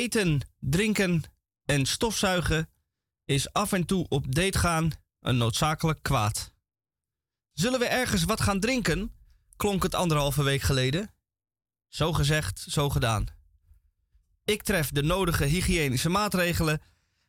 Eten, 0.02 0.42
drinken 0.60 1.24
en 1.66 1.86
stofzuigen 1.86 2.70
is 3.26 3.54
af 3.54 3.72
en 3.72 3.86
toe 3.86 4.06
op 4.10 4.36
date 4.36 4.58
gaan 4.58 4.92
een 5.20 5.38
noodzakelijk 5.38 6.04
kwaad. 6.04 6.54
Zullen 7.52 7.80
we 7.80 7.86
ergens 7.86 8.24
wat 8.24 8.42
gaan 8.42 8.60
drinken? 8.60 9.16
klonk 9.56 9.84
het 9.84 9.96
anderhalve 9.96 10.44
week 10.44 10.62
geleden. 10.62 11.16
Zo 11.88 12.14
gezegd, 12.14 12.60
zo 12.60 12.90
gedaan. 12.90 13.26
Ik 14.44 14.64
tref 14.64 14.90
de 14.90 15.04
nodige 15.04 15.46
hygiënische 15.46 16.10
maatregelen, 16.10 16.82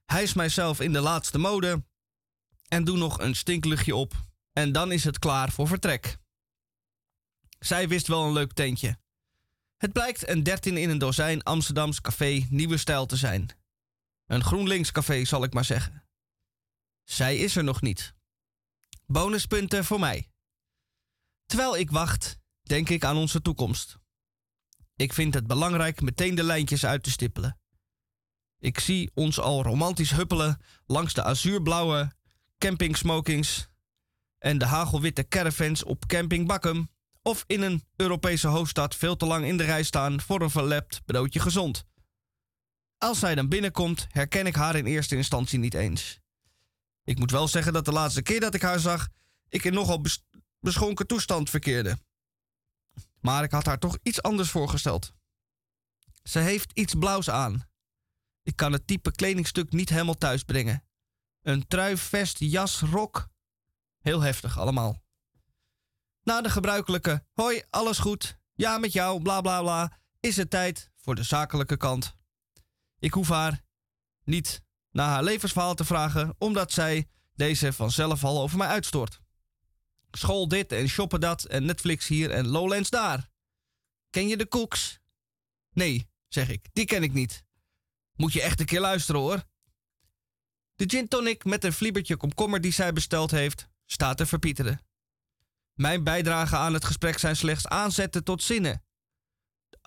hijs 0.05 0.35
mijzelf 0.35 0.81
in 0.81 0.93
de 0.93 1.01
laatste 1.01 1.39
mode 1.39 1.85
en 2.69 2.85
doe 2.85 2.97
nog 2.97 3.21
een 3.21 3.35
stinkluchtje 3.35 3.95
op. 3.97 4.15
En 4.53 4.73
dan 4.73 4.93
is 4.93 5.05
het 5.05 5.19
klaar 5.19 5.53
voor 5.53 5.67
vertrek. 5.67 6.19
Zij 7.59 7.89
wist 7.89 8.07
wel 8.07 8.25
een 8.25 8.33
leuk 8.33 8.53
tentje. 8.53 9.02
Het 9.83 9.93
blijkt 9.93 10.29
een 10.29 10.43
13 10.43 10.77
in 10.77 10.91
een 10.91 10.99
dozijn 10.99 11.43
Amsterdams 11.43 12.01
café 12.01 12.47
Nieuwe 12.51 12.77
Stijl 12.77 13.07
te 13.07 13.17
zijn. 13.17 13.49
Een 14.27 14.45
GroenLinks 14.45 14.93
café 14.93 15.25
zal 15.25 15.45
ik 15.45 15.53
maar 15.53 15.65
zeggen. 15.65 16.05
Zij 17.05 17.37
is 17.37 17.57
er 17.57 17.65
nog 17.65 17.81
niet. 17.81 18.15
Bonuspunten 19.07 19.85
voor 19.85 20.01
mij. 20.01 20.31
Terwijl 21.47 21.77
ik 21.77 21.91
wacht, 21.91 22.39
denk 22.63 22.89
ik 22.89 23.05
aan 23.05 23.17
onze 23.17 23.43
toekomst. 23.43 23.99
Ik 24.97 25.13
vind 25.13 25.35
het 25.35 25.47
belangrijk 25.47 26.01
meteen 26.01 26.35
de 26.35 26.43
lijntjes 26.43 26.85
uit 26.85 27.03
te 27.03 27.11
stippelen. 27.11 27.61
Ik 28.59 28.79
zie 28.79 29.11
ons 29.15 29.41
al 29.41 29.63
romantisch 29.63 30.11
huppelen 30.11 30.61
langs 30.87 31.15
de 31.15 31.23
azuurblauwe 31.23 32.13
campingsmokings 32.59 33.69
en 34.39 34.59
de 34.59 34.67
hagelwitte 34.67 35.29
caravans 35.29 35.85
op 35.85 36.07
camping 36.07 36.47
Bakkum 36.47 36.91
of 37.23 37.45
in 37.47 37.63
een 37.63 37.85
Europese 37.97 38.49
hoofdstad 38.49 38.95
veel 38.97 39.17
te 39.17 39.27
lang 39.27 39.45
in 39.45 39.57
de 39.57 39.65
rij 39.65 39.83
staan 39.83 40.21
voor 40.21 40.43
een 40.43 40.51
verlept 40.51 41.05
broodje 41.05 41.41
gezond. 41.41 41.85
Als 42.99 43.19
zij 43.19 43.35
dan 43.35 43.49
binnenkomt, 43.49 44.07
herken 44.09 44.47
ik 44.47 44.55
haar 44.55 44.77
in 44.77 44.87
eerste 44.87 45.17
instantie 45.17 45.59
niet 45.59 45.75
eens. 45.75 46.21
Ik 47.05 47.19
moet 47.19 47.31
wel 47.31 47.49
zeggen 47.49 47.73
dat 47.73 47.85
de 47.85 47.93
laatste 47.93 48.23
keer 48.23 48.41
dat 48.41 48.55
ik 48.55 48.63
haar 48.63 48.79
zag, 48.79 49.09
ik 49.49 49.65
in 49.65 49.75
nogal 49.75 50.03
beschonken 50.61 51.07
toestand 51.07 51.51
verkeerde. 51.51 51.99
Maar 53.21 53.45
ik 53.45 53.51
had 53.51 53.67
haar 53.67 53.79
toch 53.79 53.99
iets 54.03 54.23
anders 54.23 54.51
voorgesteld. 54.51 55.13
Ze 56.23 56.39
heeft 56.39 56.73
iets 56.73 56.95
blauws 56.95 57.31
aan. 57.31 57.69
Ik 58.43 58.57
kan 58.57 58.73
het 58.73 58.87
type 58.87 59.13
kledingstuk 59.13 59.73
niet 59.73 59.89
helemaal 59.89 60.19
thuis 60.19 60.43
brengen. 60.43 60.85
Een 61.43 61.67
trui, 61.67 61.97
vest, 61.97 62.39
jas, 62.39 62.81
rok. 62.81 63.29
Heel 63.99 64.21
heftig 64.21 64.59
allemaal. 64.59 65.02
Na 66.25 66.41
de 66.41 66.51
gebruikelijke 66.51 67.25
hoi, 67.33 67.63
alles 67.71 67.99
goed, 67.99 68.39
ja 68.55 68.79
met 68.79 68.93
jou, 68.93 69.23
bla 69.23 69.41
bla 69.41 69.61
bla, 69.61 69.99
is 70.21 70.37
het 70.37 70.51
tijd 70.51 70.91
voor 70.97 71.15
de 71.15 71.23
zakelijke 71.23 71.77
kant. 71.77 72.17
Ik 72.99 73.13
hoef 73.13 73.29
haar 73.29 73.65
niet 74.25 74.63
naar 74.91 75.09
haar 75.09 75.23
levensverhaal 75.23 75.75
te 75.75 75.85
vragen, 75.85 76.35
omdat 76.39 76.73
zij 76.73 77.09
deze 77.35 77.73
vanzelf 77.73 78.25
al 78.25 78.41
over 78.41 78.59
mij 78.59 78.69
uitstort. 78.69 79.21
School 80.11 80.49
dit 80.49 80.73
en 80.73 80.89
shoppen 80.89 81.21
dat 81.21 81.45
en 81.45 81.65
Netflix 81.65 82.07
hier 82.07 82.31
en 82.31 82.47
Lowlands 82.47 82.91
daar. 82.91 83.31
Ken 84.11 84.29
je 84.29 84.37
de 84.37 84.49
Cooks? 84.49 84.99
Nee, 85.73 86.09
zeg 86.29 86.49
ik, 86.49 86.69
die 86.73 86.85
ken 86.85 87.03
ik 87.03 87.13
niet. 87.13 87.45
Moet 88.15 88.33
je 88.33 88.43
echt 88.43 88.61
een 88.61 88.67
keer 88.67 88.81
luisteren 88.81 89.21
hoor. 89.21 89.45
De 90.75 90.85
gin 90.87 91.09
tonic 91.09 91.45
met 91.45 91.65
een 91.65 91.73
vliebertje 91.73 92.17
komkommer 92.17 92.61
die 92.61 92.73
zij 92.73 92.93
besteld 92.93 93.31
heeft, 93.31 93.69
staat 93.87 94.17
te 94.17 94.27
verpieteren. 94.27 94.81
Mijn 95.75 96.05
bijdrage 96.05 96.57
aan 96.57 96.75
het 96.75 96.85
gesprek 96.85 97.19
zijn 97.19 97.37
slechts 97.37 97.67
aanzetten 97.67 98.25
tot 98.25 98.43
zinnen. 98.43 98.85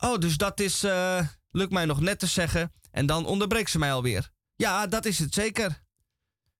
Oh, 0.02 0.17
dus 0.17 0.38
dat 0.38 0.60
is, 0.60 0.84
uh, 0.84 1.28
lukt 1.52 1.71
mij 1.71 1.86
nog 1.86 2.00
net 2.00 2.19
te 2.19 2.28
zeggen 2.28 2.74
en 2.91 3.06
dan 3.06 3.26
onderbreekt 3.26 3.69
ze 3.69 3.80
mij 3.80 3.93
alweer. 3.93 4.32
Ja, 4.56 4.88
dat 4.88 5.06
is 5.06 5.19
het 5.19 5.34
zeker. 5.34 5.84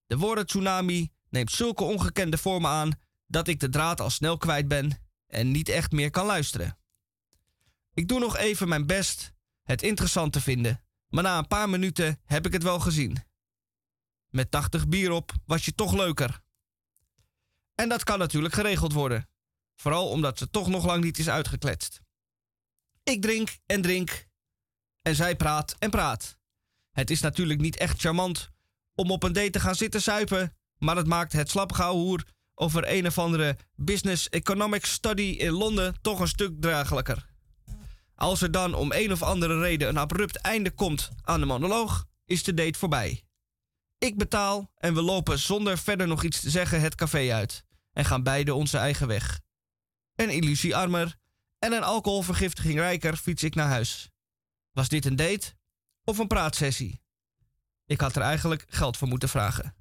De 0.07 0.17
woorden 0.17 0.45
tsunami 0.45 1.11
neemt 1.29 1.51
zulke 1.51 1.83
ongekende 1.83 2.38
vormen 2.38 2.69
aan 2.69 2.99
dat 3.27 3.47
ik 3.47 3.59
de 3.59 3.69
draad 3.69 3.99
al 3.99 4.09
snel 4.09 4.38
kwijt 4.38 4.67
ben 4.67 5.05
en 5.27 5.51
niet 5.51 5.69
echt 5.69 5.91
meer 5.91 6.09
kan 6.09 6.25
luisteren. 6.25 6.77
Ik 7.93 8.07
doe 8.07 8.19
nog 8.19 8.38
even 8.38 8.67
mijn 8.67 8.85
best 8.85 9.33
het 9.63 9.81
interessant 9.81 10.33
te 10.33 10.41
vinden, 10.41 10.83
maar 11.07 11.23
na 11.23 11.38
een 11.38 11.47
paar 11.47 11.69
minuten 11.69 12.21
heb 12.25 12.45
ik 12.45 12.53
het 12.53 12.63
wel 12.63 12.79
gezien. 12.79 13.23
Met 14.29 14.51
80 14.51 14.88
bier 14.88 15.11
op 15.11 15.31
was 15.45 15.65
je 15.65 15.75
toch 15.75 15.93
leuker. 15.93 16.43
En 17.75 17.89
dat 17.89 18.03
kan 18.03 18.19
natuurlijk 18.19 18.53
geregeld 18.53 18.93
worden, 18.93 19.29
vooral 19.75 20.09
omdat 20.09 20.38
ze 20.38 20.49
toch 20.49 20.67
nog 20.67 20.85
lang 20.85 21.03
niet 21.03 21.19
is 21.19 21.29
uitgekletst. 21.29 22.01
Ik 23.03 23.21
drink 23.21 23.57
en 23.65 23.81
drink 23.81 24.27
en 25.01 25.15
zij 25.15 25.35
praat 25.35 25.75
en 25.79 25.89
praat. 25.89 26.38
Het 26.91 27.09
is 27.09 27.21
natuurlijk 27.21 27.59
niet 27.59 27.77
echt 27.77 27.99
charmant 27.99 28.49
om 28.95 29.11
op 29.11 29.23
een 29.23 29.33
date 29.33 29.49
te 29.49 29.59
gaan 29.59 29.75
zitten 29.75 30.01
suipen, 30.01 30.55
maar 30.77 30.95
het 30.95 31.07
maakt 31.07 31.33
het 31.33 31.49
slapgauwhoer 31.49 32.23
over 32.53 32.91
een 32.91 33.07
of 33.07 33.17
andere 33.17 33.57
business 33.75 34.29
economics 34.29 34.91
study 34.91 35.21
in 35.21 35.51
Londen 35.51 35.95
toch 36.01 36.19
een 36.19 36.27
stuk 36.27 36.61
draaglijker. 36.61 37.25
Als 38.15 38.41
er 38.41 38.51
dan 38.51 38.73
om 38.73 38.91
een 38.91 39.11
of 39.11 39.23
andere 39.23 39.59
reden 39.59 39.88
een 39.88 39.97
abrupt 39.97 40.38
einde 40.38 40.71
komt 40.71 41.09
aan 41.21 41.39
de 41.39 41.45
monoloog, 41.45 42.05
is 42.25 42.43
de 42.43 42.53
date 42.53 42.79
voorbij. 42.79 43.23
Ik 43.97 44.17
betaal 44.17 44.71
en 44.75 44.93
we 44.93 45.01
lopen 45.01 45.39
zonder 45.39 45.77
verder 45.77 46.07
nog 46.07 46.23
iets 46.23 46.39
te 46.39 46.49
zeggen 46.49 46.81
het 46.81 46.95
café 46.95 47.33
uit 47.33 47.64
en 47.95 48.05
gaan 48.05 48.23
beide 48.23 48.53
onze 48.53 48.77
eigen 48.77 49.08
weg. 49.08 49.39
Een 50.15 50.29
illusiearmer 50.29 51.15
en 51.60 51.71
een 51.73 51.84
alcoholvergiftiging 51.84 52.79
rijker 52.79 53.15
fiets 53.15 53.43
ik 53.43 53.55
naar 53.55 53.67
huis. 53.67 54.10
Was 54.71 54.89
dit 54.89 55.05
een 55.05 55.15
date 55.15 55.53
of 56.03 56.17
een 56.17 56.27
praatsessie? 56.27 57.01
Ik 57.86 58.01
had 58.01 58.15
er 58.15 58.21
eigenlijk 58.21 58.65
geld 58.69 58.97
voor 58.97 59.08
moeten 59.08 59.29
vragen. 59.29 59.75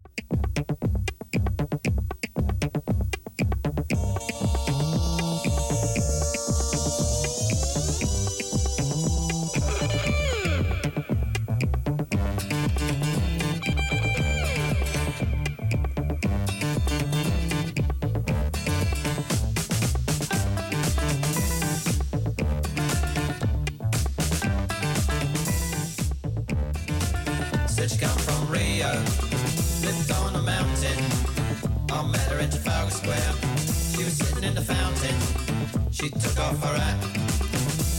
She 36.05 36.11
took 36.11 36.39
off 36.39 36.63
her 36.63 36.79
hat 36.79 37.03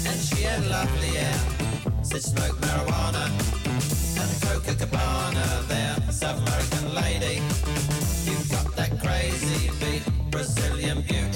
and 0.05 0.21
she 0.21 0.43
had 0.43 0.63
a 0.63 0.69
lovely 0.69 1.07
hair. 1.17 1.39
Said 2.03 2.21
smoke 2.21 2.55
marijuana 2.61 3.25
and 4.21 4.41
Coca 4.43 4.75
Cabana 4.75 5.63
there. 5.67 6.11
South 6.11 6.37
American 6.45 6.93
lady, 6.93 7.41
you 8.29 8.37
got 8.51 8.75
that 8.75 8.91
crazy 9.01 9.71
beat, 9.79 10.03
Brazilian 10.29 11.01
beauty 11.01 11.35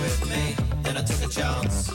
with 0.00 0.28
me, 0.28 0.54
then 0.82 0.96
I 0.96 1.02
took 1.02 1.22
a 1.22 1.28
chance. 1.28 1.93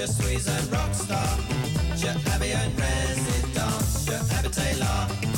Je 0.00 0.06
suis 0.06 0.48
un 0.48 0.76
rockstar, 0.76 1.36
je 1.94 2.06
Abbey 2.32 2.54
and 2.54 2.72
residence, 2.78 4.06
je 4.06 4.34
Abbey 4.34 4.48
Taylor. 4.48 5.29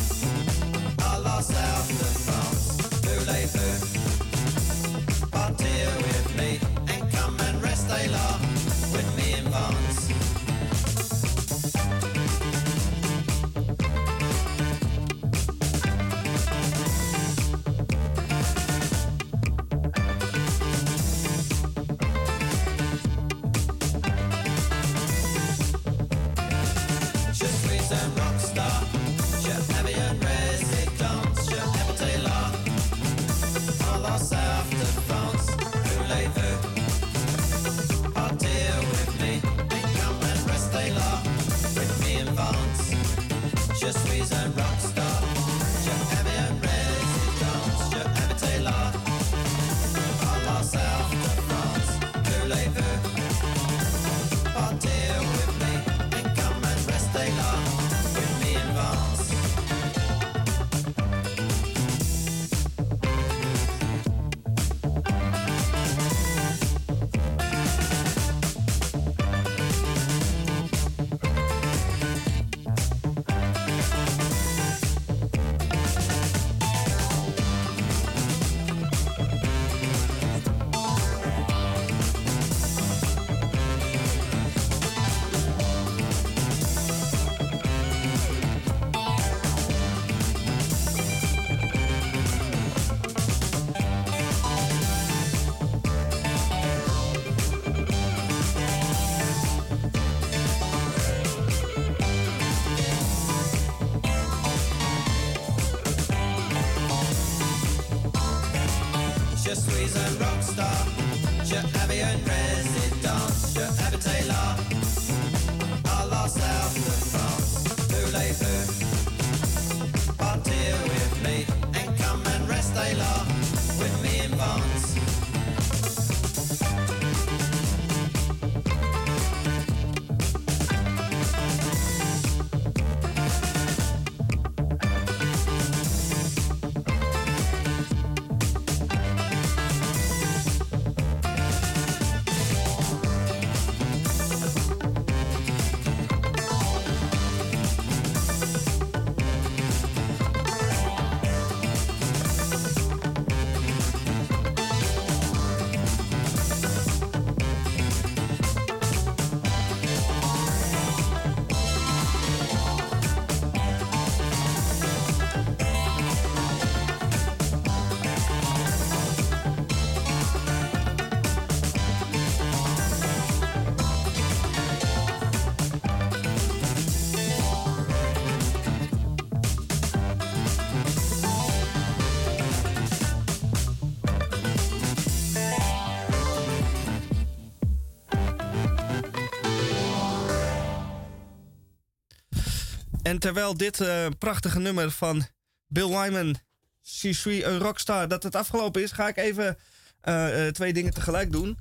En 193.12 193.18
terwijl 193.18 193.56
dit 193.56 193.80
eh, 193.80 194.06
prachtige 194.18 194.58
nummer 194.58 194.90
van 194.90 195.26
Bill 195.66 195.88
Wyman, 195.88 196.36
Je 196.80 197.12
suis 197.12 197.44
een 197.44 197.58
rockstar, 197.58 198.08
dat 198.08 198.22
het 198.22 198.34
afgelopen 198.34 198.82
is, 198.82 198.92
ga 198.92 199.08
ik 199.08 199.16
even 199.16 199.58
eh, 200.00 200.46
eh, 200.46 200.52
twee 200.52 200.72
dingen 200.72 200.94
tegelijk 200.94 201.32
doen. 201.32 201.58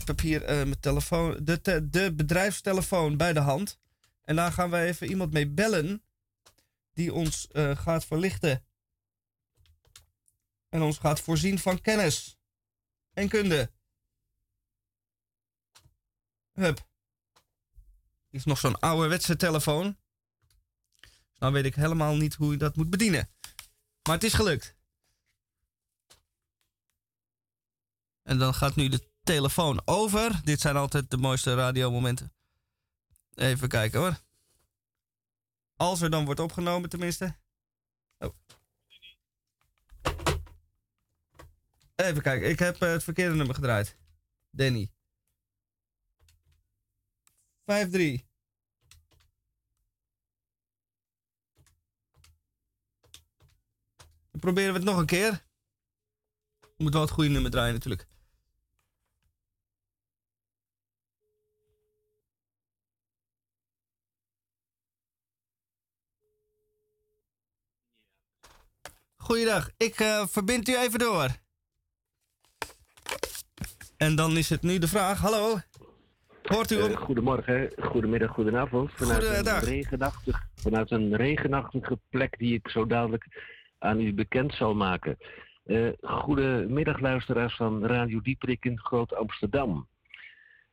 Ik 0.00 0.06
heb 0.06 0.20
hier 0.20 0.42
mijn 0.44 0.80
telefoon, 0.80 1.38
de, 1.42 1.88
de 1.90 2.12
bedrijfstelefoon 2.14 3.16
bij 3.16 3.32
de 3.32 3.40
hand. 3.40 3.78
En 4.24 4.36
daar 4.36 4.52
gaan 4.52 4.70
we 4.70 4.78
even 4.78 5.08
iemand 5.08 5.32
mee 5.32 5.48
bellen 5.48 6.02
die 6.92 7.12
ons 7.12 7.48
gaat 7.74 8.04
verlichten. 8.04 8.64
En 10.68 10.82
ons 10.82 10.98
gaat 10.98 11.20
voorzien 11.20 11.58
van 11.58 11.80
kennis 11.80 12.38
en 13.12 13.28
kunde. 13.28 13.70
Hup. 16.52 16.88
Is 18.30 18.44
nog 18.44 18.58
zo'n 18.58 18.78
ouderwetse 18.78 19.36
telefoon. 19.36 19.98
Nou 21.40 21.52
weet 21.52 21.64
ik 21.64 21.74
helemaal 21.74 22.16
niet 22.16 22.34
hoe 22.34 22.50
je 22.50 22.56
dat 22.56 22.76
moet 22.76 22.90
bedienen. 22.90 23.30
Maar 24.02 24.14
het 24.14 24.24
is 24.24 24.32
gelukt. 24.32 24.76
En 28.22 28.38
dan 28.38 28.54
gaat 28.54 28.74
nu 28.74 28.88
de 28.88 29.08
telefoon 29.22 29.82
over. 29.84 30.40
Dit 30.44 30.60
zijn 30.60 30.76
altijd 30.76 31.10
de 31.10 31.16
mooiste 31.16 31.54
radiomomenten. 31.54 32.32
Even 33.34 33.68
kijken 33.68 34.00
hoor. 34.00 34.20
Als 35.76 36.00
er 36.00 36.10
dan 36.10 36.24
wordt 36.24 36.40
opgenomen 36.40 36.88
tenminste. 36.88 37.36
Oh. 38.18 38.34
Even 41.94 42.22
kijken, 42.22 42.48
ik 42.48 42.58
heb 42.58 42.82
eh, 42.82 42.90
het 42.90 43.04
verkeerde 43.04 43.34
nummer 43.34 43.54
gedraaid. 43.54 43.96
Danny. 44.50 44.92
5-3. 47.64 48.29
Proberen 54.40 54.72
we 54.72 54.78
het 54.78 54.88
nog 54.88 54.98
een 54.98 55.06
keer. 55.06 55.42
Je 56.60 56.82
moet 56.86 56.92
wel 56.92 57.02
het 57.02 57.10
goede 57.10 57.30
nummer 57.30 57.50
draaien 57.50 57.72
natuurlijk. 57.74 58.06
Goeiedag, 69.16 69.70
ik 69.76 69.94
eh, 70.00 70.26
verbind 70.26 70.68
u 70.68 70.76
even 70.76 70.98
door. 70.98 71.28
En 73.96 74.14
dan 74.16 74.36
is 74.36 74.48
het 74.50 74.62
nu 74.62 74.78
de 74.78 74.88
vraag, 74.88 75.18
hallo? 75.20 75.58
Hoort 76.42 76.70
u 76.70 76.76
Eh, 76.76 76.82
hem? 76.84 76.96
goedemorgen, 76.96 77.72
goedemiddag, 77.82 78.30
goedenavond. 78.30 78.90
Vanuit 78.94 79.24
Goedendag. 79.24 79.62
een, 79.62 79.68
regenachtig, 79.68 80.46
vanuit 80.54 80.90
een 80.90 81.16
regenachtige 81.16 82.00
plek 82.08 82.38
die 82.38 82.54
ik 82.54 82.68
zo 82.68 82.86
dadelijk 82.86 83.26
aan 83.80 84.00
u 84.00 84.14
bekend 84.14 84.54
zal 84.54 84.74
maken. 84.74 85.16
Eh 85.64 85.88
goedemiddag 86.00 87.00
luisteraars 87.00 87.56
van 87.56 87.86
Radio 87.86 88.20
Dieprik 88.20 88.64
in 88.64 88.78
Groot 88.78 89.14
Amsterdam. 89.14 89.88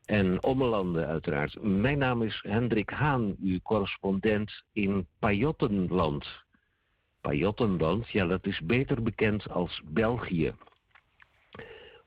En 0.06 0.44
Ommelanden 0.44 1.08
uiteraard. 1.08 1.62
Mijn 1.62 1.98
naam 1.98 2.22
is 2.22 2.40
Hendrik 2.48 2.90
Haan, 2.90 3.36
uw 3.42 3.60
correspondent 3.64 4.64
in 4.74 5.08
Pajottenland. 5.20 6.46
Pajottenland, 7.22 8.10
ja 8.10 8.26
dat 8.26 8.46
is 8.46 8.60
beter 8.60 9.04
bekend 9.04 9.50
als 9.50 9.82
België. 9.86 10.54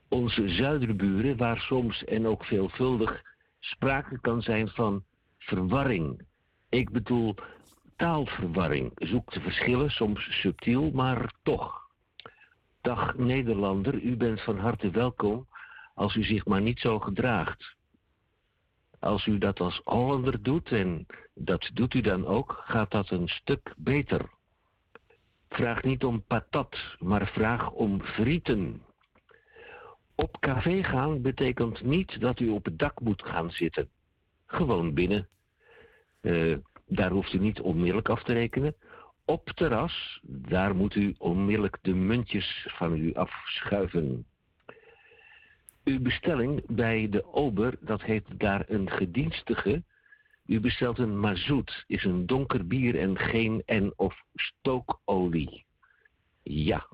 Onze 0.09 0.49
zuiderburen, 0.49 1.37
waar 1.37 1.59
soms 1.59 2.03
en 2.03 2.27
ook 2.27 2.45
veelvuldig 2.45 3.21
sprake 3.59 4.19
kan 4.19 4.41
zijn 4.41 4.69
van 4.69 5.03
verwarring. 5.37 6.21
Ik 6.69 6.89
bedoel 6.89 7.35
taalverwarring. 8.01 8.91
Zoek 8.95 9.31
de 9.31 9.41
verschillen, 9.41 9.89
soms 9.89 10.39
subtiel, 10.41 10.91
maar 10.91 11.33
toch. 11.43 11.89
Dag 12.81 13.17
Nederlander, 13.17 14.01
u 14.01 14.15
bent 14.17 14.41
van 14.41 14.57
harte 14.57 14.89
welkom 14.89 15.47
als 15.93 16.15
u 16.15 16.23
zich 16.23 16.45
maar 16.45 16.61
niet 16.61 16.79
zo 16.79 16.99
gedraagt. 16.99 17.75
Als 18.99 19.25
u 19.25 19.37
dat 19.37 19.59
als 19.59 19.81
Hollander 19.83 20.41
doet, 20.41 20.71
en 20.71 21.05
dat 21.33 21.69
doet 21.73 21.93
u 21.93 22.01
dan 22.01 22.25
ook, 22.25 22.61
gaat 22.65 22.91
dat 22.91 23.09
een 23.09 23.27
stuk 23.27 23.73
beter. 23.77 24.29
Vraag 25.49 25.83
niet 25.83 26.03
om 26.03 26.23
patat, 26.23 26.77
maar 26.99 27.27
vraag 27.27 27.71
om 27.71 28.01
frieten. 28.01 28.81
Op 30.15 30.39
café 30.39 30.83
gaan 30.83 31.21
betekent 31.21 31.83
niet 31.83 32.19
dat 32.19 32.39
u 32.39 32.49
op 32.49 32.65
het 32.65 32.79
dak 32.79 32.99
moet 32.99 33.23
gaan 33.23 33.51
zitten. 33.51 33.89
Gewoon 34.45 34.93
binnen. 34.93 35.27
Eh, 36.21 36.57
daar 36.91 37.11
hoeft 37.11 37.33
u 37.33 37.37
niet 37.37 37.61
onmiddellijk 37.61 38.09
af 38.09 38.23
te 38.23 38.33
rekenen. 38.33 38.75
Op 39.25 39.49
terras, 39.49 40.19
daar 40.23 40.75
moet 40.75 40.95
u 40.95 41.15
onmiddellijk 41.17 41.77
de 41.81 41.93
muntjes 41.93 42.67
van 42.69 42.97
u 42.97 43.13
afschuiven. 43.13 44.25
Uw 45.83 45.99
bestelling 45.99 46.63
bij 46.67 47.09
de 47.09 47.33
ober, 47.33 47.77
dat 47.79 48.01
heet 48.01 48.25
daar 48.37 48.63
een 48.67 48.89
gedienstige. 48.89 49.83
U 50.45 50.59
bestelt 50.59 50.97
een 50.97 51.19
mazoet, 51.19 51.83
is 51.87 52.03
een 52.03 52.25
donker 52.25 52.67
bier 52.67 52.99
en 52.99 53.17
geen 53.17 53.63
en 53.65 53.93
of 53.95 54.23
stookolie. 54.35 55.65
Ja, 56.43 56.87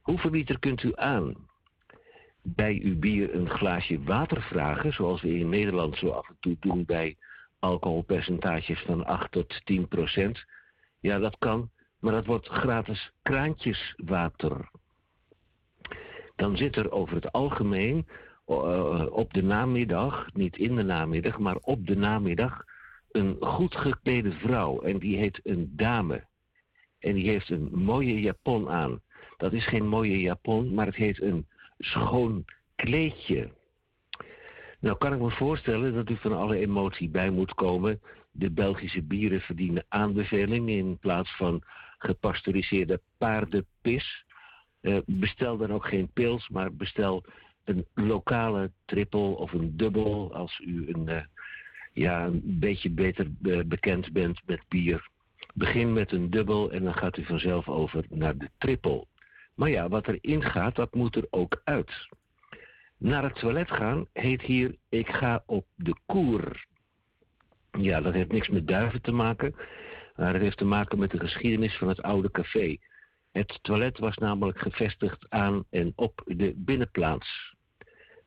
hoeveel 0.00 0.30
liter 0.30 0.58
kunt 0.58 0.82
u 0.82 0.92
aan? 0.94 1.50
bij 2.42 2.80
uw 2.82 2.98
bier 2.98 3.34
een 3.34 3.50
glaasje 3.50 4.02
water 4.02 4.42
vragen, 4.42 4.92
zoals 4.92 5.22
we 5.22 5.38
in 5.38 5.48
Nederland 5.48 5.96
zo 5.96 6.08
af 6.08 6.28
en 6.28 6.36
toe 6.40 6.56
doen 6.60 6.84
bij 6.84 7.16
alcoholpercentages 7.62 8.80
van 8.80 9.06
8 9.06 9.32
tot 9.32 9.60
10 9.64 9.88
procent. 9.88 10.44
Ja, 11.00 11.18
dat 11.18 11.38
kan, 11.38 11.70
maar 11.98 12.12
dat 12.12 12.26
wordt 12.26 12.48
gratis 12.48 13.10
kraantjeswater. 13.22 14.70
Dan 16.36 16.56
zit 16.56 16.76
er 16.76 16.90
over 16.90 17.14
het 17.14 17.32
algemeen 17.32 18.06
eh, 18.46 19.06
op 19.10 19.32
de 19.32 19.42
namiddag, 19.42 20.32
niet 20.32 20.56
in 20.56 20.76
de 20.76 20.82
namiddag, 20.82 21.38
maar 21.38 21.56
op 21.56 21.86
de 21.86 21.96
namiddag, 21.96 22.64
een 23.10 23.36
goed 23.40 23.76
geklede 23.76 24.32
vrouw. 24.32 24.80
En 24.80 24.98
die 24.98 25.16
heet 25.16 25.40
een 25.42 25.72
dame. 25.76 26.26
En 26.98 27.14
die 27.14 27.28
heeft 27.28 27.50
een 27.50 27.68
mooie 27.72 28.20
japon 28.20 28.68
aan. 28.68 29.00
Dat 29.36 29.52
is 29.52 29.66
geen 29.66 29.88
mooie 29.88 30.20
japon, 30.20 30.74
maar 30.74 30.86
het 30.86 30.96
heet 30.96 31.22
een 31.22 31.46
schoon 31.78 32.44
kleedje. 32.76 33.50
Nou 34.82 34.96
kan 34.96 35.12
ik 35.12 35.20
me 35.20 35.30
voorstellen 35.30 35.94
dat 35.94 36.10
u 36.10 36.16
van 36.16 36.32
alle 36.32 36.58
emotie 36.58 37.08
bij 37.08 37.30
moet 37.30 37.54
komen. 37.54 38.00
De 38.30 38.50
Belgische 38.50 39.02
bieren 39.02 39.40
verdienen 39.40 39.84
aanbeveling 39.88 40.68
in 40.68 40.98
plaats 40.98 41.36
van 41.36 41.62
gepasteuriseerde 41.98 43.00
paardenpis. 43.18 44.24
Eh, 44.80 44.98
bestel 45.06 45.56
dan 45.56 45.72
ook 45.72 45.86
geen 45.86 46.08
pils, 46.12 46.48
maar 46.48 46.74
bestel 46.74 47.24
een 47.64 47.86
lokale 47.94 48.70
triple 48.84 49.36
of 49.36 49.52
een 49.52 49.76
dubbel 49.76 50.34
als 50.34 50.60
u 50.64 50.88
een, 50.88 51.08
eh, 51.08 51.24
ja, 51.92 52.24
een 52.24 52.42
beetje 52.44 52.90
beter 52.90 53.30
eh, 53.42 53.60
bekend 53.66 54.12
bent 54.12 54.40
met 54.46 54.62
bier. 54.68 55.08
Begin 55.54 55.92
met 55.92 56.12
een 56.12 56.30
dubbel 56.30 56.70
en 56.70 56.84
dan 56.84 56.94
gaat 56.94 57.16
u 57.16 57.24
vanzelf 57.24 57.68
over 57.68 58.04
naar 58.08 58.36
de 58.36 58.50
triple. 58.58 59.06
Maar 59.54 59.70
ja, 59.70 59.88
wat 59.88 60.08
erin 60.08 60.42
gaat, 60.42 60.74
dat 60.74 60.94
moet 60.94 61.16
er 61.16 61.26
ook 61.30 61.60
uit. 61.64 62.08
Naar 63.02 63.22
het 63.22 63.34
toilet 63.34 63.70
gaan 63.70 64.06
heet 64.12 64.42
hier 64.42 64.76
ik 64.88 65.08
ga 65.08 65.42
op 65.46 65.66
de 65.74 65.94
koer. 66.06 66.66
Ja, 67.70 68.00
dat 68.00 68.12
heeft 68.12 68.32
niks 68.32 68.48
met 68.48 68.66
duiven 68.66 69.02
te 69.02 69.12
maken, 69.12 69.54
maar 70.16 70.32
het 70.32 70.42
heeft 70.42 70.56
te 70.56 70.64
maken 70.64 70.98
met 70.98 71.10
de 71.10 71.18
geschiedenis 71.18 71.76
van 71.76 71.88
het 71.88 72.02
oude 72.02 72.30
café. 72.30 72.76
Het 73.32 73.58
toilet 73.62 73.98
was 73.98 74.16
namelijk 74.16 74.58
gevestigd 74.58 75.26
aan 75.28 75.64
en 75.70 75.92
op 75.94 76.22
de 76.24 76.52
binnenplaats. 76.56 77.54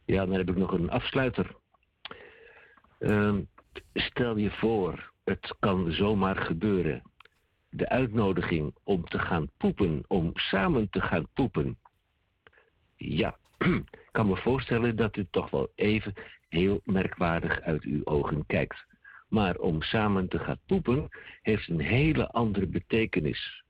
Ja, 0.06 0.26
dan 0.26 0.36
heb 0.36 0.50
ik 0.50 0.56
nog 0.56 0.72
een 0.72 0.90
afsluiter. 0.90 1.56
Ehm, 3.00 3.42
stel 3.94 4.38
je 4.38 4.52
voor, 4.52 5.12
het 5.24 5.56
kan 5.60 5.92
zomaar 5.92 6.36
gebeuren 6.36 7.02
de 7.70 7.90
uitnodiging 7.90 8.76
om 8.84 9.06
te 9.06 9.20
gaan 9.20 9.50
poepen, 9.58 10.04
om 10.08 10.32
samen 10.34 10.90
te 10.90 11.02
gaan 11.02 11.28
poepen. 11.34 11.78
Ja, 12.96 13.38
ik 13.66 14.10
kan 14.12 14.28
me 14.28 14.36
voorstellen 14.36 14.96
dat 14.96 15.16
u 15.16 15.28
toch 15.32 15.50
wel 15.50 15.72
even 15.76 16.14
heel 16.50 16.82
merkwaardig 16.84 17.62
uit 17.62 17.84
uw 17.84 18.02
ogen 18.04 18.46
kijkt. 18.46 18.86
Maar 19.28 19.56
om 19.56 19.82
samen 19.82 20.28
te 20.28 20.40
gaan 20.40 20.60
poepen 20.66 21.08
heeft 21.42 21.70
een 21.70 21.80
hele 21.80 22.32
andere 22.32 22.68
betekenis. 22.68 23.64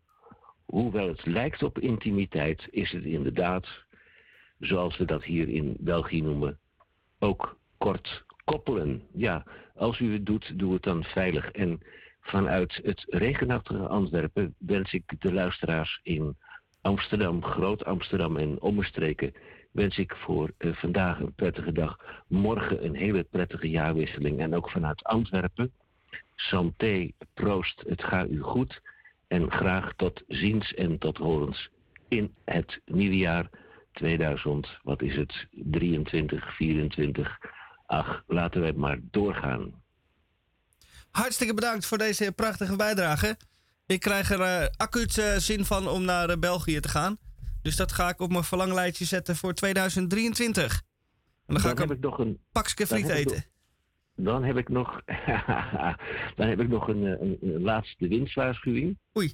Hoewel 0.66 1.08
het 1.08 1.26
lijkt 1.26 1.64
op 1.64 1.80
intimiteit, 1.80 2.68
is 2.70 2.91
het 2.91 3.04
inderdaad, 3.04 3.68
zoals 4.60 4.98
we 4.98 5.06
dat 5.06 5.24
hier 5.24 5.50
in 5.50 5.76
België 5.80 6.22
noemen, 6.22 6.60
ook 7.20 7.58
kort 7.78 8.24
koppelen. 8.43 9.04
Ja, 9.14 9.43
als 9.76 10.00
u 10.00 10.14
het 10.14 10.26
doet, 10.26 10.60
doe 10.60 10.74
het 10.74 10.84
dan 10.84 11.04
veilig. 11.04 11.52
En 11.52 11.80
vanuit 12.22 12.80
het 12.84 13.06
regenachtige 13.08 13.88
Antwerpen 13.88 14.56
wens 14.58 14.93
ik 14.93 15.04
de 15.20 15.34
luisteraars 15.34 16.00
in 16.04 16.36
Amsterdam, 16.82 17.43
Groot 17.43 17.86
Amsterdam 17.86 18.38
en 18.38 18.62
omstreken, 18.62 19.34
wens 19.76 19.97
ik 19.97 20.15
voor 20.15 20.51
eh, 20.57 20.73
vandaag 20.73 21.19
een 21.19 21.34
prettige 21.34 21.71
dag, 21.71 21.97
morgen 22.28 22.86
een 22.86 22.95
hele 22.95 23.23
prettige 23.23 23.69
jaarwisseling 23.69 24.39
en 24.39 24.55
ook 24.55 24.69
vanuit 24.69 25.03
Antwerpen. 25.03 25.73
Santé, 26.36 27.11
proost, 27.34 27.84
het 27.88 28.03
gaat 28.03 28.30
u 28.30 28.41
goed 28.41 28.82
en 29.28 29.51
graag 29.51 29.93
tot 29.95 30.23
ziens 30.28 30.73
en 30.73 30.97
tot 30.97 31.17
horens 31.17 31.69
in 32.07 32.34
het 32.45 32.82
nieuwe 32.86 33.17
jaar 33.17 33.49
2000, 33.91 34.67
wat 34.84 35.01
is 35.01 35.15
het, 35.15 35.47
23, 35.51 36.55
24. 36.55 37.39
Ach, 37.86 38.23
laten 38.28 38.63
het 38.63 38.78
maar 38.78 38.99
doorgaan. 39.01 39.84
Hartstikke 41.11 41.53
bedankt 41.53 41.86
voor 41.86 41.97
deze 41.97 42.32
prachtige 42.32 42.76
bijdrage. 42.76 43.38
Ik 43.86 43.99
krijg 43.99 44.32
er 44.32 44.41
eh, 44.41 44.67
acuut 44.78 45.17
eh, 45.17 45.36
zin 45.36 45.65
van 45.65 45.88
om 45.88 46.05
naar 46.05 46.39
België 46.39 46.80
te 46.80 46.89
gaan. 46.89 47.17
Dus 47.66 47.76
dat 47.76 47.91
ga 47.91 48.09
ik 48.09 48.20
op 48.20 48.32
mijn 48.32 48.43
verlanglijstje 48.43 49.05
zetten 49.05 49.36
voor 49.36 49.53
2023. 49.53 50.82
En 51.45 51.53
dan 51.53 51.59
ga 51.59 51.61
Dan 51.61 51.72
ik 51.72 51.89
heb 51.89 51.97
ik 51.97 52.03
nog 52.03 52.20
een 52.20 52.39
pakje 52.51 52.88
friet 52.88 53.09
eten. 53.09 53.43
Dan 54.16 54.43
heb 54.43 54.57
ik 54.57 54.70
nog, 54.70 55.01
dan 56.38 56.47
heb 56.47 56.59
ik 56.59 56.68
nog 56.68 56.88
een, 56.88 57.05
eh, 57.05 57.22
een, 57.22 57.38
een 57.41 57.61
laatste 57.61 58.07
winstwaarschuwing. 58.07 58.97
Oei. 59.18 59.32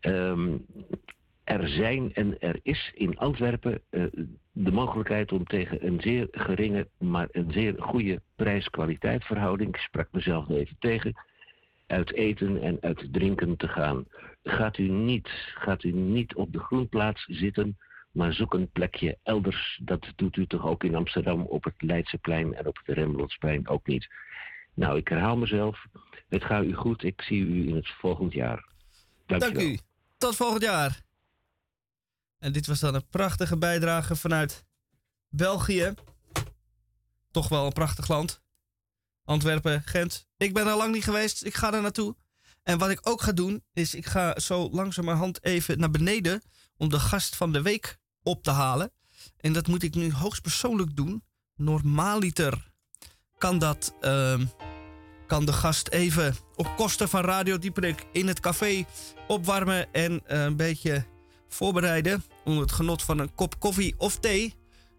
Ehm, 0.00 0.56
er 1.44 1.68
zijn 1.68 2.14
en 2.14 2.40
er 2.40 2.60
is 2.62 2.90
in 2.94 3.18
Antwerpen 3.18 3.82
eh, 3.90 4.04
de 4.52 4.72
mogelijkheid 4.72 5.32
om 5.32 5.44
tegen 5.44 5.86
een 5.86 6.00
zeer 6.00 6.28
geringe, 6.30 6.88
maar 6.98 7.28
een 7.30 7.52
zeer 7.52 7.74
goede 7.78 8.22
prijs-kwaliteit 8.36 9.24
verhouding, 9.24 9.74
ik 9.74 9.80
sprak 9.80 10.08
mezelf 10.12 10.48
even 10.48 10.76
tegen, 10.78 11.14
uit 11.88 12.12
eten 12.12 12.62
en 12.62 12.78
uit 12.80 13.08
drinken 13.12 13.56
te 13.56 13.68
gaan. 13.68 14.04
Gaat 14.42 14.78
u 14.78 14.88
niet, 14.88 15.28
gaat 15.54 15.82
u 15.82 15.92
niet 15.92 16.34
op 16.34 16.52
de 16.52 16.58
groenplaats 16.58 17.24
zitten, 17.24 17.78
maar 18.10 18.32
zoek 18.32 18.54
een 18.54 18.70
plekje 18.70 19.18
elders. 19.22 19.80
Dat 19.84 20.12
doet 20.16 20.36
u 20.36 20.46
toch 20.46 20.66
ook 20.66 20.84
in 20.84 20.94
Amsterdam 20.94 21.42
op 21.42 21.64
het 21.64 21.74
Leidseplein 21.82 22.54
en 22.54 22.66
op 22.66 22.78
het 22.82 22.96
Rembrandtsplein 22.96 23.68
ook 23.68 23.86
niet. 23.86 24.08
Nou, 24.74 24.96
ik 24.96 25.08
herhaal 25.08 25.36
mezelf. 25.36 25.84
Het 26.28 26.44
gaat 26.44 26.64
u 26.64 26.74
goed. 26.74 27.02
Ik 27.02 27.22
zie 27.22 27.40
u 27.40 27.68
in 27.68 27.74
het 27.74 27.88
volgend 27.88 28.32
jaar. 28.32 28.68
Dank, 29.26 29.42
Dank 29.42 29.58
u. 29.58 29.78
Tot 30.18 30.36
volgend 30.36 30.62
jaar. 30.62 31.00
En 32.38 32.52
dit 32.52 32.66
was 32.66 32.80
dan 32.80 32.94
een 32.94 33.08
prachtige 33.10 33.58
bijdrage 33.58 34.16
vanuit 34.16 34.66
België. 35.28 35.94
Toch 37.30 37.48
wel 37.48 37.66
een 37.66 37.72
prachtig 37.72 38.08
land. 38.08 38.42
Antwerpen, 39.28 39.82
Gent. 39.84 40.26
Ik 40.36 40.54
ben 40.54 40.66
er 40.66 40.76
lang 40.76 40.94
niet 40.94 41.04
geweest. 41.04 41.44
Ik 41.44 41.54
ga 41.54 41.72
er 41.74 41.82
naartoe. 41.82 42.16
En 42.62 42.78
wat 42.78 42.90
ik 42.90 43.00
ook 43.02 43.22
ga 43.22 43.32
doen, 43.32 43.64
is 43.72 43.94
ik 43.94 44.06
ga 44.06 44.38
zo 44.38 44.68
langzamerhand 44.70 45.44
even 45.44 45.78
naar 45.78 45.90
beneden 45.90 46.42
om 46.76 46.88
de 46.88 46.98
gast 46.98 47.36
van 47.36 47.52
de 47.52 47.62
week 47.62 47.98
op 48.22 48.42
te 48.42 48.50
halen. 48.50 48.92
En 49.36 49.52
dat 49.52 49.66
moet 49.66 49.82
ik 49.82 49.94
nu 49.94 50.12
hoogstpersoonlijk 50.12 50.96
doen. 50.96 51.22
Normaaliter. 51.56 52.72
kan 53.38 53.58
dat. 53.58 53.94
ehm, 54.00 54.44
kan 55.26 55.44
de 55.44 55.52
gast 55.52 55.88
even 55.88 56.36
op 56.56 56.76
kosten 56.76 57.08
van 57.08 57.24
Radio 57.24 57.58
Dieperik 57.58 58.06
in 58.12 58.28
het 58.28 58.40
café 58.40 58.84
opwarmen 59.26 59.92
en 59.92 60.26
eh, 60.26 60.42
een 60.42 60.56
beetje 60.56 61.06
voorbereiden. 61.48 62.24
Onder 62.44 62.62
het 62.62 62.72
genot 62.72 63.02
van 63.02 63.18
een 63.18 63.34
kop 63.34 63.60
koffie 63.60 63.94
of 63.98 64.18
thee. 64.18 64.54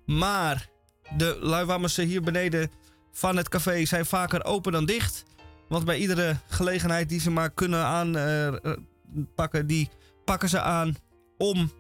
Maar 0.06 0.70
de 1.18 1.38
luiwammersen 1.42 2.06
hier 2.08 2.22
beneden 2.22 2.72
van 3.12 3.38
het 3.38 3.50
café 3.50 3.86
zijn 3.86 4.06
vaker 4.06 4.44
open 4.44 4.72
dan 4.72 4.86
dicht. 4.86 5.24
Want 5.68 5.86
bij 5.86 5.98
iedere 5.98 6.38
gelegenheid 6.48 7.10
die 7.10 7.20
ze 7.20 7.32
maar 7.32 7.50
kunnen 7.50 7.86
aanpakken, 7.86 9.68
die 9.68 9.90
pakken 10.26 10.50
ze 10.50 10.62
aan 10.62 10.96
om 11.38 11.72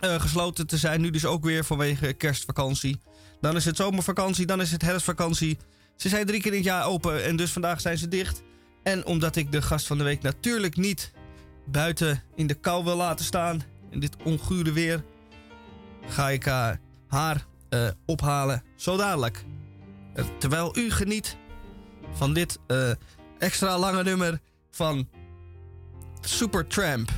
eh, 0.00 0.20
gesloten 0.20 0.66
te 0.66 0.76
zijn. 0.76 1.00
Nu 1.00 1.10
dus 1.10 1.24
ook 1.24 1.44
weer 1.44 1.64
vanwege 1.64 2.12
kerstvakantie. 2.12 2.98
Dan 3.40 3.56
is 3.56 3.64
het 3.64 3.76
zomervakantie, 3.76 4.46
dan 4.46 4.60
is 4.60 4.72
het 4.72 4.82
herfstvakantie. 4.82 5.58
Ze 5.96 6.08
zijn 6.08 6.26
drie 6.26 6.40
keer 6.40 6.50
in 6.50 6.58
het 6.58 6.66
jaar 6.66 6.86
open 6.86 7.24
en 7.24 7.36
dus 7.36 7.52
vandaag 7.52 7.80
zijn 7.80 7.98
ze 7.98 8.08
dicht. 8.08 8.42
En 8.82 9.06
omdat 9.06 9.36
ik 9.36 9.52
de 9.52 9.62
gast 9.62 9.86
van 9.86 9.98
de 9.98 10.04
week 10.04 10.22
natuurlijk 10.22 10.76
niet 10.76 11.12
buiten 11.66 12.22
in 12.34 12.46
de 12.46 12.54
kou 12.54 12.84
wil 12.84 12.96
laten 12.96 13.24
staan. 13.24 13.62
In 13.90 14.00
dit 14.00 14.16
ongure 14.24 14.72
weer. 14.72 15.04
Ga 16.08 16.30
ik 16.30 16.46
eh, 16.46 16.70
haar 17.08 17.46
eh, 17.68 17.88
ophalen 18.06 18.62
zo 18.76 18.96
dadelijk. 18.96 19.44
Eh, 20.14 20.24
terwijl 20.38 20.78
u 20.78 20.90
geniet 20.90 21.36
van 22.12 22.34
dit 22.34 22.58
eh, 22.66 22.90
extra 23.38 23.78
lange 23.78 24.02
nummer 24.02 24.40
van 24.70 25.08
Supertramp. 26.20 27.10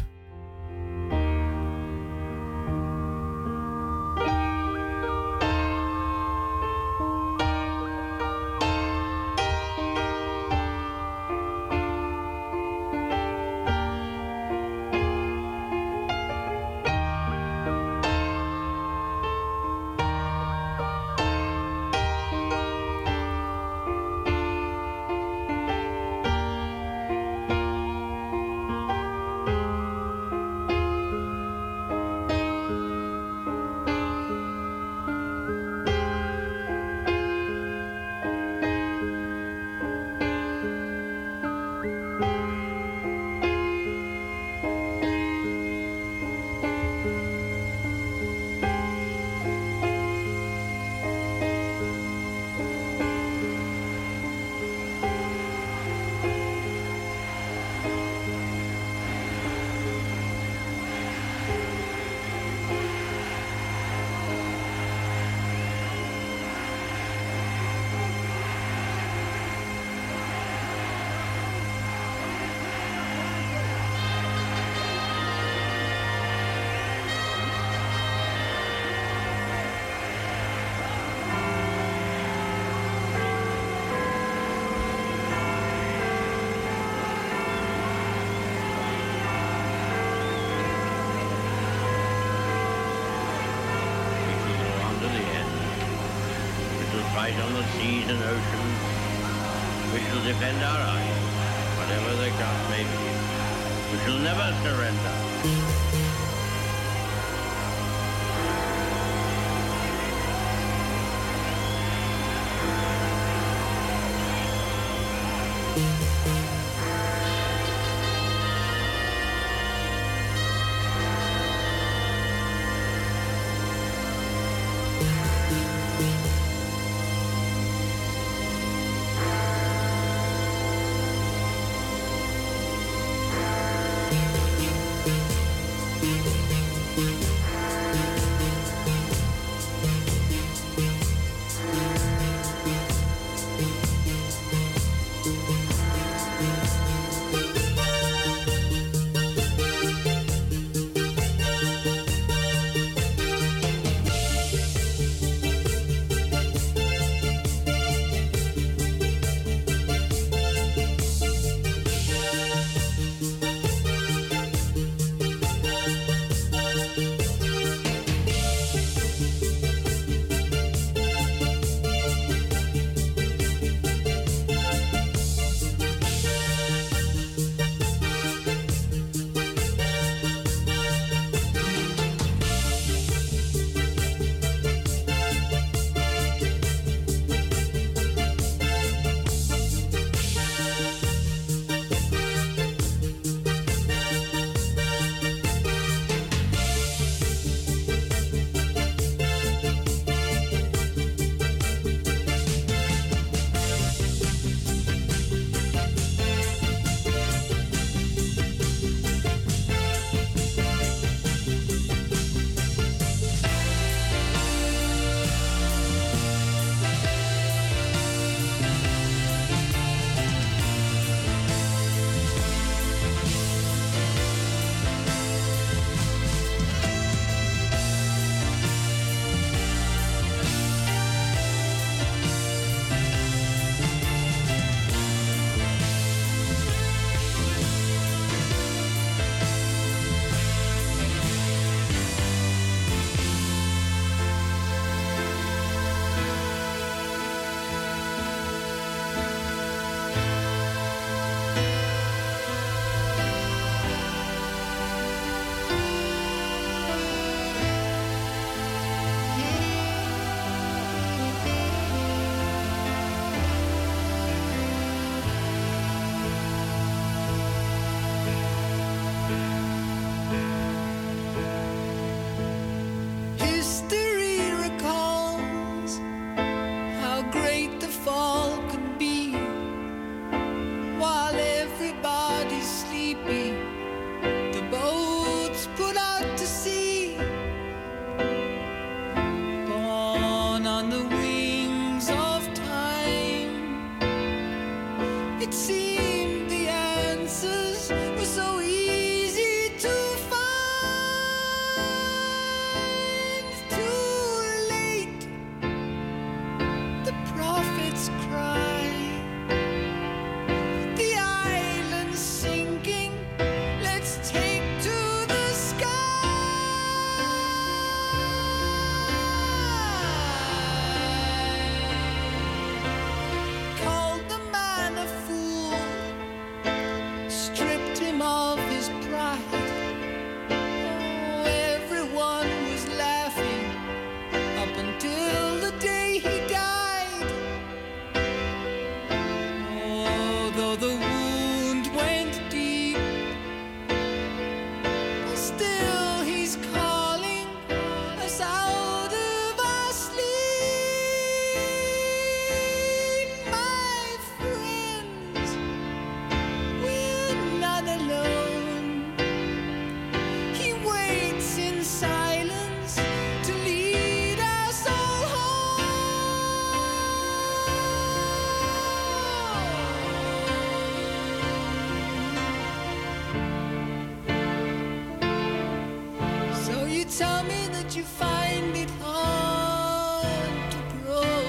You 377.96 378.02
find 378.02 378.76
it 378.76 378.90
hard 379.00 380.70
to 380.70 380.78
grow? 380.98 381.40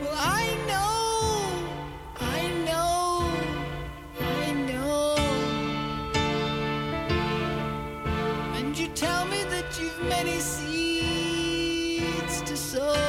Well, 0.00 0.16
I 0.18 0.54
know, 0.68 1.30
I 2.20 2.48
know, 2.68 3.30
I 4.20 4.52
know. 4.68 5.16
And 8.56 8.78
you 8.78 8.88
tell 8.88 9.24
me 9.24 9.44
that 9.44 9.80
you've 9.80 10.02
many 10.02 10.38
seeds 10.40 11.62
to 12.42 12.54
sow. 12.54 13.01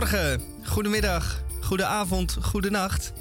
Goedemorgen, 0.00 0.40
goedemiddag, 0.64 1.42
goedenavond, 1.60 2.36
goedenacht. 2.40 3.12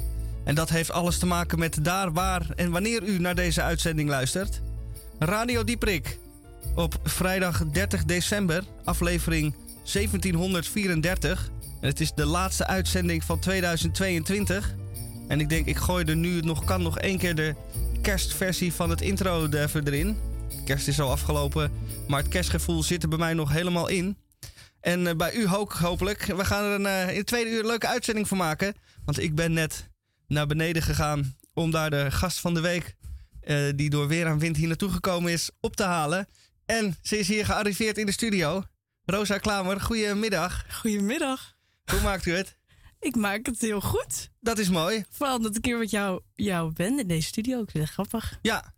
En 0.44 0.56
dat 0.56 0.70
heeft 0.70 0.92
alles 0.92 1.18
te 1.18 1.26
maken 1.26 1.60
met 1.60 1.84
daar, 1.84 2.14
waar 2.14 2.46
en 2.56 2.72
wanneer 2.72 3.04
u 3.04 3.20
naar 3.20 3.36
deze 3.36 3.62
uitzending 3.62 4.10
luistert. 4.10 4.62
Radio 5.18 5.64
Dieprik 5.64 6.18
op 6.76 7.00
vrijdag 7.04 7.66
30 7.66 8.06
december, 8.06 8.64
aflevering 8.84 9.56
1734. 9.94 11.50
En 11.82 11.88
het 11.88 12.00
is 12.00 12.14
de 12.14 12.26
laatste 12.26 12.68
uitzending 12.68 13.24
van 13.24 13.40
2022. 13.40 14.76
En 15.28 15.40
ik 15.40 15.50
denk, 15.50 15.66
ik 15.66 15.78
gooi 15.78 16.06
er 16.06 16.16
nu 16.16 16.40
nog 16.42 16.64
kan 16.64 16.82
nog 16.82 17.00
één 17.00 17.18
keer 17.18 17.36
de 17.36 17.56
kerstversie 18.02 18.74
van 18.74 18.90
het 18.90 19.02
intro 19.02 19.48
even 19.48 19.88
erin. 19.88 20.18
Kerst 20.66 20.88
is 20.88 21.00
al 21.00 21.12
afgelopen, 21.12 21.72
maar 22.08 22.20
het 22.20 22.30
kerstgevoel 22.30 22.84
zit 22.84 23.04
er 23.04 23.10
bij 23.10 23.18
mij 23.18 23.34
nog 23.34 23.52
helemaal 23.52 23.88
in. 23.88 24.18
En 24.82 25.08
eh, 25.08 25.16
bij 25.16 25.34
u 25.34 25.48
ook, 25.50 25.74
hopelijk. 25.74 26.26
We 26.26 26.46
gaan 26.46 26.64
er 26.64 26.72
een, 26.72 26.86
eh, 26.86 27.10
in 27.10 27.18
het 27.18 27.26
tweede 27.26 27.50
uur 27.50 27.60
een 27.60 27.66
leuke 27.66 27.88
uitzending 27.88 28.28
van 28.28 28.38
maken. 28.38 28.76
Want 29.06 29.20
ik 29.20 29.36
ben 29.36 29.54
net 29.54 29.90
naar 30.28 30.48
beneden 30.48 30.82
gegaan 30.82 31.36
om 31.54 31.72
daar 31.72 31.90
de 31.90 32.12
gast 32.12 32.40
van 32.40 32.54
de 32.54 32.60
week, 32.60 32.96
eh, 33.42 33.70
die 33.76 33.90
door 33.90 34.08
weer 34.08 34.28
aan 34.28 34.40
wind 34.40 34.58
hier 34.58 34.68
naartoe 34.68 34.92
gekomen 34.92 35.32
is, 35.32 35.50
op 35.60 35.76
te 35.76 35.84
halen. 35.84 36.28
En 36.66 36.98
ze 37.02 37.18
is 37.18 37.28
hier 37.28 37.46
gearriveerd 37.46 37.98
in 37.98 38.06
de 38.06 38.12
studio. 38.12 38.64
Rosa 39.06 39.38
Klamer, 39.38 39.82
goedemiddag. 39.82 40.66
Goedemiddag. 40.70 41.56
Hoe 41.92 42.02
maakt 42.02 42.26
u 42.26 42.32
het? 42.32 42.58
Ik 43.00 43.16
maak 43.16 43.46
het 43.46 43.62
heel 43.62 43.82
goed. 43.82 44.30
Dat 44.40 44.58
is 44.58 44.70
mooi. 44.70 45.04
Vooral 45.10 45.42
dat 45.42 45.56
ik 45.56 45.66
hier 45.66 45.78
met 45.78 45.90
jou, 45.90 46.22
jou 46.36 46.74
ben 46.74 47.00
in 47.00 47.08
deze 47.08 47.28
studio. 47.28 47.62
Ik 47.62 47.72
vind 47.72 47.84
het 47.84 47.94
grappig. 47.94 48.40
Ja, 48.42 48.74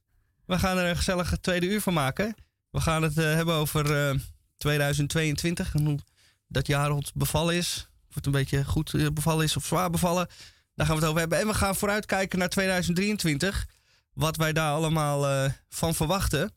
we 0.46 0.60
gaan 0.60 0.78
er 0.78 0.90
een 0.90 0.96
gezellige 0.96 1.40
tweede 1.40 1.66
uur 1.66 1.82
van 1.82 1.94
maken. 1.94 2.36
We 2.70 2.82
gaan 2.82 3.04
het 3.04 3.16
hebben 3.16 3.56
over 3.56 4.16
2022 4.62 5.74
en 5.74 5.86
hoe 5.86 6.00
dat 6.48 6.68
jaar 6.68 6.92
ons 6.92 7.12
bevallen 7.14 7.56
is. 7.56 7.90
Of 8.10 8.16
het 8.16 8.26
een 8.26 8.32
beetje 8.32 8.66
goed 8.66 8.94
eh, 8.94 9.08
bevallen 9.14 9.44
is 9.46 9.56
of 9.56 9.66
zwaar 9.66 9.90
bevallen. 9.90 10.28
Daar 10.76 10.86
gaan 10.86 10.96
we 10.96 11.02
het 11.02 11.10
over 11.10 11.20
hebben. 11.20 11.40
En 11.40 11.48
we 11.48 11.54
gaan 11.54 11.76
vooruitkijken 11.76 12.40
naar 12.40 12.50
2023. 12.50 13.68
Wat 14.14 14.38
wij 14.38 14.54
daar 14.54 14.74
allemaal 14.74 15.28
eh, 15.28 15.52
van 15.70 15.96
verwachten. 15.96 16.52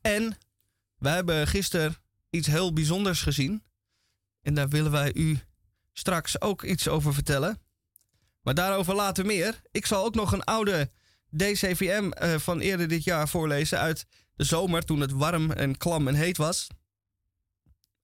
En 0.00 0.38
we 0.96 1.08
hebben 1.08 1.46
gisteren 1.46 1.96
iets 2.30 2.46
heel 2.46 2.72
bijzonders 2.72 3.22
gezien. 3.22 3.62
En 4.42 4.54
daar 4.54 4.68
willen 4.68 4.90
wij 4.90 5.14
u 5.14 5.38
straks 5.92 6.40
ook 6.40 6.62
iets 6.62 6.88
over 6.88 7.14
vertellen. 7.14 7.60
Maar 8.42 8.54
daarover 8.54 8.94
later 8.94 9.26
meer. 9.26 9.60
Ik 9.70 9.86
zal 9.86 10.04
ook 10.04 10.14
nog 10.14 10.32
een 10.32 10.44
oude 10.44 10.90
DCVM 11.36 12.10
eh, 12.10 12.38
van 12.38 12.60
eerder 12.60 12.88
dit 12.88 13.04
jaar 13.04 13.28
voorlezen 13.28 13.78
uit 13.78 14.06
de 14.34 14.44
zomer 14.44 14.84
toen 14.84 15.00
het 15.00 15.12
warm 15.12 15.50
en 15.50 15.76
klam 15.76 16.08
en 16.08 16.14
heet 16.14 16.36
was. 16.36 16.66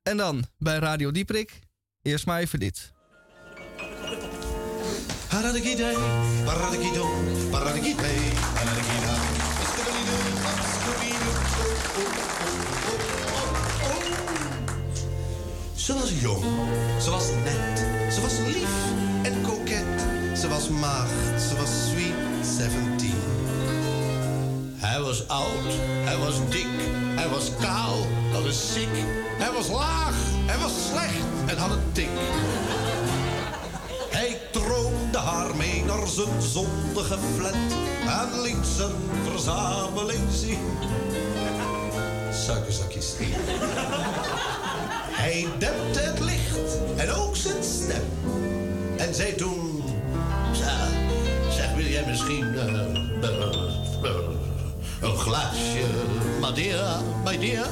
En 0.09 0.16
dan 0.16 0.44
bij 0.59 0.78
Radio 0.78 1.11
Dieprik. 1.11 1.59
Eerst 2.02 2.26
maar 2.26 2.40
even 2.40 2.59
dit. 2.59 2.92
Ze 15.74 15.94
was 15.94 16.20
jong, 16.20 16.44
ze 17.02 17.11
was 17.11 17.30
net, 17.44 17.78
ze 18.12 18.20
was 18.20 18.38
lief 18.38 18.70
en 19.22 19.42
koket. 19.42 19.84
Ze 20.38 20.48
was 20.48 20.68
maagd, 20.68 21.42
ze 21.48 21.56
was 21.56 21.88
sweet 21.90 22.46
17. 22.59 22.97
Hij 24.81 25.01
was 25.01 25.29
oud, 25.29 25.72
hij 26.05 26.16
was 26.16 26.35
dik, 26.49 26.66
hij 27.14 27.29
was 27.29 27.51
kaal, 27.61 27.97
dat 28.33 28.45
is 28.45 28.72
ziek. 28.72 29.05
Hij 29.39 29.53
was 29.53 29.68
laag, 29.68 30.14
hij 30.47 30.59
was 30.59 30.72
slecht 30.91 31.24
en 31.47 31.57
had 31.57 31.70
een 31.70 31.93
tik. 31.93 32.09
Hij 34.11 34.41
troonde 34.53 35.18
haar 35.18 35.57
mee 35.57 35.85
naar 35.85 36.07
zijn 36.07 36.43
zondige 36.43 37.18
flat 37.37 37.55
en 38.07 38.41
liet 38.41 38.66
zijn 38.76 38.95
verzameling 39.31 40.29
zien. 40.33 40.66
Suikerzakjes. 42.33 43.12
Hij 45.22 45.47
dempte 45.59 46.01
het 46.01 46.20
licht 46.20 46.79
en 46.97 47.11
ook 47.11 47.37
zijn 47.37 47.62
stem. 47.62 48.05
En 48.97 49.14
zei 49.14 49.35
toen... 49.35 49.83
"Zeg, 51.51 51.74
wil 51.74 51.87
jij 51.87 52.05
misschien 52.07 52.55
eh, 52.55 53.57
een 55.01 55.16
glaasje 55.16 55.86
Madeira, 56.40 57.01
my 57.24 57.38
dear? 57.38 57.66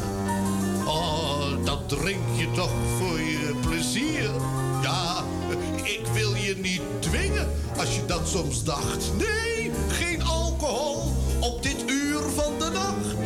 Oh, 0.87 1.65
dat 1.65 1.89
drink 1.89 2.23
je 2.37 2.51
toch 2.51 2.71
voor 2.99 3.21
je 3.21 3.55
plezier? 3.61 4.31
Ja, 4.83 5.25
ik 5.83 6.01
wil 6.13 6.35
je 6.35 6.57
niet 6.57 6.81
dwingen 6.99 7.49
als 7.77 7.97
je 7.97 8.05
dat 8.07 8.29
soms 8.29 8.65
dacht. 8.65 9.13
Nee, 9.19 9.71
geen 9.89 10.23
alcohol 10.23 11.13
op 11.41 11.63
dit 11.63 11.91
uur 11.91 12.21
van 12.35 12.59
de 12.59 12.71
nacht. 12.73 13.17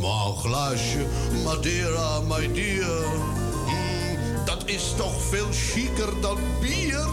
Maar 0.00 0.26
een 0.26 0.36
glaasje 0.36 1.06
Madeira, 1.44 2.20
my 2.20 2.52
dear, 2.52 3.06
mm, 3.66 4.44
dat 4.44 4.62
is 4.64 4.94
toch 4.96 5.22
veel 5.22 5.48
chiquer 5.52 6.20
dan 6.20 6.38
bier. 6.60 7.06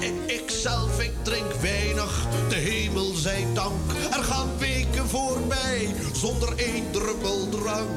I- 0.00 0.32
Ik 0.34 0.50
zelf, 0.50 1.00
ik 1.00 1.12
drink 1.22 1.52
weinig, 1.60 2.26
de 2.48 2.54
hemel 2.54 3.14
zij 3.14 3.46
dank. 3.54 3.92
Er 4.12 4.22
gaan 4.24 4.48
weken 4.58 5.08
voorbij 5.08 5.88
zonder 6.12 6.52
één 6.56 6.90
druppel 6.90 7.48
drank. 7.48 7.88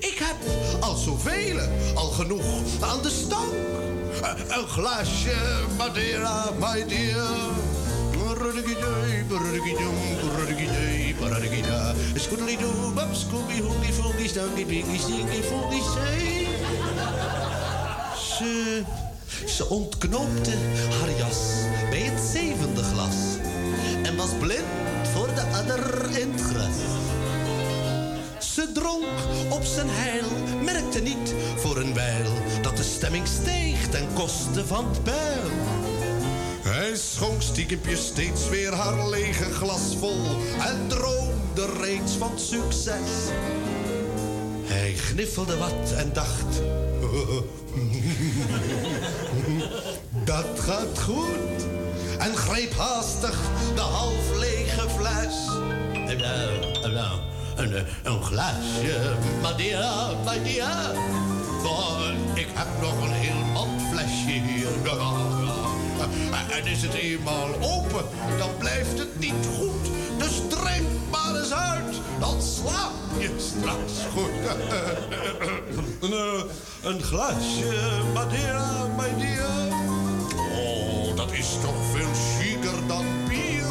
Ik 0.00 0.18
heb 0.22 0.36
al 0.80 0.96
zoveel, 0.96 1.58
al 1.94 2.08
genoeg 2.10 2.44
aan 2.80 3.02
de 3.02 3.10
stank. 3.10 3.52
Eh, 4.22 4.56
Een 4.56 4.66
glaasje 4.68 5.34
Madeira, 5.76 6.44
my 6.60 6.84
dear. 6.86 7.26
Bruddigidee, 8.34 9.24
bruddigidoo, 9.26 9.92
bruddigidee, 10.34 11.14
bruddigida. 11.14 11.94
Scoodalidoo, 12.14 12.92
bab, 12.94 13.14
scooby, 13.14 13.60
hoongie, 13.60 13.92
foongie, 13.92 14.28
stanky, 14.28 14.64
pinky, 14.64 14.98
stinky, 14.98 15.42
foongie, 15.42 15.82
say. 15.82 16.46
Ze, 18.38 18.82
ze 19.46 19.68
ontknoopte 19.68 20.52
haar 21.00 21.10
jas 21.18 21.38
bij 21.90 22.00
het 22.00 22.20
zevende 22.32 22.82
glas. 22.82 23.16
En 24.02 24.16
was 24.16 24.30
blind 24.38 25.08
voor 25.12 25.34
de 25.34 25.42
adder 25.42 26.18
in 26.18 26.38
gras. 26.38 26.76
Ze 28.54 28.72
dronk 28.72 29.18
op 29.50 29.64
zijn 29.64 29.88
heil, 29.90 30.62
merkte 30.62 31.00
niet 31.00 31.34
voor 31.56 31.76
een 31.76 31.94
wijl 31.94 32.32
dat 32.62 32.76
de 32.76 32.82
stemming 32.82 33.26
steeg 33.26 33.88
ten 33.88 34.06
koste 34.14 34.66
van 34.66 34.88
het 34.88 35.02
pijl. 35.02 35.50
Hij 36.62 36.96
schonk 36.96 37.42
stiekempjes 37.42 38.06
steeds 38.06 38.48
weer 38.48 38.74
haar 38.74 39.08
lege 39.08 39.44
glas 39.44 39.96
vol 39.98 40.24
en 40.58 40.88
droomde 40.88 41.66
reeds 41.80 42.12
van 42.12 42.38
succes. 42.38 43.10
Hij 44.62 44.92
gniffelde 44.92 45.56
wat 45.56 45.92
en 45.96 46.12
dacht: 46.12 46.60
Dat 50.38 50.60
gaat 50.60 50.98
goed. 50.98 51.66
En 52.18 52.36
greep 52.36 52.72
haastig 52.76 53.38
de 53.74 53.80
half 53.80 54.36
lege 54.38 54.88
fles. 54.96 55.46
En, 55.92 56.20
eh, 56.20 56.44
eh, 56.84 57.12
een, 57.56 57.74
eh, 57.74 57.82
een 58.02 58.22
glaasje 58.22 59.16
Madeira, 59.42 60.10
Madeira. 60.24 60.92
Maar 61.62 62.14
ik 62.34 62.46
heb 62.54 62.66
nog 62.80 63.00
een 63.02 63.12
heel 63.12 63.54
handflesje 63.54 64.30
hier. 64.30 64.68
Ja, 64.84 64.92
ja. 66.30 66.56
En 66.56 66.66
is 66.66 66.82
het 66.82 66.94
eenmaal 66.94 67.48
open, 67.60 68.04
dan 68.38 68.50
blijft 68.58 68.98
het 68.98 69.18
niet 69.18 69.46
goed. 69.58 69.90
Dus 70.18 70.40
drink 70.48 70.88
maar 71.10 71.40
eens 71.40 71.52
uit, 71.52 71.94
dan 72.20 72.42
slaap 72.42 72.92
je 73.18 73.30
straks 73.38 73.92
goed. 74.14 74.30
een, 76.10 76.44
een 76.82 77.02
glaasje 77.02 78.00
Madeira. 78.14 78.78
Oh, 78.78 79.97
dat 81.28 81.38
is 81.38 81.56
toch 81.62 81.82
veel 81.92 82.14
chiquer 82.38 82.86
dan 82.86 83.04
bier. 83.28 83.66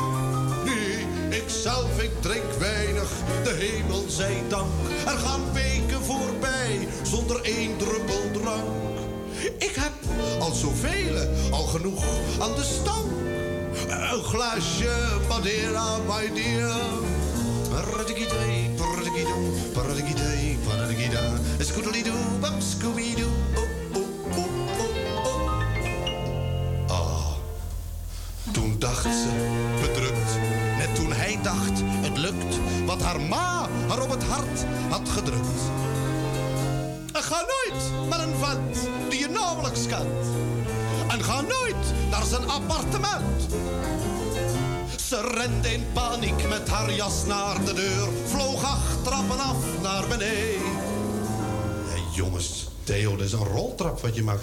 Nee, 0.65 1.05
ik 1.29 1.49
zelf, 1.49 2.01
ik 2.01 2.11
drink 2.21 2.51
weinig, 2.59 3.09
de 3.43 3.49
hemel 3.49 4.03
zij 4.07 4.43
dank. 4.47 4.71
Er 5.05 5.17
gaan 5.17 5.53
weken 5.53 6.03
voorbij, 6.03 6.87
zonder 7.01 7.41
één 7.41 7.77
druppel 7.77 8.41
drank. 8.41 8.97
Ik 9.57 9.75
heb 9.75 9.93
al 10.39 10.51
zoveel, 10.51 11.15
al 11.51 11.63
genoeg 11.63 12.05
aan 12.39 12.55
de 12.55 12.63
stank. 12.63 13.11
Een 14.13 14.23
glaasje 14.23 15.17
Madeira, 15.27 15.97
my 15.97 16.33
dear. 16.33 16.75
Paradigida. 17.69 18.35
Bam. 22.41 23.76
Dacht 28.77 29.03
ze, 29.03 29.29
bedrukt, 29.81 30.37
net 30.77 30.95
toen 30.95 31.11
hij 31.11 31.39
dacht, 31.41 31.81
het 31.83 32.17
lukt, 32.17 32.59
wat 32.85 33.01
haar 33.01 33.21
ma 33.21 33.67
haar 33.87 34.01
op 34.01 34.09
het 34.09 34.23
hart 34.23 34.65
had 34.89 35.09
gedrukt. 35.09 35.61
En 37.11 37.23
ga 37.23 37.35
nooit 37.35 38.09
naar 38.09 38.19
een 38.19 38.35
vent 38.35 38.77
die 39.09 39.19
je 39.19 39.27
nauwelijks 39.27 39.87
kent. 39.87 40.25
En 41.07 41.23
ga 41.23 41.41
nooit 41.41 41.93
naar 42.09 42.23
zijn 42.23 42.49
appartement. 42.49 43.47
Ze 45.07 45.21
rende 45.33 45.73
in 45.73 45.85
paniek 45.93 46.47
met 46.49 46.69
haar 46.69 46.91
jas 46.91 47.25
naar 47.25 47.65
de 47.65 47.73
deur. 47.73 48.07
Vloog 48.25 48.63
acht 48.63 49.03
trappen 49.03 49.39
af 49.39 49.57
naar 49.81 50.07
beneden. 50.07 50.61
Hé, 51.87 52.01
jongens, 52.15 52.67
Theo, 52.87 53.15
dat 53.15 53.25
is 53.25 53.31
een 53.31 53.43
roltrap 53.43 53.99
wat 53.99 54.15
je 54.15 54.23
maakt. 54.23 54.41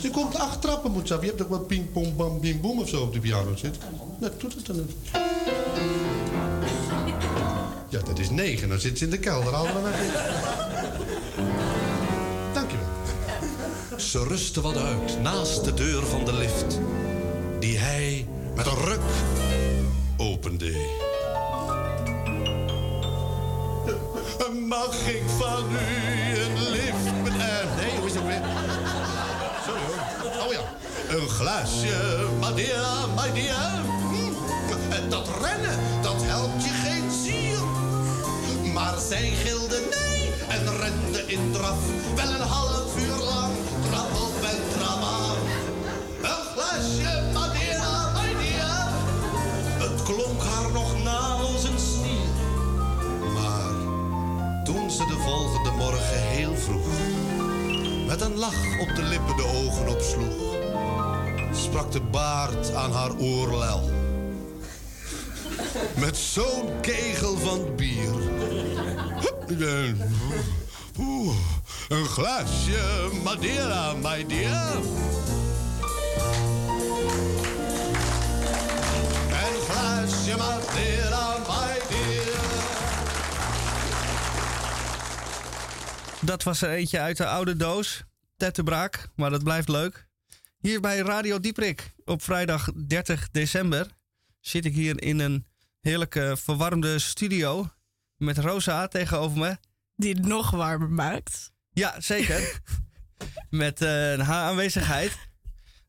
Ze 0.00 0.10
komt 0.10 0.36
acht 0.36 0.60
trappen, 0.60 0.90
moet 0.90 1.08
ze. 1.08 1.16
Je 1.20 1.26
hebt 1.26 1.38
toch 1.38 1.48
wat 1.48 1.66
ping, 1.66 1.92
pong, 1.92 2.16
bam, 2.16 2.40
bim, 2.40 2.60
boem 2.60 2.80
of 2.80 2.88
zo 2.88 3.02
op 3.02 3.12
de 3.12 3.20
piano 3.20 3.56
zitten? 3.56 3.82
Dat 4.20 4.40
doet 4.40 4.54
het 4.54 4.66
dan 4.66 4.76
niet. 4.76 4.92
Ja, 7.88 8.00
dat 8.04 8.18
is 8.18 8.30
negen. 8.30 8.68
Dan 8.68 8.80
zit 8.80 8.98
ze 8.98 9.04
in 9.04 9.10
de 9.10 9.18
kelder. 9.18 9.54
Er 9.54 9.82
weg. 9.82 9.96
Dankjewel. 12.52 12.86
Ze 13.96 14.24
rustte 14.24 14.60
wat 14.60 14.76
uit 14.76 15.22
naast 15.22 15.64
de 15.64 15.74
deur 15.74 16.06
van 16.06 16.24
de 16.24 16.32
lift. 16.32 16.78
Die 17.60 17.78
hij 17.78 18.28
met 18.56 18.66
een 18.66 18.84
ruk 18.84 19.00
opende. 20.16 20.72
Mag 24.68 25.06
ik 25.06 25.22
van 25.38 25.64
u 25.72 26.38
een 26.40 26.70
lift... 26.70 27.22
met- 27.22 27.32
eh, 27.32 27.76
nee, 27.76 27.96
hoe 27.98 28.06
is 28.06 28.14
het 28.14 28.26
weer? 28.26 28.42
Sorry 29.66 29.80
hoor. 29.86 30.46
Oh 30.46 30.52
ja. 30.52 30.60
Een 31.16 31.28
glaasje 31.28 32.26
Madeira, 32.40 33.06
my 33.16 33.32
dear. 33.32 33.82
Hm, 34.10 35.08
Dat 35.08 35.28
rennen, 35.42 35.78
dat 36.02 36.14
helpt 36.22 36.64
je 36.64 36.70
geen 36.70 37.10
zier. 37.24 37.58
Maar 38.72 38.94
zij 39.08 39.32
gilde 39.44 39.80
nee 39.90 40.32
en 40.48 40.76
rende 40.80 41.22
in 41.26 41.52
draf. 41.52 41.78
Wel 42.14 42.28
een 42.30 42.40
half 42.48 42.96
uur 42.98 43.16
lang, 43.24 43.52
trap 43.90 44.10
volgende 55.24 55.70
morgen 55.70 56.20
heel 56.20 56.56
vroeg... 56.56 56.86
met 58.06 58.20
een 58.20 58.36
lach 58.36 58.80
op 58.80 58.96
de 58.96 59.02
lippen 59.02 59.36
de 59.36 59.46
ogen 59.64 59.88
opsloeg... 59.88 60.56
sprak 61.52 61.92
de 61.92 62.00
baard 62.00 62.74
aan 62.74 62.92
haar 62.92 63.16
oorlel. 63.18 63.90
Met 65.96 66.16
zo'n 66.16 66.80
kegel 66.80 67.38
van 67.38 67.74
bier. 67.76 68.14
Een 71.88 72.06
glaasje 72.06 73.10
Madeira, 73.24 73.92
my 74.02 74.26
dear. 74.26 74.76
Een 79.28 79.60
glaasje 79.68 80.36
Madeira, 80.36 81.03
Dat 86.24 86.42
was 86.42 86.62
er 86.62 86.70
eentje 86.70 87.00
uit 87.00 87.16
de 87.16 87.26
oude 87.26 87.56
doos. 87.56 88.04
Tettebraak, 88.36 89.08
maar 89.16 89.30
dat 89.30 89.42
blijft 89.42 89.68
leuk. 89.68 90.06
Hier 90.58 90.80
bij 90.80 90.98
Radio 90.98 91.40
Dieprik 91.40 91.94
op 92.04 92.22
vrijdag 92.22 92.72
30 92.86 93.30
december 93.30 93.86
zit 94.40 94.64
ik 94.64 94.74
hier 94.74 95.02
in 95.02 95.18
een 95.18 95.46
heerlijke 95.80 96.36
verwarmde 96.38 96.98
studio 96.98 97.70
met 98.16 98.38
Rosa 98.38 98.88
tegenover 98.88 99.38
me. 99.38 99.56
Die 99.96 100.14
het 100.14 100.26
nog 100.26 100.50
warmer 100.50 100.90
maakt. 100.90 101.52
Ja, 101.72 102.00
zeker. 102.00 102.60
met 103.50 103.82
eh, 103.82 103.88
haar 104.18 104.48
aanwezigheid. 104.48 105.18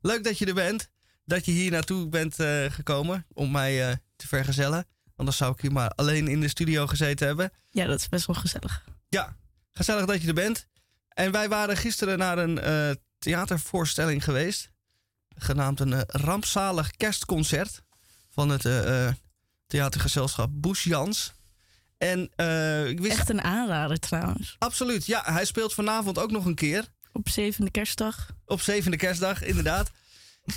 Leuk 0.01 0.23
dat 0.23 0.37
je 0.37 0.45
er 0.45 0.53
bent. 0.53 0.89
Dat 1.25 1.45
je 1.45 1.51
hier 1.51 1.71
naartoe 1.71 2.09
bent 2.09 2.39
eh, 2.39 2.65
gekomen 2.71 3.25
om 3.33 3.51
mij 3.51 3.89
eh, 3.89 3.95
te 4.15 4.27
vergezellen. 4.27 4.85
Anders 5.15 5.37
zou 5.37 5.51
ik 5.51 5.61
hier 5.61 5.71
maar 5.71 5.89
alleen 5.89 6.27
in 6.27 6.39
de 6.39 6.47
studio 6.47 6.87
gezeten 6.87 7.27
hebben. 7.27 7.51
Ja, 7.69 7.85
dat 7.85 7.99
is 7.99 8.09
best 8.09 8.25
wel 8.25 8.35
gezellig. 8.35 8.83
Ja, 9.09 9.35
gezellig 9.77 10.05
dat 10.05 10.21
je 10.21 10.27
er 10.27 10.33
bent. 10.33 10.67
En 11.09 11.31
wij 11.31 11.49
waren 11.49 11.77
gisteren 11.77 12.17
naar 12.17 12.37
een 12.37 12.59
eh, 12.59 12.91
theatervoorstelling 13.19 14.23
geweest. 14.23 14.69
Genaamd 15.35 15.79
een 15.79 15.93
eh, 15.93 16.01
rampzalig 16.07 16.91
kerstconcert. 16.91 17.83
Van 18.31 18.49
het 18.49 18.65
eh, 18.65 19.07
theatergezelschap 19.67 20.49
Boes 20.53 20.83
Jans. 20.83 21.33
En 21.97 22.21
ik 22.87 22.99
wist... 22.99 23.17
Echt 23.17 23.29
een 23.29 23.41
aanrader 23.41 23.99
trouwens. 23.99 24.55
Absoluut, 24.59 25.05
ja. 25.05 25.21
Hij 25.25 25.45
speelt 25.45 25.73
vanavond 25.73 26.17
ook 26.17 26.31
nog 26.31 26.45
een 26.45 26.55
keer. 26.55 26.87
Op 27.11 27.29
zevende 27.29 27.71
kerstdag. 27.71 28.29
Op 28.45 28.61
zevende 28.61 28.97
kerstdag, 28.97 29.43
inderdaad. 29.43 29.91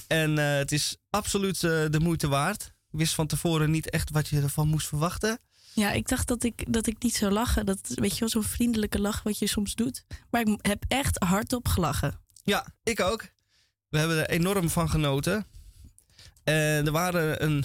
En 0.06 0.36
het 0.36 0.72
is 0.72 0.96
absoluut 1.10 1.60
de 1.60 2.00
moeite 2.02 2.28
waard. 2.28 2.62
Ik 2.64 2.98
wist 2.98 3.14
van 3.14 3.26
tevoren 3.26 3.70
niet 3.70 3.90
echt 3.90 4.10
wat 4.10 4.28
je 4.28 4.40
ervan 4.40 4.68
moest 4.68 4.88
verwachten. 4.88 5.38
Ja, 5.78 5.90
ik 5.90 6.08
dacht 6.08 6.28
dat 6.28 6.42
ik, 6.42 6.72
dat 6.72 6.86
ik 6.86 7.02
niet 7.02 7.14
zou 7.14 7.32
lachen. 7.32 7.66
Dat 7.66 7.80
weet 7.94 8.12
je 8.12 8.20
wel, 8.20 8.28
zo'n 8.28 8.42
vriendelijke 8.42 9.00
lach 9.00 9.22
wat 9.22 9.38
je 9.38 9.46
soms 9.46 9.74
doet. 9.74 10.04
Maar 10.30 10.40
ik 10.40 10.58
heb 10.62 10.84
echt 10.88 11.24
hardop 11.24 11.68
gelachen. 11.68 12.20
Ja, 12.44 12.66
ik 12.82 13.00
ook. 13.00 13.28
We 13.88 13.98
hebben 13.98 14.18
er 14.18 14.28
enorm 14.28 14.70
van 14.70 14.90
genoten. 14.90 15.46
En 16.44 16.86
er 16.86 16.92
waren 16.92 17.44
een, 17.44 17.64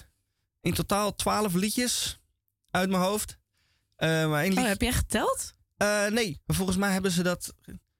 in 0.61 0.73
totaal 0.73 1.15
twaalf 1.15 1.53
liedjes 1.53 2.19
uit 2.71 2.89
mijn 2.89 3.01
hoofd. 3.01 3.37
Eh, 3.95 4.09
maar 4.09 4.41
één 4.41 4.49
liedje... 4.49 4.63
Oh, 4.63 4.69
heb 4.69 4.81
jij 4.81 4.91
geteld? 4.91 5.53
Eh, 5.77 6.07
nee, 6.07 6.41
maar 6.45 6.55
volgens 6.55 6.77
mij 6.77 6.91
hebben 6.91 7.11
ze 7.11 7.23
dat, 7.23 7.53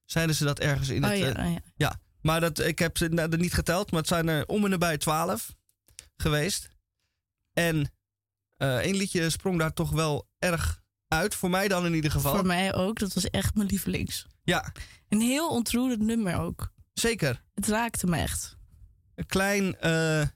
zeiden 0.06 0.36
ze 0.36 0.44
dat 0.44 0.60
ergens 0.60 0.90
in 0.90 1.04
Oh 1.04 1.10
het... 1.10 1.20
ja, 1.20 1.36
eh, 1.36 1.46
oh 1.46 1.56
ja. 1.76 2.00
maar 2.22 2.40
dat, 2.40 2.60
ik 2.60 2.80
heb 2.80 2.98
ze 2.98 3.08
nou, 3.08 3.38
niet 3.38 3.54
geteld, 3.54 3.92
maar 3.92 4.00
het 4.00 4.10
zijn 4.10 4.28
er 4.28 4.46
om 4.48 4.64
en 4.64 4.70
nabij 4.70 4.98
twaalf 4.98 5.56
geweest. 6.18 6.70
En 7.54 7.92
eh, 8.64 8.78
één 8.78 8.96
liedje 8.96 9.30
sprong 9.30 9.60
daar 9.60 9.74
toch 9.74 9.90
wel 9.90 10.28
erg 10.40 10.82
uit, 11.08 11.36
voor 11.36 11.50
mij 11.50 11.68
dan 11.68 11.86
in 11.86 11.94
ieder 11.94 12.12
geval. 12.12 12.36
Voor 12.36 12.46
mij 12.46 12.74
ook. 12.74 13.00
Dat 13.00 13.14
was 13.14 13.30
echt 13.30 13.56
mijn 13.56 13.68
lievelings. 13.68 14.28
Ja. 14.44 14.72
Een 15.10 15.22
heel 15.22 15.50
ontroerend 15.50 16.02
nummer 16.02 16.36
ook. 16.40 16.74
Zeker. 16.94 17.44
Het 17.54 17.68
raakte 17.68 18.08
me 18.08 18.18
echt. 18.18 18.58
Een 19.16 19.26
klein, 19.26 19.80
eh, 19.80 20.28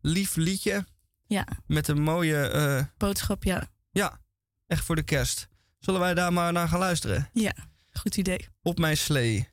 lief 0.00 0.36
liedje. 0.36 0.86
Ja. 1.26 1.46
Met 1.66 1.88
een 1.88 2.02
mooie... 2.02 2.48
eh, 2.48 2.84
Boodschap, 2.96 3.44
ja. 3.44 3.68
ja, 3.90 4.20
echt 4.66 4.84
voor 4.84 4.96
de 4.96 5.02
kerst. 5.02 5.48
Zullen 5.78 6.00
wij 6.00 6.14
daar 6.14 6.32
maar 6.32 6.52
naar 6.52 6.68
gaan 6.68 6.78
luisteren? 6.78 7.28
Ja, 7.32 7.54
goed 7.90 8.16
idee. 8.16 8.48
Op 8.62 8.78
mijn 8.78 8.96
slee. 8.96 9.48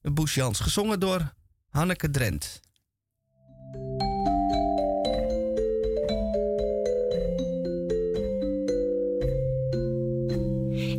Boes 0.00 0.34
Jans, 0.34 0.60
gezongen 0.60 1.00
door 1.00 1.34
Hanneke 1.68 2.10
Drent. 2.10 2.60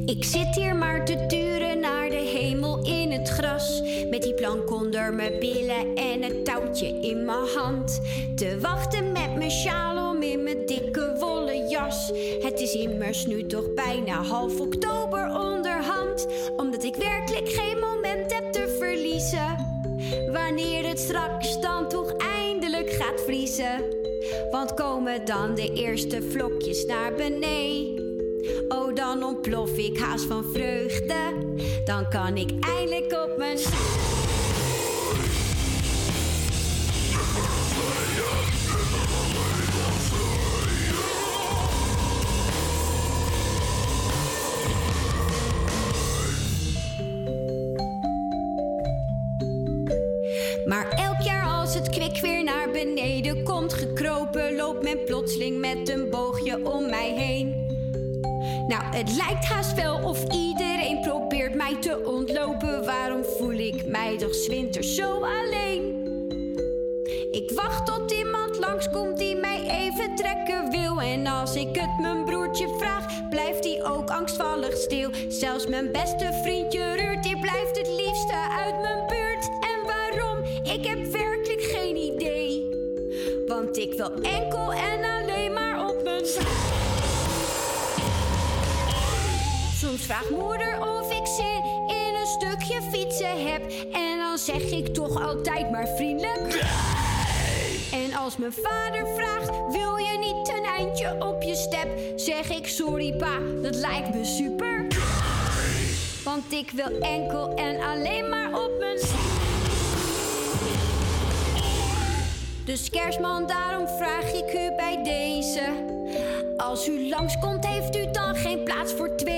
Ik 0.10 0.24
zit 0.24 0.56
hier 0.56 0.76
maar 0.76 1.06
te 1.06 1.26
turen 1.28 1.80
naar 1.80 2.10
de 2.10 2.16
hemel 2.16 2.86
in 2.86 3.12
het 3.12 3.30
gras. 3.30 3.82
Met 4.10 4.22
die 4.22 4.34
plank 4.34 4.72
onder 4.72 5.14
mijn 5.14 5.40
billen 5.40 5.96
en 5.96 6.22
het 6.22 6.46
touwtje 6.46 6.88
in 6.88 7.26
mijn 7.26 7.48
hand. 7.56 8.02
Te 8.36 8.60
wachten 8.60 9.12
met 9.12 9.36
mijn 9.36 9.52
sjaal 9.52 10.10
om 10.12 10.22
in 10.22 10.44
mijn 10.44 10.66
dikke 10.66 11.16
wollen 11.20 11.68
jas. 11.68 12.12
Het 12.40 12.60
is 12.60 12.74
immers 12.74 13.26
nu 13.26 13.46
toch 13.46 13.74
bijna 13.74 14.24
half 14.24 14.60
oktober 14.60 15.40
onderhand. 15.40 16.28
Omdat 16.58 16.84
ik 16.84 16.96
werkelijk 16.96 17.50
geen 17.50 17.80
moment 17.80 18.34
heb 18.34 18.52
te 18.52 18.76
verliezen. 18.80 19.56
Wanneer 20.32 20.88
het 20.88 21.00
straks 21.00 21.62
dan 21.62 21.90
toch 21.90 22.14
eindelijk 22.18 22.90
gaat 22.90 23.22
vriezen. 23.22 23.84
Want 24.52 24.74
komen 24.74 25.26
dan 25.26 25.56
de 25.56 25.74
eerste 25.74 26.22
vlokjes 26.22 26.86
naar 26.86 27.14
beneden. 27.14 28.09
Oh, 28.68 28.96
dan 28.96 29.24
ontplof 29.24 29.78
ik 29.78 29.98
haast 29.98 30.26
van 30.26 30.44
vreugde. 30.54 31.34
Dan 31.86 32.10
kan 32.10 32.38
ik 32.38 32.52
eindelijk 32.60 33.12
op 33.12 33.38
mijn. 33.38 33.58
Maar 50.66 50.90
elk 50.90 51.22
jaar 51.22 51.48
als 51.48 51.74
het 51.74 51.90
kwik 51.90 52.20
weer 52.22 52.44
naar 52.44 52.72
beneden 52.72 53.44
komt 53.44 53.74
gekropen, 53.74 54.56
loopt 54.56 54.84
men 54.84 55.04
plotseling 55.06 55.60
met 55.60 55.90
een 55.90 56.10
boogje 56.10 56.66
om 56.66 56.90
mij 56.90 57.14
heen. 57.16 57.69
Nou, 58.70 58.84
het 58.84 59.16
lijkt 59.16 59.46
haast 59.46 59.74
wel 59.74 60.00
of 60.04 60.24
iedereen 60.24 61.02
probeert 61.02 61.54
mij 61.56 61.76
te 61.80 62.06
ontlopen. 62.06 62.86
Waarom 62.86 63.24
voel 63.24 63.52
ik 63.52 63.86
mij 63.86 64.18
toch 64.18 64.34
's 64.36 64.48
winters 64.48 64.96
zo 64.96 65.20
alleen? 65.24 66.08
Ik 67.32 67.52
wacht 67.52 67.86
tot 67.86 68.12
iemand 68.12 68.58
langskomt 68.60 69.18
die 69.18 69.36
mij 69.36 69.62
even 69.70 70.16
trekken 70.16 70.72
wil. 70.72 71.02
En 71.02 71.28
als 71.28 71.56
ik 71.56 71.76
het 71.76 72.00
mijn 72.02 72.26
broertje 72.26 72.76
vraag, 72.78 73.30
blijft 73.30 73.64
hij 73.64 73.84
ook 73.84 74.10
angstvallig 74.10 74.78
stil. 74.78 75.10
Zelfs 75.28 75.68
mijn 75.68 75.92
beste 75.92 76.40
vriendje 76.44 76.96
Ruurt, 76.96 77.24
die 77.24 77.40
blijft 77.40 77.78
het 77.78 77.88
liefste 77.88 78.36
uit 78.66 78.82
mijn 78.82 79.08
buurt. 79.08 79.50
En 79.50 79.86
waarom? 79.86 80.38
Ik 80.64 80.86
heb 80.86 81.06
werkelijk 81.06 81.62
geen 81.62 81.96
idee. 81.96 82.70
Want 83.48 83.78
ik 83.78 83.94
wil 83.94 84.12
enkel 84.14 84.74
en 84.74 85.04
alleen 85.04 85.19
Soms 89.90 90.06
vraagt 90.06 90.30
moeder 90.30 90.82
of 90.82 91.12
ik 91.12 91.28
zin 91.28 91.64
in 91.88 92.16
een 92.20 92.28
stukje 92.28 92.82
fietsen 92.92 93.52
heb. 93.52 93.62
En 93.92 94.18
dan 94.18 94.38
zeg 94.38 94.62
ik 94.62 94.94
toch 94.94 95.22
altijd 95.22 95.72
maar 95.72 95.88
vriendelijk. 95.88 96.64
En 97.92 98.14
als 98.14 98.38
mijn 98.38 98.54
vader 98.54 99.08
vraagt, 99.16 99.48
wil 99.48 99.98
je 99.98 100.18
niet 100.20 100.46
ten 100.46 100.62
lijntje 100.62 101.26
op 101.26 101.42
je 101.42 101.56
step, 101.56 101.88
zeg 102.16 102.50
ik 102.50 102.68
sorry 102.68 103.14
pa, 103.14 103.40
dat 103.62 103.76
lijkt 103.76 104.16
me 104.16 104.26
super. 104.26 104.88
Want 106.24 106.52
ik 106.54 106.72
wil 106.72 107.00
enkel 107.00 107.54
en 107.54 107.82
alleen 107.82 108.30
maar 108.30 108.54
op 108.54 108.72
mijn 108.80 108.98
Dus 112.66 112.90
kerstman, 112.90 113.48
daarom 113.48 113.88
vraag 113.88 114.34
ik 114.34 114.54
u 114.54 114.76
bij 114.76 115.04
deze. 115.04 115.98
Als 116.58 116.88
u 116.88 117.10
langskomt, 117.10 117.68
heeft 117.68 117.96
u 117.96 118.12
dan 118.12 118.36
geen 118.36 118.64
plaats 118.64 118.94
voor 118.94 119.16
twee? 119.16 119.29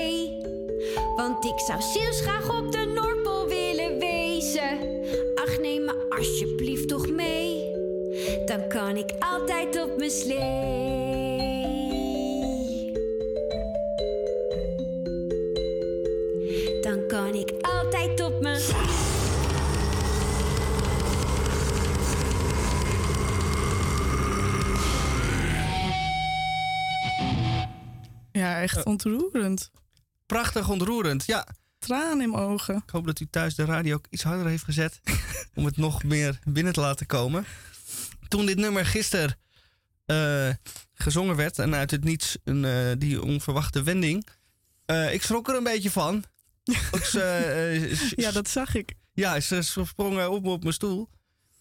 Want 1.16 1.44
ik 1.44 1.58
zou 1.58 1.82
zielsgraag 1.82 2.58
op 2.58 2.72
de 2.72 2.92
Noordpool 2.94 3.48
willen 3.48 3.98
wezen. 3.98 4.78
Ach, 5.34 5.58
neem 5.58 5.84
me 5.84 6.06
alsjeblieft 6.08 6.88
toch 6.88 7.08
mee. 7.08 7.70
Dan 8.46 8.68
kan 8.68 8.96
ik 8.96 9.12
altijd 9.18 9.82
op 9.82 9.96
mijn 9.96 10.10
slee. 10.10 11.50
Dan 16.80 17.06
kan 17.06 17.34
ik 17.34 17.52
altijd 17.60 18.22
op 18.22 18.40
mijn 18.40 18.60
Ja, 28.32 28.60
echt 28.60 28.84
ontroerend. 28.84 29.70
Prachtig 30.32 30.68
ontroerend, 30.68 31.26
ja. 31.26 31.46
Tranen 31.78 32.20
in 32.20 32.30
mijn 32.30 32.42
ogen. 32.42 32.76
Ik 32.76 32.90
hoop 32.90 33.06
dat 33.06 33.20
u 33.20 33.26
thuis 33.30 33.54
de 33.54 33.64
radio 33.64 33.94
ook 33.94 34.06
iets 34.10 34.22
harder 34.22 34.46
heeft 34.46 34.64
gezet. 34.64 35.00
om 35.54 35.64
het 35.64 35.76
nog 35.76 36.04
meer 36.04 36.38
binnen 36.44 36.72
te 36.72 36.80
laten 36.80 37.06
komen. 37.06 37.44
Toen 38.28 38.46
dit 38.46 38.56
nummer 38.56 38.86
gisteren 38.86 39.38
eh, 40.04 40.48
gezongen 40.94 41.36
werd. 41.36 41.58
en 41.58 41.74
uit 41.74 41.90
het 41.90 42.04
niets 42.04 42.36
een, 42.44 42.64
eh, 42.64 42.92
die 42.98 43.22
onverwachte 43.22 43.82
wending. 43.82 44.26
eh, 44.84 45.14
ik 45.14 45.22
schrok 45.22 45.48
er 45.48 45.56
een 45.56 45.62
beetje 45.62 45.90
van. 45.90 46.24
Ja, 48.24 48.30
dat 48.30 48.48
zag 48.48 48.74
ik. 48.74 48.94
Ja, 49.12 49.40
ze 49.40 49.62
sprongen 49.62 50.30
op 50.30 50.46
op 50.46 50.62
mijn 50.62 50.74
stoel. 50.74 51.08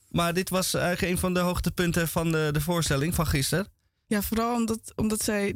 Maar 0.10 0.34
dit 0.34 0.50
was 0.50 0.74
eigenlijk 0.74 1.14
een 1.14 1.20
van 1.20 1.34
de 1.34 1.40
hoogtepunten 1.40 2.08
van 2.08 2.32
de, 2.32 2.50
de 2.52 2.62
voorstelling 2.62 3.16
van 3.16 3.28
gisteren. 3.28 3.68
Ja, 4.06 4.22
vooral 4.22 4.56
omdat, 4.56 4.94
omdat 4.96 5.24
zij 5.24 5.56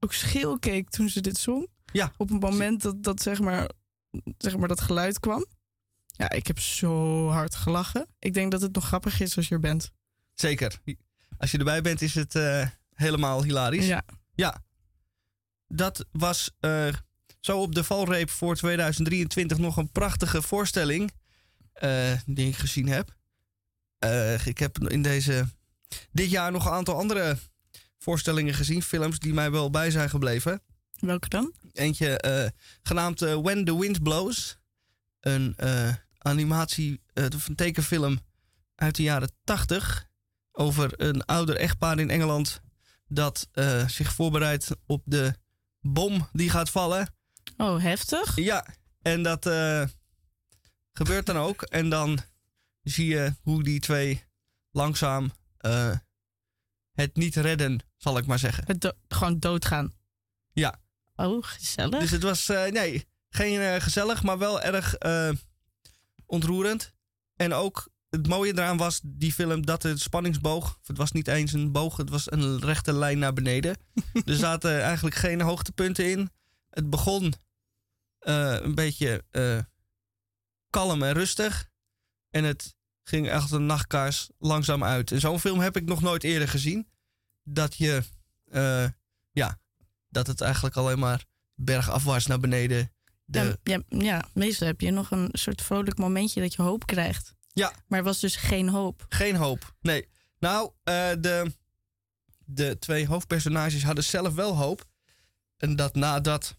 ook 0.00 0.12
scheel 0.12 0.58
keek 0.58 0.90
toen 0.90 1.08
ze 1.08 1.20
dit 1.20 1.38
zong. 1.38 1.74
Ja. 1.96 2.12
Op 2.16 2.30
een 2.30 2.38
moment 2.38 2.82
dat, 2.82 3.02
dat, 3.02 3.22
zeg 3.22 3.40
maar, 3.40 3.70
zeg 4.38 4.56
maar 4.56 4.68
dat 4.68 4.80
geluid 4.80 5.20
kwam. 5.20 5.46
Ja, 6.06 6.30
ik 6.30 6.46
heb 6.46 6.58
zo 6.58 7.28
hard 7.28 7.54
gelachen. 7.54 8.06
Ik 8.18 8.34
denk 8.34 8.50
dat 8.50 8.60
het 8.60 8.74
nog 8.74 8.84
grappig 8.86 9.20
is 9.20 9.36
als 9.36 9.48
je 9.48 9.54
er 9.54 9.60
bent. 9.60 9.90
Zeker. 10.34 10.80
Als 11.38 11.50
je 11.50 11.58
erbij 11.58 11.82
bent, 11.82 12.02
is 12.02 12.14
het 12.14 12.34
eh, 12.34 12.66
helemaal 12.94 13.42
hilarisch. 13.42 13.86
Ja. 13.86 14.02
Ja. 14.34 14.64
Dat 15.68 16.04
was 16.12 16.50
eh, 16.60 16.88
zo 17.40 17.60
op 17.60 17.74
de 17.74 17.84
valreep 17.84 18.30
voor 18.30 18.56
2023 18.56 19.58
nog 19.58 19.76
een 19.76 19.90
prachtige 19.90 20.42
voorstelling. 20.42 21.12
eh, 21.72 22.12
die 22.26 22.48
ik 22.48 22.56
gezien 22.56 22.88
heb. 22.88 23.14
Ik 24.44 24.58
heb 24.58 24.78
in 24.88 25.02
deze, 25.02 25.48
dit 26.12 26.30
jaar 26.30 26.52
nog 26.52 26.66
een 26.66 26.72
aantal 26.72 26.96
andere 26.98 27.36
voorstellingen 27.98 28.54
gezien. 28.54 28.82
Films 28.82 29.18
die 29.18 29.34
mij 29.34 29.50
wel 29.50 29.70
bij 29.70 29.90
zijn 29.90 30.10
gebleven. 30.10 30.62
Welke 30.98 31.28
dan? 31.28 31.52
Eentje 31.72 32.18
eh, 32.18 32.50
genaamd 32.82 33.22
eh, 33.22 33.34
When 33.34 33.64
the 33.64 33.78
Wind 33.78 34.02
Blows. 34.02 34.58
Een 35.20 35.54
eh, 35.56 35.94
animatie, 36.18 37.02
een 37.12 37.54
tekenfilm 37.54 38.20
uit 38.74 38.96
de 38.96 39.02
jaren 39.02 39.30
80. 39.44 40.06
Over 40.52 41.00
een 41.00 41.24
ouder 41.24 41.56
echtpaar 41.56 41.98
in 41.98 42.10
Engeland. 42.10 42.60
Dat 43.08 43.48
zich 43.86 44.12
voorbereidt 44.12 44.70
op 44.86 45.02
de 45.04 45.34
bom 45.80 46.28
die 46.32 46.50
gaat 46.50 46.70
vallen. 46.70 47.14
Oh, 47.56 47.82
heftig? 47.82 48.36
Ja, 48.36 48.66
en 49.02 49.22
dat 49.22 49.44
gebeurt 50.92 51.26
dan 51.26 51.36
ook. 51.36 51.62
En 51.62 51.88
dan 51.88 52.18
zie 52.82 53.06
je 53.06 53.34
hoe 53.42 53.62
die 53.62 53.80
twee 53.80 54.24
langzaam 54.70 55.30
het 56.92 57.16
niet 57.16 57.36
redden, 57.36 57.80
zal 57.96 58.18
ik 58.18 58.26
maar 58.26 58.38
zeggen. 58.38 58.64
Het 58.66 58.80
do- 58.80 58.92
gewoon 59.08 59.38
doodgaan. 59.38 59.92
Ja. 60.52 60.80
Oh, 61.16 61.44
gezellig. 61.44 62.00
Dus 62.00 62.10
het 62.10 62.22
was, 62.22 62.48
eh, 62.48 62.66
nee, 62.66 63.06
geen 63.28 63.60
eh, 63.60 63.80
gezellig, 63.80 64.22
maar 64.22 64.38
wel 64.38 64.60
erg 64.60 64.94
eh, 64.94 65.30
ontroerend. 66.26 66.94
En 67.36 67.52
ook 67.52 67.88
het 68.10 68.28
mooie 68.28 68.52
eraan 68.52 68.76
was 68.76 69.00
die 69.04 69.32
film 69.32 69.66
dat 69.66 69.82
de 69.82 69.98
spanningsboog, 69.98 70.78
het 70.84 70.96
was 70.96 71.12
niet 71.12 71.28
eens 71.28 71.52
een 71.52 71.72
boog, 71.72 71.96
het 71.96 72.10
was 72.10 72.30
een 72.30 72.60
rechte 72.60 72.92
lijn 72.92 73.18
naar 73.18 73.32
beneden. 73.32 73.76
er 74.24 74.36
zaten 74.36 74.82
eigenlijk 74.82 75.16
geen 75.16 75.40
hoogtepunten 75.40 76.10
in. 76.10 76.30
Het 76.70 76.90
begon 76.90 77.34
een 78.18 78.74
beetje 78.74 79.24
kalm 80.70 81.02
en 81.02 81.12
rustig. 81.12 81.70
En 82.30 82.44
het 82.44 82.76
ging 83.02 83.28
echt 83.28 83.50
een 83.50 83.66
nachtkaars 83.66 84.28
langzaam 84.38 84.84
uit. 84.84 85.12
En 85.12 85.20
zo'n 85.20 85.40
film 85.40 85.60
heb 85.60 85.76
ik 85.76 85.84
nog 85.84 86.02
nooit 86.02 86.24
eerder 86.24 86.48
gezien. 86.48 86.88
Dat 87.42 87.74
je, 87.74 88.02
ja, 89.30 89.60
dat 90.16 90.26
het 90.26 90.40
eigenlijk 90.40 90.76
alleen 90.76 90.98
maar 90.98 91.24
bergafwaarts 91.54 92.26
naar 92.26 92.40
beneden. 92.40 92.92
De, 93.24 93.58
Ja, 93.62 93.82
ja, 93.88 94.02
ja, 94.04 94.28
meestal 94.34 94.66
heb 94.66 94.80
je 94.80 94.90
nog 94.90 95.10
een 95.10 95.28
soort 95.32 95.62
vrolijk 95.62 95.98
momentje 95.98 96.40
dat 96.40 96.54
je 96.54 96.62
hoop 96.62 96.86
krijgt. 96.86 97.34
Ja. 97.52 97.72
Maar 97.86 97.98
er 97.98 98.04
was 98.04 98.20
dus 98.20 98.36
geen 98.36 98.68
hoop. 98.68 99.06
Geen 99.08 99.36
hoop. 99.36 99.74
Nee. 99.80 100.08
Nou, 100.38 100.70
eh, 100.82 101.10
de, 101.18 101.52
de 102.44 102.76
twee 102.78 103.06
hoofdpersonages 103.06 103.84
hadden 103.84 104.04
zelf 104.04 104.34
wel 104.34 104.56
hoop. 104.56 104.84
En 105.56 105.76
dat 105.76 105.94
nadat 105.94 106.56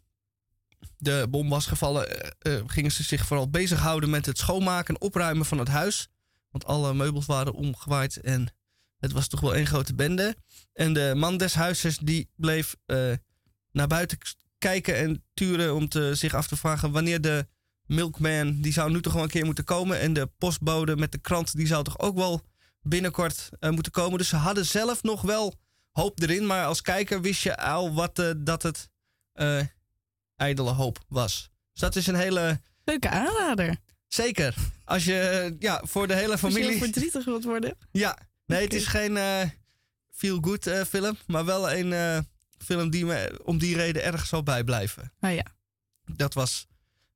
de 0.98 1.28
bom 1.30 1.50
was 1.50 1.66
gevallen, 1.66 2.10
eh, 2.10 2.56
eh, 2.56 2.64
gingen 2.68 2.92
ze 2.92 3.04
zich 3.04 3.26
vooral 3.26 3.50
bezighouden 3.50 4.10
met 4.10 4.26
het 4.26 4.38
schoonmaken 4.38 4.96
en 4.96 5.02
opruimen 5.02 5.46
van 5.46 5.58
het 5.58 5.68
huis. 5.68 6.08
Want 6.50 6.66
alle 6.66 6.94
meubels 6.94 7.26
waren 7.26 7.54
omgewaaid 7.54 8.18
en 8.18 8.54
het 9.00 9.12
was 9.12 9.28
toch 9.28 9.40
wel 9.40 9.56
één 9.56 9.68
grote 9.68 9.96
bende. 9.96 10.36
En 10.74 10.94
de 10.94 11.14
man 11.16 11.38
des 11.38 11.54
huizes 11.54 11.98
die 11.98 12.30
bleef 12.36 12.76
naar 13.78 13.88
buiten 13.88 14.18
kijken 14.58 14.96
en 14.96 15.24
turen 15.34 15.76
om 15.76 15.90
te, 15.90 16.16
zich 16.16 16.34
af 16.34 16.48
te 16.48 16.56
vragen 16.56 16.92
wanneer 16.92 17.22
de 17.22 17.48
milkman, 17.86 18.62
die 18.62 18.74
zou 18.74 18.92
nu 18.92 19.02
toch 19.02 19.14
wel 19.14 19.24
een 19.24 19.30
keer 19.30 19.46
moeten 19.46 19.64
komen. 19.64 20.00
En 20.00 20.14
de 20.14 20.30
postbode 20.38 20.96
met 20.96 21.12
de 21.12 21.18
krant, 21.18 21.56
die 21.56 21.68
zou 21.68 21.84
toch 21.84 22.00
ook 22.00 22.16
wel 22.16 22.42
binnenkort 22.82 23.50
eh, 23.60 23.70
moeten 23.70 23.92
komen. 23.92 24.18
Dus 24.18 24.30
ze 24.30 24.36
hadden 24.36 24.66
zelf 24.66 25.04
nog 25.04 25.22
wel 25.22 25.54
hoop 25.92 26.22
erin. 26.22 26.46
Maar 26.46 26.66
als 26.66 26.82
kijker 26.82 27.22
wist 27.22 27.44
je 27.44 27.58
al 27.58 27.94
wat, 27.94 28.20
eh, 28.20 28.32
dat 28.38 28.64
het 28.64 28.90
eh 29.34 29.60
ijdele 30.36 30.72
hoop 30.72 31.00
was. 31.08 31.50
Dus 31.72 31.82
dat 31.82 31.96
is 31.96 32.08
een 32.08 32.16
hele... 32.16 32.60
Leuke 32.84 33.10
aanrader. 33.10 33.78
Zeker. 34.08 34.56
Als 34.86 35.06
je 35.06 35.56
ja, 35.60 35.82
voor 35.86 36.08
de 36.08 36.14
hele 36.14 36.32
Als 36.32 36.42
je 36.42 36.48
familie... 36.48 36.78
verdrietig 36.78 37.26
wilt 37.26 37.44
worden. 37.44 37.78
Ja, 37.92 38.18
nee, 38.46 38.64
het 38.64 38.74
is 38.74 38.88
geen 38.88 39.18
feel-good 40.12 40.70
film, 40.88 41.18
maar 41.28 41.46
wel 41.46 41.72
een 41.72 42.26
film 42.58 42.90
die 42.90 43.06
me 43.06 43.40
om 43.44 43.58
die 43.58 43.76
reden 43.76 44.04
erg 44.04 44.26
zal 44.26 44.44
bijblijven. 44.44 45.14
Ah 45.20 45.34
ja. 45.34 45.46
Dat 46.06 46.34
was 46.34 46.68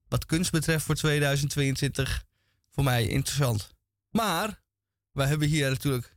wat 0.07 0.25
kunst 0.25 0.51
betreft 0.51 0.85
voor 0.85 0.95
2022 0.95 2.23
voor 2.71 2.83
mij 2.83 3.07
interessant. 3.07 3.73
Maar 4.09 4.61
wij 5.11 5.27
hebben 5.27 5.47
hier 5.47 5.69
natuurlijk 5.69 6.15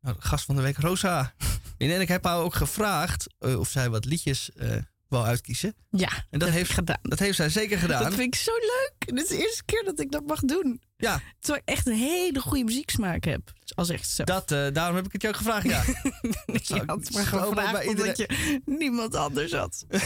nou, 0.00 0.16
gast 0.18 0.44
van 0.44 0.56
de 0.56 0.62
week, 0.62 0.76
Rosa. 0.76 1.34
En 1.78 2.00
ik 2.00 2.08
heb 2.08 2.24
haar 2.24 2.38
ook 2.38 2.54
gevraagd 2.54 3.26
eh, 3.38 3.58
of 3.58 3.68
zij 3.68 3.90
wat 3.90 4.04
liedjes 4.04 4.52
eh 4.52 4.76
wou 5.08 5.26
uitkiezen. 5.26 5.74
Ja, 5.90 6.08
En 6.30 6.38
dat, 6.38 6.48
heeft, 6.48 6.70
gedaan. 6.70 6.98
dat 7.02 7.18
heeft 7.18 7.36
zij 7.36 7.48
zeker 7.48 7.78
gedaan. 7.78 8.02
Dat 8.02 8.14
vind 8.14 8.34
ik 8.34 8.40
zo 8.40 8.52
leuk. 8.54 9.14
Dit 9.14 9.22
is 9.24 9.28
de 9.28 9.38
eerste 9.38 9.64
keer 9.64 9.82
dat 9.84 10.00
ik 10.00 10.10
dat 10.10 10.26
mag 10.26 10.40
doen. 10.40 10.80
Ja. 10.96 11.20
Terwijl 11.40 11.62
ik 11.64 11.74
echt 11.74 11.86
een 11.86 11.96
hele 11.96 12.40
goede 12.40 12.64
muzieksmaak 12.64 13.24
heb. 13.24 13.52
Als 13.74 13.88
echt 13.88 14.08
zo. 14.08 14.24
Dat, 14.24 14.50
eh, 14.52 14.66
daarom 14.72 14.96
heb 14.96 15.04
ik 15.06 15.12
het 15.12 15.26
ook 15.26 15.36
gevraagd, 15.36 15.66
ja. 15.66 15.84
Dat 16.46 16.66
zou 16.66 16.80
je 16.80 16.86
had 16.86 17.54
maar 17.54 17.86
omdat 17.86 18.16
je 18.16 18.60
niemand 18.64 19.14
anders 19.14 19.52
had. 19.52 19.84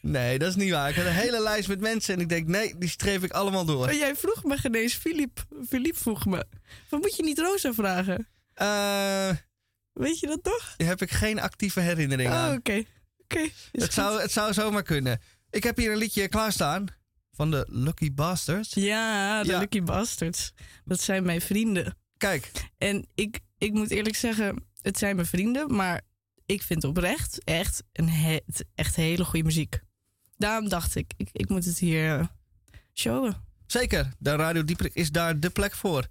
Nee, 0.00 0.38
dat 0.38 0.48
is 0.48 0.54
niet 0.56 0.70
waar. 0.70 0.88
Ik 0.90 0.96
had 0.96 1.04
een 1.04 1.12
hele 1.12 1.42
lijst 1.42 1.68
met 1.68 1.80
mensen 1.80 2.14
en 2.14 2.20
ik 2.20 2.28
denk, 2.28 2.46
nee, 2.46 2.74
die 2.78 2.88
streef 2.88 3.22
ik 3.22 3.30
allemaal 3.32 3.64
door. 3.64 3.84
Maar 3.84 3.94
jij 3.94 4.16
vroeg 4.16 4.44
me 4.44 4.56
genees, 4.56 4.94
Filip. 4.94 5.44
Filip 5.68 5.96
vroeg 5.96 6.24
me. 6.26 6.44
Van, 6.88 7.00
moet 7.00 7.16
je 7.16 7.22
niet 7.22 7.38
Rosa 7.38 7.72
vragen? 7.72 8.28
Eh, 8.54 9.30
Weet 9.92 10.18
je 10.18 10.26
dat 10.26 10.44
daar 10.44 10.74
heb 10.86 11.02
ik 11.02 11.10
geen 11.10 11.40
actieve 11.40 11.80
herinnering 11.80 12.30
Oh, 12.30 12.36
aan. 12.36 12.56
oké. 12.56 12.72
Oké. 12.72 12.84
Het 13.40 13.82
goed. 13.82 13.92
zou, 13.92 14.20
het 14.20 14.32
zou 14.32 14.52
zomaar 14.52 14.82
kunnen. 14.82 15.20
Ik 15.50 15.62
heb 15.62 15.76
hier 15.76 15.92
een 15.92 15.98
liedje 15.98 16.28
klaarstaan 16.28 16.86
van 17.32 17.50
de 17.50 17.66
Lucky 17.68 18.14
Bastards. 18.14 18.74
Ja, 18.74 19.42
de 19.42 19.50
Ja. 19.50 19.58
Lucky 19.58 19.82
Bastards. 19.82 20.52
Dat 20.84 21.00
zijn 21.00 21.22
mijn 21.24 21.40
vrienden. 21.40 21.96
Kijk. 22.16 22.50
En 22.78 23.06
ik, 23.14 23.40
ik 23.58 23.72
moet 23.72 23.90
eerlijk 23.90 24.16
zeggen, 24.16 24.64
het 24.80 24.98
zijn 24.98 25.14
mijn 25.16 25.28
vrienden, 25.28 25.74
maar 25.74 26.00
ik 26.46 26.62
vind 26.62 26.84
oprecht 26.84 27.44
echt, 27.44 27.82
een 27.92 28.08
he- 28.08 28.40
echt 28.74 28.96
hele 28.96 29.24
goede 29.24 29.44
muziek. 29.44 29.80
Daarom 30.36 30.68
dacht 30.68 30.94
ik, 30.94 31.12
ik, 31.16 31.28
ik 31.32 31.48
moet 31.48 31.64
het 31.64 31.78
hier 31.78 32.18
eh, 32.18 32.26
showen. 32.94 33.44
Zeker, 33.66 34.12
de 34.18 34.34
Radio 34.36 34.64
Dieprik 34.64 34.94
is 34.94 35.10
daar 35.10 35.40
de 35.40 35.50
plek 35.50 35.74
voor. 35.74 36.06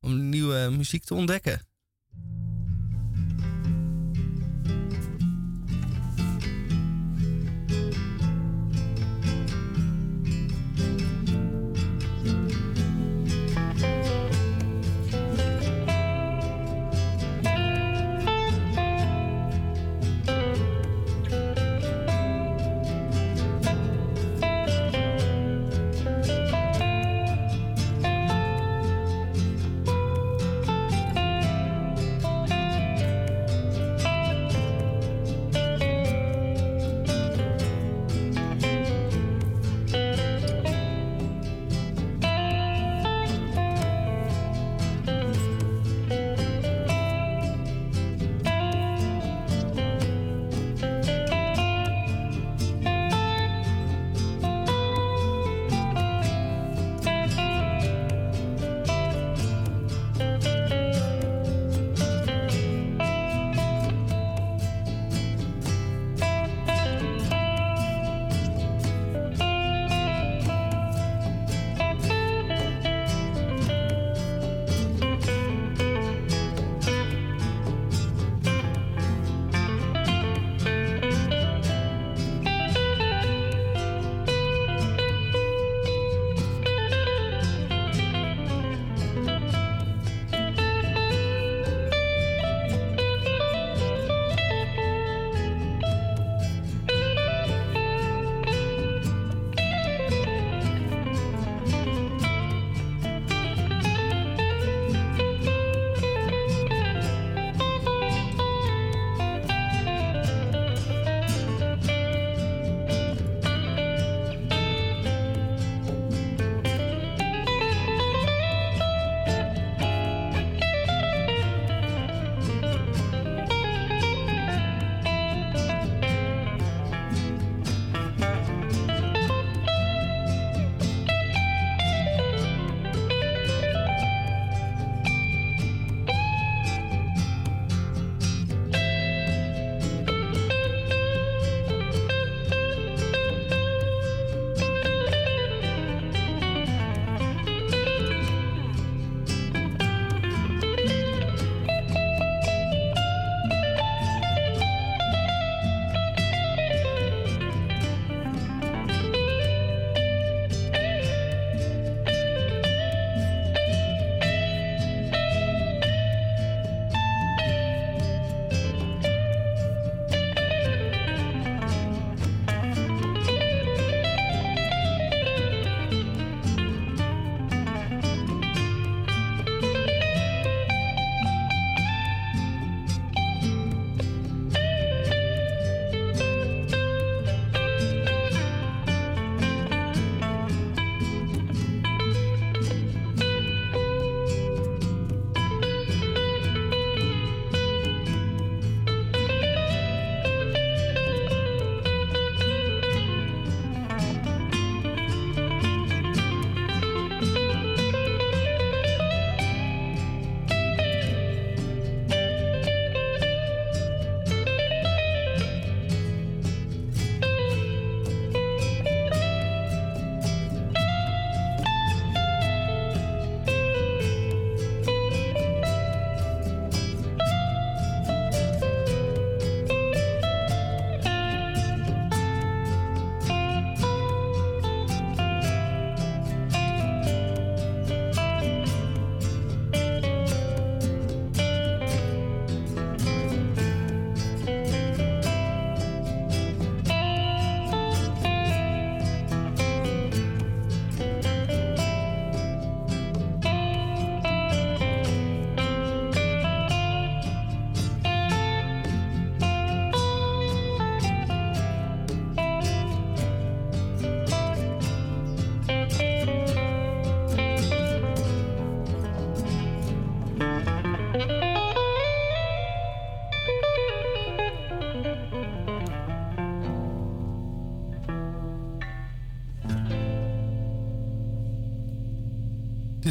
Om 0.00 0.28
nieuwe 0.28 0.68
muziek 0.70 1.04
te 1.04 1.14
ontdekken. 1.14 1.60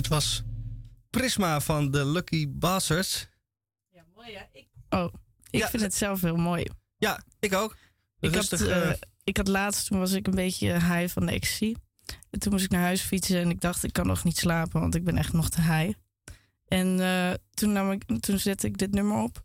Was 0.10 0.44
Prisma 1.10 1.62
van 1.62 1.92
de 1.92 2.06
Lucky 2.06 2.48
Bastards. 2.50 3.28
Oh, 4.90 5.14
ik 5.50 5.66
vind 5.66 5.82
het 5.82 5.96
zelf 5.96 6.22
heel 6.22 6.36
mooi. 6.36 6.66
Ja, 6.98 7.24
ik 7.40 7.54
ook. 7.54 7.78
Ik 8.20 8.36
had, 8.36 8.50
Rustig, 8.50 8.68
eh, 8.68 8.90
eh, 8.90 8.98
ik 9.24 9.38
had 9.38 9.48
laatst, 9.48 9.88
toen 9.88 10.00
was 10.00 10.12
ik 10.12 10.28
een 10.28 10.36
beetje 10.36 10.72
high 10.74 11.08
van 11.14 11.26
de 11.26 11.32
ecstasy. 11.32 11.76
En 12.30 12.40
toen 12.40 12.52
moest 12.52 12.64
ik 12.64 12.72
naar 12.72 12.82
huis 12.82 13.02
fietsen 13.02 13.42
en 13.42 13.50
ik 13.50 13.62
dacht, 13.62 13.84
ik 13.84 13.94
kan 13.94 14.08
nog 14.08 14.24
niet 14.24 14.38
slapen, 14.38 14.82
want 14.82 14.96
ik 14.96 15.04
ben 15.04 15.18
echt 15.18 15.34
nog 15.34 15.50
te 15.50 15.62
high. 15.62 15.98
En 16.68 17.00
eh, 17.00 17.34
toen, 17.54 17.72
nam 17.72 17.92
ik, 17.92 18.04
toen 18.20 18.40
zette 18.40 18.68
ik 18.68 18.78
dit 18.78 18.92
nummer 18.92 19.18
op. 19.18 19.44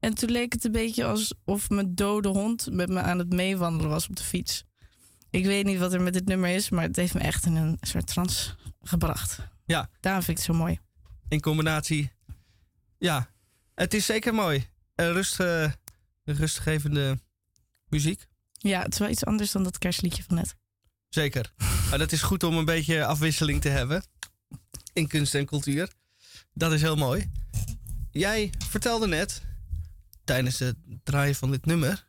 En 0.00 0.14
toen 0.14 0.30
leek 0.30 0.52
het 0.52 0.64
een 0.64 0.72
beetje 0.72 1.04
alsof 1.04 1.70
mijn 1.70 1.94
dode 1.94 2.28
hond 2.28 2.70
met 2.70 2.88
me 2.88 3.00
aan 3.00 3.18
het 3.18 3.32
meewandelen 3.32 3.90
was 3.90 4.08
op 4.08 4.16
de 4.16 4.22
fiets. 4.22 4.64
Ik 5.30 5.44
weet 5.44 5.64
niet 5.64 5.78
wat 5.78 5.92
er 5.92 6.00
met 6.00 6.12
dit 6.12 6.26
nummer 6.26 6.50
is, 6.50 6.70
maar 6.70 6.82
het 6.82 6.96
heeft 6.96 7.14
me 7.14 7.20
echt 7.20 7.46
in 7.46 7.56
een 7.56 7.78
soort 7.80 8.06
trance 8.06 8.54
gebracht. 8.82 9.38
Ja. 9.68 9.90
Daarom 10.00 10.22
vind 10.22 10.38
ik 10.38 10.46
het 10.46 10.56
zo 10.56 10.62
mooi. 10.62 10.78
in 11.28 11.40
combinatie. 11.40 12.12
Ja, 12.98 13.30
het 13.74 13.94
is 13.94 14.06
zeker 14.06 14.34
mooi. 14.34 14.56
Uh, 14.96 15.10
rust, 15.10 15.40
eh, 15.40 15.72
rustgevende 16.24 17.20
muziek. 17.88 18.26
Ja, 18.52 18.82
het 18.82 18.92
is 18.92 18.98
wel 18.98 19.08
iets 19.08 19.24
anders 19.24 19.52
dan 19.52 19.62
dat 19.62 19.78
kerstliedje 19.78 20.22
van 20.22 20.36
net. 20.36 20.56
Zeker. 21.08 21.52
maar 21.88 21.98
dat 21.98 22.12
is 22.12 22.22
goed 22.22 22.42
om 22.42 22.56
een 22.56 22.64
beetje 22.64 23.04
afwisseling 23.04 23.60
te 23.60 23.68
hebben. 23.68 24.02
In 24.92 25.08
kunst 25.08 25.34
en 25.34 25.46
cultuur. 25.46 25.92
Dat 26.52 26.72
is 26.72 26.80
heel 26.80 26.96
mooi. 26.96 27.30
Jij 28.10 28.50
vertelde 28.68 29.06
net, 29.06 29.42
tijdens 30.24 30.58
het 30.58 30.76
draaien 31.02 31.34
van 31.34 31.50
dit 31.50 31.66
nummer, 31.66 32.06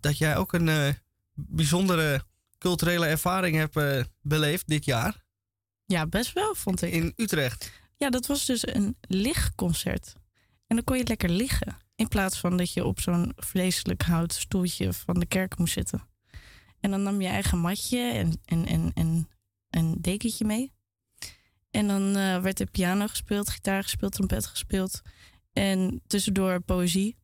dat 0.00 0.18
jij 0.18 0.36
ook 0.36 0.52
een 0.52 0.68
eh, 0.68 0.94
bijzondere 1.34 2.24
culturele 2.58 3.06
ervaring 3.06 3.56
hebt 3.56 3.76
eh, 3.76 4.04
beleefd 4.22 4.68
dit 4.68 4.84
jaar. 4.84 5.23
Ja, 5.86 6.06
best 6.06 6.32
wel, 6.32 6.54
vond 6.54 6.82
ik. 6.82 6.92
In 6.92 7.12
Utrecht. 7.16 7.72
Ja, 7.96 8.10
dat 8.10 8.26
was 8.26 8.46
dus 8.46 8.66
een 8.66 8.96
lichtconcert. 9.00 10.12
En 10.66 10.76
dan 10.76 10.84
kon 10.84 10.96
je 10.96 11.06
lekker 11.06 11.28
liggen. 11.28 11.76
In 11.96 12.08
plaats 12.08 12.38
van 12.38 12.56
dat 12.56 12.72
je 12.72 12.84
op 12.84 13.00
zo'n 13.00 13.32
vleeselijk 13.36 14.02
houten 14.02 14.40
stoeltje 14.40 14.92
van 14.92 15.18
de 15.18 15.26
kerk 15.26 15.58
moest 15.58 15.72
zitten. 15.72 16.08
En 16.80 16.90
dan 16.90 17.02
nam 17.02 17.20
je 17.20 17.28
eigen 17.28 17.58
matje 17.58 17.98
en, 17.98 18.40
en, 18.44 18.66
en, 18.66 18.90
en 18.94 19.28
een 19.70 19.96
dekentje 20.00 20.44
mee. 20.44 20.72
En 21.70 21.86
dan 21.86 22.16
eh, 22.16 22.42
werd 22.42 22.60
er 22.60 22.70
piano 22.70 23.06
gespeeld, 23.06 23.50
gitaar 23.50 23.82
gespeeld, 23.82 24.12
trompet 24.12 24.46
gespeeld. 24.46 25.02
En 25.52 26.02
tussendoor 26.06 26.60
poëzie. 26.60 27.16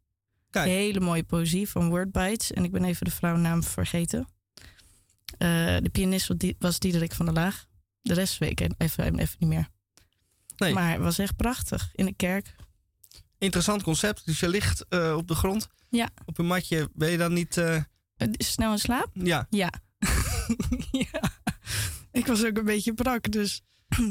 Hele 0.50 1.00
mooie 1.00 1.24
poëzie 1.24 1.68
van 1.68 1.88
Wordbites. 1.88 2.52
En 2.52 2.64
ik 2.64 2.70
ben 2.70 2.84
even 2.84 3.04
de 3.04 3.10
vrouwennaam 3.10 3.62
vergeten. 3.62 4.28
Eh, 5.38 5.76
de 5.82 5.88
pianist 5.92 6.32
was 6.58 6.78
Diederik 6.78 7.12
van 7.12 7.26
der 7.26 7.34
Laag. 7.34 7.68
De 8.02 8.14
rest 8.14 8.38
weet 8.38 8.60
ik 8.60 8.70
even, 8.78 9.18
even 9.18 9.36
niet 9.38 9.48
meer. 9.48 9.68
Nee. 10.56 10.72
Maar 10.74 10.92
het 10.92 11.00
was 11.00 11.18
echt 11.18 11.36
prachtig. 11.36 11.90
In 11.94 12.04
de 12.04 12.14
kerk. 12.14 12.54
Interessant 13.38 13.82
concept. 13.82 14.26
Dus 14.26 14.40
je 14.40 14.48
ligt 14.48 14.84
eh, 14.88 15.14
op 15.16 15.28
de 15.28 15.34
grond. 15.34 15.68
Ja. 15.88 16.08
Op 16.24 16.38
een 16.38 16.46
matje. 16.46 16.90
Ben 16.94 17.10
je 17.10 17.16
dan 17.16 17.32
niet... 17.32 17.56
eh, 17.56 17.82
Snel 18.30 18.72
in 18.72 18.78
slaap? 18.78 19.10
Ja. 19.12 19.46
Ja. 19.50 19.72
ja. 21.10 21.20
Ik 22.12 22.26
was 22.26 22.44
ook 22.44 22.56
een 22.56 22.64
beetje 22.64 22.94
brak, 22.94 23.30
dus... 23.32 23.62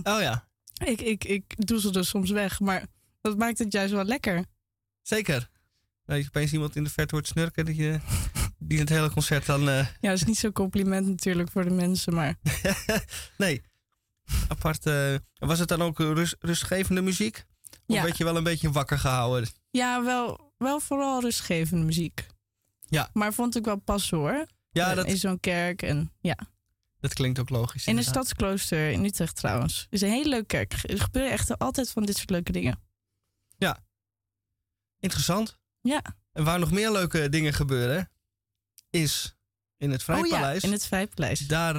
Oh 0.04 0.22
ja. 0.22 0.48
Ik, 0.86 1.02
ik, 1.02 1.24
ik 1.24 1.68
doe 1.68 1.80
ze 1.80 1.92
dus 1.92 2.10
soms 2.10 2.30
weg, 2.32 2.60
maar 2.60 2.86
dat 3.22 3.38
maakt 3.38 3.60
het 3.60 3.74
juist 3.74 3.94
wel 3.94 4.04
lekker. 4.04 4.46
Zeker. 5.02 5.50
Dat 6.06 6.18
je 6.18 6.26
opeens 6.28 6.54
iemand 6.54 6.76
in 6.76 6.84
de 6.84 6.90
verte 6.90 7.16
hoort 7.16 7.28
snurken. 7.28 7.66
Dat 7.66 7.76
je, 7.76 8.00
die 8.58 8.80
het 8.80 8.90
hele 8.90 9.10
concert 9.10 9.46
dan... 9.46 9.62
Ja, 9.62 9.86
dat 10.02 10.14
is 10.14 10.24
niet 10.24 10.38
zo'n 10.38 10.52
compliment 10.52 11.08
natuurlijk 11.08 11.52
voor 11.52 11.64
de 11.64 11.70
mensen, 11.74 12.14
maar... 12.14 12.36
nee. 13.38 13.62
Apart. 14.48 14.86
eh, 14.86 15.16
was 15.36 15.60
het 15.60 15.68
dan 15.68 15.82
ook 15.82 15.98
rust, 16.00 16.36
rustgevende 16.40 17.02
muziek? 17.02 17.46
Of 17.72 17.96
Ja. 17.96 18.04
werd 18.04 18.18
je 18.18 18.24
wel 18.24 18.38
een 18.38 18.44
beetje 18.44 18.72
wakker 18.72 19.00
gehouden? 19.00 19.50
Ja, 19.72 20.04
wel, 20.04 20.54
wel 20.58 20.80
vooral 20.80 21.22
rustgevende 21.22 21.86
muziek. 21.86 22.26
Ja. 22.88 23.10
Maar 23.14 23.34
vond 23.34 23.56
ik 23.56 23.66
wel 23.66 23.78
passen 23.80 24.18
hoor. 24.18 24.46
Ja, 24.72 24.90
Eh, 24.90 24.96
dat- 24.96 25.06
In 25.06 25.18
zo'n 25.18 25.40
kerk 25.40 25.82
en 25.82 26.14
ja. 26.22 26.38
Dat 27.00 27.14
klinkt 27.14 27.40
ook 27.40 27.50
logisch. 27.50 27.86
In 27.88 27.98
een 27.98 28.04
stadsklooster 28.04 28.90
in 28.92 29.04
Utrecht 29.06 29.36
trouwens. 29.36 29.88
is 29.90 30.02
een 30.02 30.10
hele 30.10 30.30
leuke 30.30 30.46
kerk. 30.46 30.74
Er 30.84 31.00
gebeuren 31.02 31.32
echt 31.32 31.58
altijd 31.58 31.90
van 31.92 32.06
dit 32.06 32.18
soort 32.18 32.30
leuke 32.30 32.52
dingen. 32.52 32.80
Ja. 33.58 33.78
Interessant. 35.00 35.58
Ja. 35.82 36.02
En 36.32 36.44
waar 36.44 36.60
nog 36.60 36.72
meer 36.72 36.92
leuke 36.92 37.30
dingen 37.30 37.54
gebeuren, 37.54 38.12
is 38.90 39.36
in 39.78 39.92
het 39.92 40.02
Oh 40.02 40.08
ja, 40.08 40.14
Vrijpaleis. 40.22 40.64
in 40.64 40.72
het 40.72 40.86
Vrijpaleis. 40.86 41.40
Daar 41.40 41.76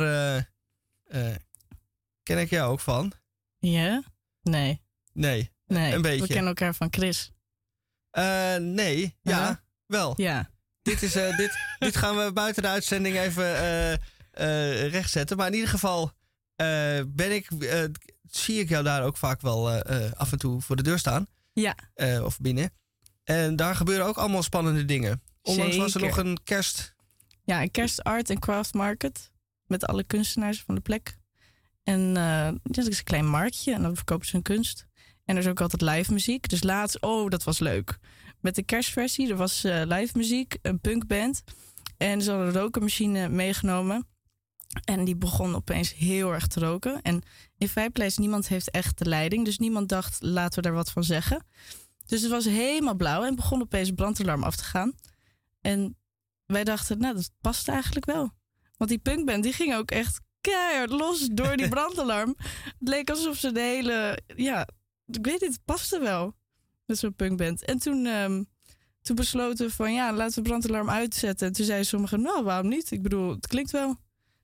eh, 1.06 1.34
ken 2.30 2.38
ik 2.38 2.50
jou 2.50 2.72
ook 2.72 2.80
van. 2.80 3.12
Ja? 3.58 4.02
Nee. 4.42 4.82
Nee. 5.12 5.50
Nee, 5.66 5.94
Een 5.94 6.02
beetje. 6.02 6.20
we 6.20 6.26
kennen 6.26 6.46
elkaar 6.46 6.74
van 6.74 6.88
Chris. 6.90 7.32
Eh, 8.10 8.56
nee, 8.56 9.16
ja, 9.22 9.62
wel. 9.86 10.14
Ja. 10.16 10.50
Dit, 10.82 11.02
is, 11.02 11.14
eh, 11.14 11.36
dit, 11.36 11.58
dit 11.78 11.96
gaan 11.96 12.16
we 12.16 12.32
buiten 12.32 12.62
de 12.62 12.68
uitzending 12.68 13.16
even 13.16 13.56
eh, 14.30 14.88
rechtzetten. 14.88 15.36
Maar 15.36 15.46
in 15.46 15.54
ieder 15.54 15.68
geval 15.68 16.12
ben 17.06 17.34
ik, 17.34 17.48
zie 18.30 18.60
ik 18.60 18.68
jou 18.68 18.84
daar 18.84 19.04
ook 19.04 19.16
vaak 19.16 19.40
wel 19.40 19.70
af 20.14 20.32
en 20.32 20.38
toe 20.38 20.60
voor 20.60 20.76
de 20.76 20.82
deur 20.82 20.98
staan. 20.98 21.26
Ja. 21.52 21.74
Of 22.24 22.38
binnen. 22.38 22.70
En 23.24 23.56
daar 23.56 23.74
gebeuren 23.74 24.06
ook 24.06 24.16
allemaal 24.16 24.42
spannende 24.42 24.84
dingen. 24.84 25.22
Onlangs 25.42 25.76
was 25.76 25.94
er 25.94 26.00
nog 26.00 26.16
een 26.16 26.38
kerst. 26.44 26.94
Ja, 27.44 27.62
een 27.62 27.70
kerstart 27.70 28.30
en 28.30 28.38
craft 28.38 28.74
market. 28.74 29.30
Met 29.66 29.86
alle 29.86 30.04
kunstenaars 30.04 30.62
van 30.62 30.74
de 30.74 30.80
plek. 30.80 31.18
En 31.82 32.16
eh 32.16 32.48
dat 32.62 32.86
is 32.86 32.98
een 32.98 33.04
klein 33.04 33.26
marktje. 33.26 33.74
En 33.74 33.82
dan 33.82 33.96
verkopen 33.96 34.26
ze 34.26 34.32
hun 34.32 34.42
kunst. 34.42 34.86
En 35.24 35.36
er 35.36 35.42
is 35.42 35.48
ook 35.48 35.60
altijd 35.60 35.82
live 35.82 36.12
muziek. 36.12 36.48
Dus 36.48 36.62
laatst, 36.62 37.00
oh, 37.00 37.28
dat 37.28 37.44
was 37.44 37.58
leuk. 37.58 37.98
Met 38.40 38.54
de 38.54 38.62
kerstversie, 38.62 39.30
er 39.30 39.36
was 39.36 39.64
eh, 39.64 39.82
live 39.84 40.18
muziek, 40.18 40.58
een 40.62 40.80
punkband. 40.80 41.42
En 41.96 42.22
ze 42.22 42.30
hadden 42.30 42.48
een 42.48 42.60
rokenmachine 42.60 43.28
meegenomen. 43.28 44.06
En 44.84 45.04
die 45.04 45.16
begon 45.16 45.54
opeens 45.54 45.94
heel 45.94 46.32
erg 46.32 46.46
te 46.46 46.60
roken. 46.60 47.02
En 47.02 47.22
in 47.58 47.68
Vijpleis, 47.68 48.18
niemand 48.18 48.48
heeft 48.48 48.70
echt 48.70 48.98
de 48.98 49.04
leiding. 49.04 49.44
Dus 49.44 49.58
niemand 49.58 49.88
dacht, 49.88 50.22
laten 50.22 50.54
we 50.54 50.68
daar 50.68 50.76
wat 50.76 50.90
van 50.90 51.04
zeggen. 51.04 51.44
Dus 52.06 52.22
het 52.22 52.30
was 52.30 52.44
helemaal 52.44 52.94
blauw 52.94 53.24
en 53.24 53.34
begon 53.34 53.60
opeens 53.60 53.88
een 53.88 53.94
brandalarm 53.94 54.42
af 54.42 54.56
te 54.56 54.64
gaan. 54.64 54.92
En 55.60 55.96
wij 56.46 56.64
dachten, 56.64 56.98
nou, 56.98 57.14
dat 57.14 57.30
past 57.40 57.68
eigenlijk 57.68 58.06
wel. 58.06 58.30
Want 58.76 58.90
die 58.90 58.98
punkband, 58.98 59.42
die 59.42 59.52
ging 59.52 59.74
ook 59.74 59.90
echt 59.90 60.20
keihard 60.40 60.90
los 60.90 61.28
door 61.32 61.56
die 61.56 61.68
brandalarm. 61.74 62.34
het 62.78 62.88
leek 62.88 63.10
alsof 63.10 63.36
ze 63.36 63.52
de 63.52 63.60
hele, 63.60 64.18
ja, 64.36 64.68
ik 65.06 65.24
weet 65.24 65.40
niet, 65.40 65.52
het 65.52 65.64
paste 65.64 65.98
wel. 65.98 66.38
Met 66.86 66.98
zo'n 66.98 67.14
punkband. 67.14 67.64
En 67.64 67.78
toen, 67.78 68.06
ehm, 68.06 68.42
toen 69.02 69.16
besloten 69.16 69.66
we 69.66 69.72
van, 69.72 69.92
ja, 69.92 70.12
laten 70.12 70.42
we 70.42 70.48
brandalarm 70.48 70.90
uitzetten. 70.90 71.46
En 71.46 71.52
toen 71.52 71.64
zeiden 71.64 71.86
sommigen, 71.86 72.22
nou, 72.22 72.44
waarom 72.44 72.68
niet? 72.68 72.90
Ik 72.90 73.02
bedoel, 73.02 73.30
het 73.30 73.46
klinkt 73.46 73.70
wel. 73.70 73.96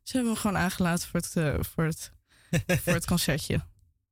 Ze 0.02 0.12
hebben 0.12 0.32
hem 0.32 0.40
gewoon 0.40 0.56
aangelaten 0.56 1.09
voor 1.09 1.20
het, 1.20 1.36
eh, 1.36 1.55
voor 1.60 1.85
het, 1.85 2.12
voor 2.85 2.93
het 2.93 3.06
concertje. 3.06 3.60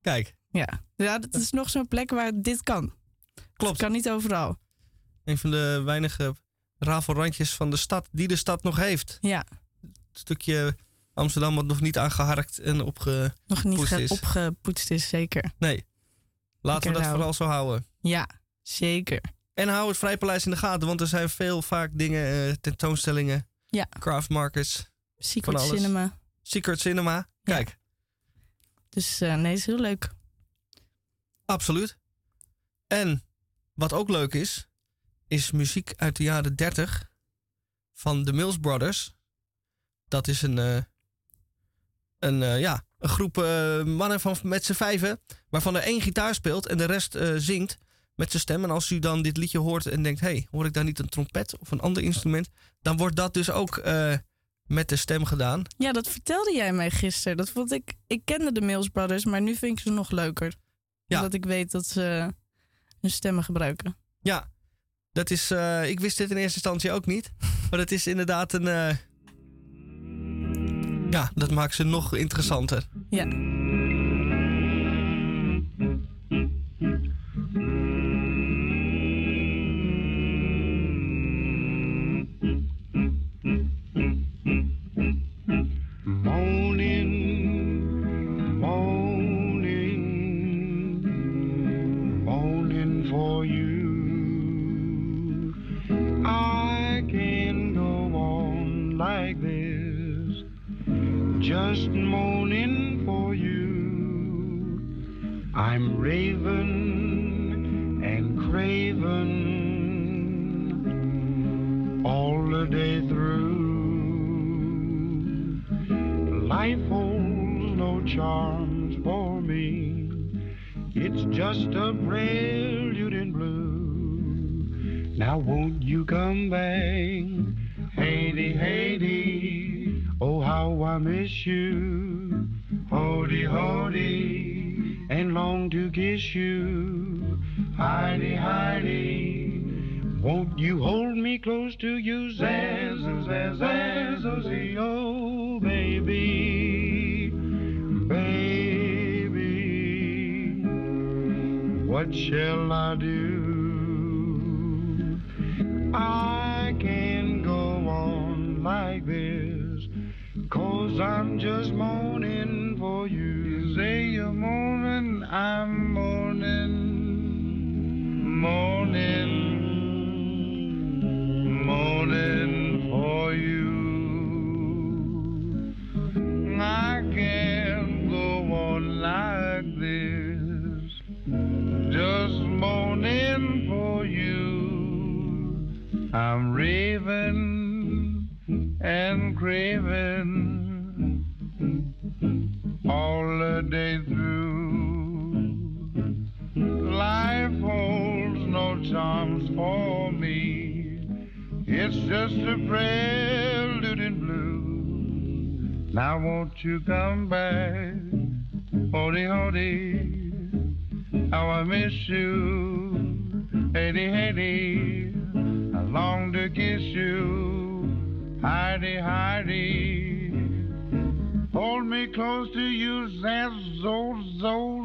Kijk. 0.01 0.35
Ja. 0.48 0.81
ja, 0.97 1.19
dat 1.19 1.35
is 1.35 1.51
nog 1.51 1.70
zo'n 1.70 1.89
plek 1.89 2.11
waar 2.11 2.32
dit 2.35 2.62
kan. 2.62 2.93
Klopt. 3.35 3.73
Het 3.73 3.82
kan 3.82 3.93
niet 3.93 4.11
overal. 4.11 4.59
Een 5.24 5.39
van 5.39 5.51
de 5.51 5.82
weinige 5.85 6.35
rafelrandjes 6.78 7.55
van 7.55 7.70
de 7.70 7.77
stad 7.77 8.09
die 8.12 8.28
de 8.28 8.36
stad 8.36 8.62
nog 8.62 8.77
heeft. 8.77 9.19
Ja. 9.20 9.47
Het 9.81 10.19
stukje 10.19 10.77
Amsterdam 11.15 11.55
wat 11.55 11.65
nog 11.65 11.81
niet 11.81 11.99
aangeharkt 11.99 12.59
en 12.59 12.81
opge 12.81 13.35
Nog 13.47 13.65
niet 13.65 13.77
poetst 13.77 13.95
ge- 13.95 14.03
is. 14.03 14.11
opgepoetst 14.11 14.91
is, 14.91 15.09
zeker. 15.09 15.53
Nee. 15.59 15.86
Laten 16.61 16.89
we 16.89 16.93
dat 16.95 17.03
rauw. 17.03 17.15
vooral 17.15 17.32
zo 17.32 17.45
houden. 17.45 17.86
Ja, 18.01 18.28
zeker. 18.62 19.20
En 19.55 19.69
hou 19.69 19.89
het 19.89 19.97
Vrijpaleis 19.99 20.45
in 20.45 20.51
de 20.51 20.57
gaten, 20.57 20.86
want 20.86 21.01
er 21.01 21.07
zijn 21.07 21.28
veel 21.31 21.62
vaak 21.62 21.91
dingen, 21.95 22.49
eh, 22.49 22.55
tentoonstellingen, 22.61 23.49
Ja. 23.66 23.86
craft 23.99 24.28
markets. 24.28 24.91
Secret. 25.16 25.61
Cinema. 25.61 26.19
Secret 26.43 26.81
Cinema. 26.81 27.28
Kijk, 27.43 27.78
Dus 28.89 29.20
eh, 29.20 29.35
nee, 29.35 29.53
is 29.53 29.66
heel 29.66 29.78
leuk. 29.81 30.09
absoluut. 31.45 31.99
En 32.86 33.24
wat 33.74 33.93
ook 33.93 34.09
leuk 34.09 34.35
is, 34.35 34.69
is 35.28 35.51
muziek 35.51 35.93
uit 35.97 36.16
de 36.16 36.23
jaren 36.23 36.57
30 36.57 37.11
van 37.93 38.24
de 38.24 38.32
Mills 38.32 38.59
Brothers. 38.59 39.15
Dat 40.09 40.28
is 40.28 40.43
een, 40.43 40.59
eh, 40.59 40.82
een, 42.24 42.42
eh, 42.42 42.60
ja, 42.60 42.84
een 42.98 43.09
groep 43.09 43.38
eh, 43.38 43.82
mannen 43.82 44.20
van, 44.20 44.36
met 44.42 44.64
z'n 44.64 44.72
vijven, 44.72 45.20
waarvan 45.48 45.76
er 45.76 45.82
één 45.82 46.01
gitaar 46.01 46.34
speelt 46.34 46.66
en 46.66 46.76
de 46.76 46.84
rest 46.84 47.14
eh, 47.14 47.32
zingt 47.36 47.78
met 48.14 48.30
zijn 48.30 48.42
stem. 48.42 48.64
En 48.64 48.70
als 48.70 48.90
u 48.90 48.98
dan 48.98 49.22
dit 49.22 49.36
liedje 49.36 49.59
hoort 49.59 49.86
en 49.86 50.02
denkt, 50.02 50.20
hey, 50.20 50.46
hoor 50.51 50.66
ik 50.66 50.72
daar 50.72 50.84
niet 50.84 50.98
een 50.98 51.09
trompet 51.09 51.59
of 51.59 51.70
een 51.70 51.80
ander 51.80 52.02
instrument? 52.02 52.48
Dan 52.80 52.96
wordt 52.96 53.16
dat 53.16 53.34
dus 53.34 53.51
ook 53.51 53.82
met 54.64 54.88
de 54.88 54.96
stem 54.96 55.24
gedaan. 55.24 55.62
Ja, 55.76 55.92
dat 55.92 56.09
vertelde 56.09 56.55
jij 56.55 56.72
mij 56.72 56.90
gisteren. 56.90 57.36
Dat 57.36 57.51
vond 57.51 57.72
ik. 57.72 57.94
Ik 58.06 58.20
kende 58.24 58.52
de 58.52 58.60
Mills 58.60 58.88
Brothers, 58.88 59.24
maar 59.24 59.40
nu 59.40 59.55
vind 59.55 59.78
ik 59.78 59.84
ze 59.84 59.90
nog 59.90 60.10
leuker. 60.10 60.55
Ja. 61.06 61.16
Omdat 61.16 61.34
ik 61.34 61.44
weet 61.44 61.70
dat 61.70 61.86
ze 61.86 62.01
hun 63.01 63.10
stemmen 63.10 63.44
gebruiken. 63.44 63.96
Ja, 64.20 64.51
dat 65.12 65.30
is. 65.30 65.51
ik 65.84 66.01
wist 66.01 66.16
dit 66.16 66.30
in 66.30 66.36
eerste 66.36 66.55
instantie 66.55 66.92
ook 66.92 67.06
niet. 67.06 67.30
Maar 67.70 67.78
het 67.78 67.92
is 67.92 68.06
inderdaad 68.06 68.52
een. 68.52 68.98
Ja, 71.15 71.31
dat 71.35 71.51
maakt 71.51 71.74
ze 71.74 71.85
nog 71.85 72.15
interessanter. 72.15 72.86
Ja. 73.11 73.24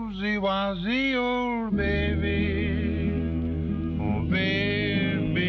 Zozy, 0.09 0.37
wazi, 0.39 1.15
oh 1.15 1.69
baby. 1.71 3.11
Oh 4.01 4.21
baby, 4.29 5.45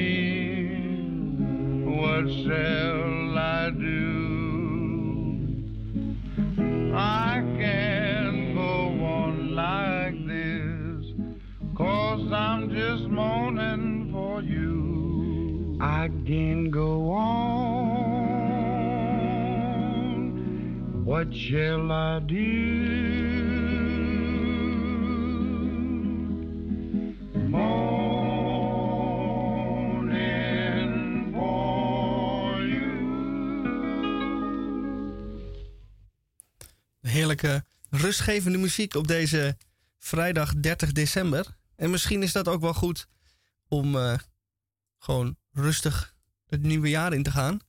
what 1.85 2.29
shall 2.29 3.39
I 3.39 3.71
do? 3.71 4.11
I 6.95 7.43
can't 7.59 8.55
go 8.55 9.05
on 9.05 9.55
like 9.55 10.27
this, 10.27 11.07
cause 11.77 12.33
I'm 12.33 12.71
just 12.71 13.05
moaning 13.05 14.11
for 14.13 14.43
you. 14.43 15.79
I 15.81 16.11
can't 16.27 16.71
go 16.71 17.13
on. 17.13 17.81
What 21.05 21.35
shall 21.35 21.91
I 21.91 22.21
do? 22.21 23.10
Heerlijke, 37.31 37.65
rustgevende 37.91 38.59
muziek 38.59 38.95
op 38.95 39.07
deze 39.07 39.57
vrijdag 39.99 40.55
30 40.55 40.93
december. 40.93 41.57
En 41.77 41.91
misschien 41.91 42.23
is 42.23 42.33
dat 42.33 42.49
ook 42.49 42.61
wel 42.61 42.75
goed 42.75 43.07
om 43.69 43.97
eh, 43.97 44.19
gewoon 44.99 45.37
rustig 45.53 46.15
het 46.47 46.63
nieuwe 46.63 46.89
jaar 46.89 47.13
in 47.13 47.23
te 47.23 47.31
gaan. 47.31 47.61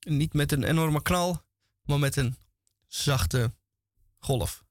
Niet 0.00 0.32
met 0.32 0.52
een 0.52 0.64
enorme 0.64 1.02
knal, 1.02 1.42
maar 1.82 1.98
met 1.98 2.16
een 2.16 2.36
zachte 2.86 3.54
golf. 4.18 4.64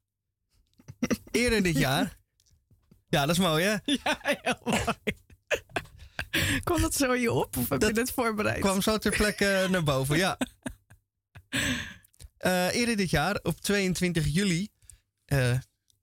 Eerder 1.31 1.63
dit 1.63 1.77
jaar. 1.77 2.17
Ja, 3.07 3.25
dat 3.25 3.35
is 3.35 3.41
mooi, 3.41 3.63
hè? 3.63 3.75
Ja, 4.03 4.19
heel 4.21 4.59
mooi. 4.63 4.83
Kwam 6.63 6.81
dat 6.81 6.95
zo 6.95 7.13
je 7.13 7.31
op 7.31 7.57
of 7.57 7.69
heb 7.69 7.81
je 7.81 7.93
dit 7.93 8.11
voorbereid? 8.11 8.59
kwam 8.59 8.81
zo 8.81 8.97
ter 8.97 9.11
plekke 9.11 9.67
naar 9.69 9.83
boven, 9.83 10.17
ja. 10.17 10.37
Eh, 12.45 12.73
eerder 12.73 12.95
dit 12.95 13.09
jaar, 13.09 13.39
op 13.43 13.61
22 13.61 14.27
juli, 14.27 14.69
eh, 15.25 15.57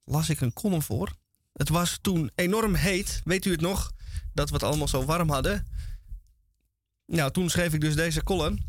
las 0.05 0.29
ik 0.29 0.41
een 0.41 0.53
column 0.53 0.83
voor. 0.83 1.17
Het 1.53 1.69
was 1.69 1.99
toen 2.01 2.31
enorm 2.35 2.75
heet. 2.75 3.21
Weet 3.25 3.45
u 3.45 3.51
het 3.51 3.61
nog? 3.61 3.93
Dat 4.33 4.49
we 4.49 4.55
het 4.55 4.63
allemaal 4.63 4.89
zo 4.89 5.05
warm 5.05 5.31
hadden. 5.31 5.69
Nou, 7.07 7.31
toen 7.31 7.51
schreef 7.51 7.75
ik 7.75 7.81
dus 7.81 7.95
deze 7.95 8.23
column 8.23 8.67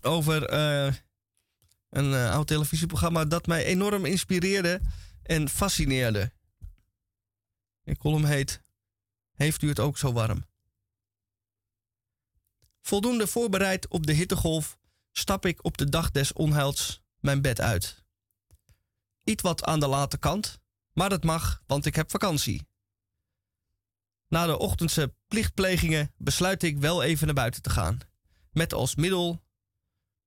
over 0.00 0.44
eh, 0.44 0.94
een 1.90 2.14
oud 2.14 2.46
televisieprogramma 2.46 3.24
dat 3.24 3.46
mij 3.46 3.64
enorm 3.64 4.04
inspireerde 4.04 4.80
en 5.22 5.48
fascineerde. 5.48 6.32
De 7.82 7.96
column 7.96 8.24
heet 8.24 8.62
Heeft 9.32 9.62
u 9.62 9.68
het 9.68 9.80
ook 9.80 9.98
zo 9.98 10.12
warm? 10.12 10.44
Voldoende 12.80 13.26
voorbereid 13.26 13.88
op 13.88 14.06
de 14.06 14.12
hittegolf 14.12 14.78
stap 15.18 15.46
ik 15.46 15.64
op 15.64 15.76
de 15.76 15.88
dag 15.88 16.10
des 16.10 16.32
onheils 16.32 17.02
mijn 17.20 17.42
bed 17.42 17.60
uit. 17.60 18.04
Iets 19.24 19.42
wat 19.42 19.64
aan 19.64 19.80
de 19.80 19.86
late 19.86 20.18
kant, 20.18 20.58
maar 20.92 21.08
dat 21.08 21.24
mag, 21.24 21.62
want 21.66 21.86
ik 21.86 21.94
heb 21.94 22.10
vakantie. 22.10 22.68
Na 24.28 24.46
de 24.46 24.58
ochtendse 24.58 25.14
plichtplegingen 25.26 26.12
besluit 26.16 26.62
ik 26.62 26.78
wel 26.78 27.02
even 27.02 27.26
naar 27.26 27.34
buiten 27.34 27.62
te 27.62 27.70
gaan. 27.70 27.98
Met 28.50 28.72
als 28.72 28.94
middel, 28.94 29.42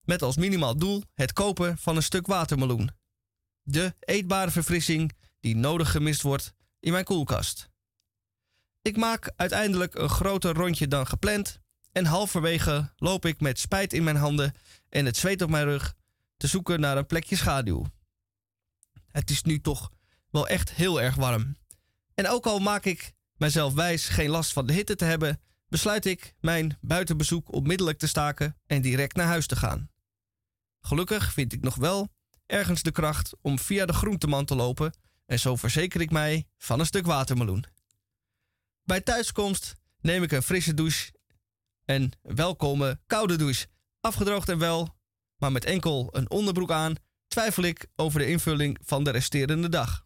met 0.01 0.21
als 0.21 0.37
minimaal 0.37 0.77
doel 0.77 1.03
het 1.13 1.33
kopen 1.33 1.77
van 1.77 1.95
een 1.95 2.03
stuk 2.03 2.27
watermeloen. 2.27 2.91
De 3.61 3.95
eetbare 3.99 4.51
verfrissing 4.51 5.11
die 5.39 5.55
nodig 5.55 5.91
gemist 5.91 6.21
wordt 6.21 6.53
in 6.79 6.91
mijn 6.91 7.03
koelkast. 7.03 7.69
Ik 8.81 8.97
maak 8.97 9.31
uiteindelijk 9.35 9.95
een 9.95 10.09
groter 10.09 10.53
rondje 10.53 10.87
dan 10.87 11.07
gepland 11.07 11.59
en 11.91 12.05
halverwege 12.05 12.93
loop 12.95 13.25
ik 13.25 13.39
met 13.39 13.59
spijt 13.59 13.93
in 13.93 14.03
mijn 14.03 14.15
handen 14.15 14.53
en 14.89 15.05
het 15.05 15.17
zweet 15.17 15.41
op 15.41 15.49
mijn 15.49 15.65
rug 15.65 15.95
te 16.37 16.47
zoeken 16.47 16.79
naar 16.79 16.97
een 16.97 17.05
plekje 17.05 17.35
schaduw. 17.35 17.85
Het 19.07 19.29
is 19.29 19.43
nu 19.43 19.61
toch 19.61 19.91
wel 20.29 20.47
echt 20.47 20.71
heel 20.71 21.01
erg 21.01 21.15
warm. 21.15 21.57
En 22.13 22.27
ook 22.27 22.45
al 22.45 22.59
maak 22.59 22.85
ik 22.85 23.13
mijzelf 23.35 23.73
wijs 23.73 24.07
geen 24.07 24.29
last 24.29 24.53
van 24.53 24.67
de 24.67 24.73
hitte 24.73 24.95
te 24.95 25.05
hebben, 25.05 25.41
besluit 25.67 26.05
ik 26.05 26.35
mijn 26.39 26.77
buitenbezoek 26.81 27.53
onmiddellijk 27.53 27.97
te 27.97 28.07
staken 28.07 28.57
en 28.65 28.81
direct 28.81 29.15
naar 29.15 29.27
huis 29.27 29.47
te 29.47 29.55
gaan. 29.55 29.89
Gelukkig 30.81 31.33
vind 31.33 31.53
ik 31.53 31.61
nog 31.61 31.75
wel 31.75 32.09
ergens 32.45 32.81
de 32.81 32.91
kracht 32.91 33.33
om 33.41 33.59
via 33.59 33.85
de 33.85 33.93
groenteman 33.93 34.45
te 34.45 34.55
lopen 34.55 34.97
en 35.25 35.39
zo 35.39 35.55
verzeker 35.55 36.01
ik 36.01 36.11
mij 36.11 36.47
van 36.57 36.79
een 36.79 36.85
stuk 36.85 37.05
watermeloen. 37.05 37.65
Bij 38.83 39.01
thuiskomst 39.01 39.75
neem 40.01 40.23
ik 40.23 40.31
een 40.31 40.43
frisse 40.43 40.73
douche 40.73 41.13
en 41.85 42.11
welkome 42.21 42.99
koude 43.07 43.35
douche. 43.35 43.67
Afgedroogd 44.01 44.49
en 44.49 44.57
wel, 44.57 44.95
maar 45.37 45.51
met 45.51 45.65
enkel 45.65 46.09
een 46.11 46.29
onderbroek 46.29 46.71
aan, 46.71 46.95
twijfel 47.27 47.63
ik 47.63 47.87
over 47.95 48.19
de 48.19 48.27
invulling 48.27 48.79
van 48.83 49.03
de 49.03 49.09
resterende 49.09 49.69
dag. 49.69 50.05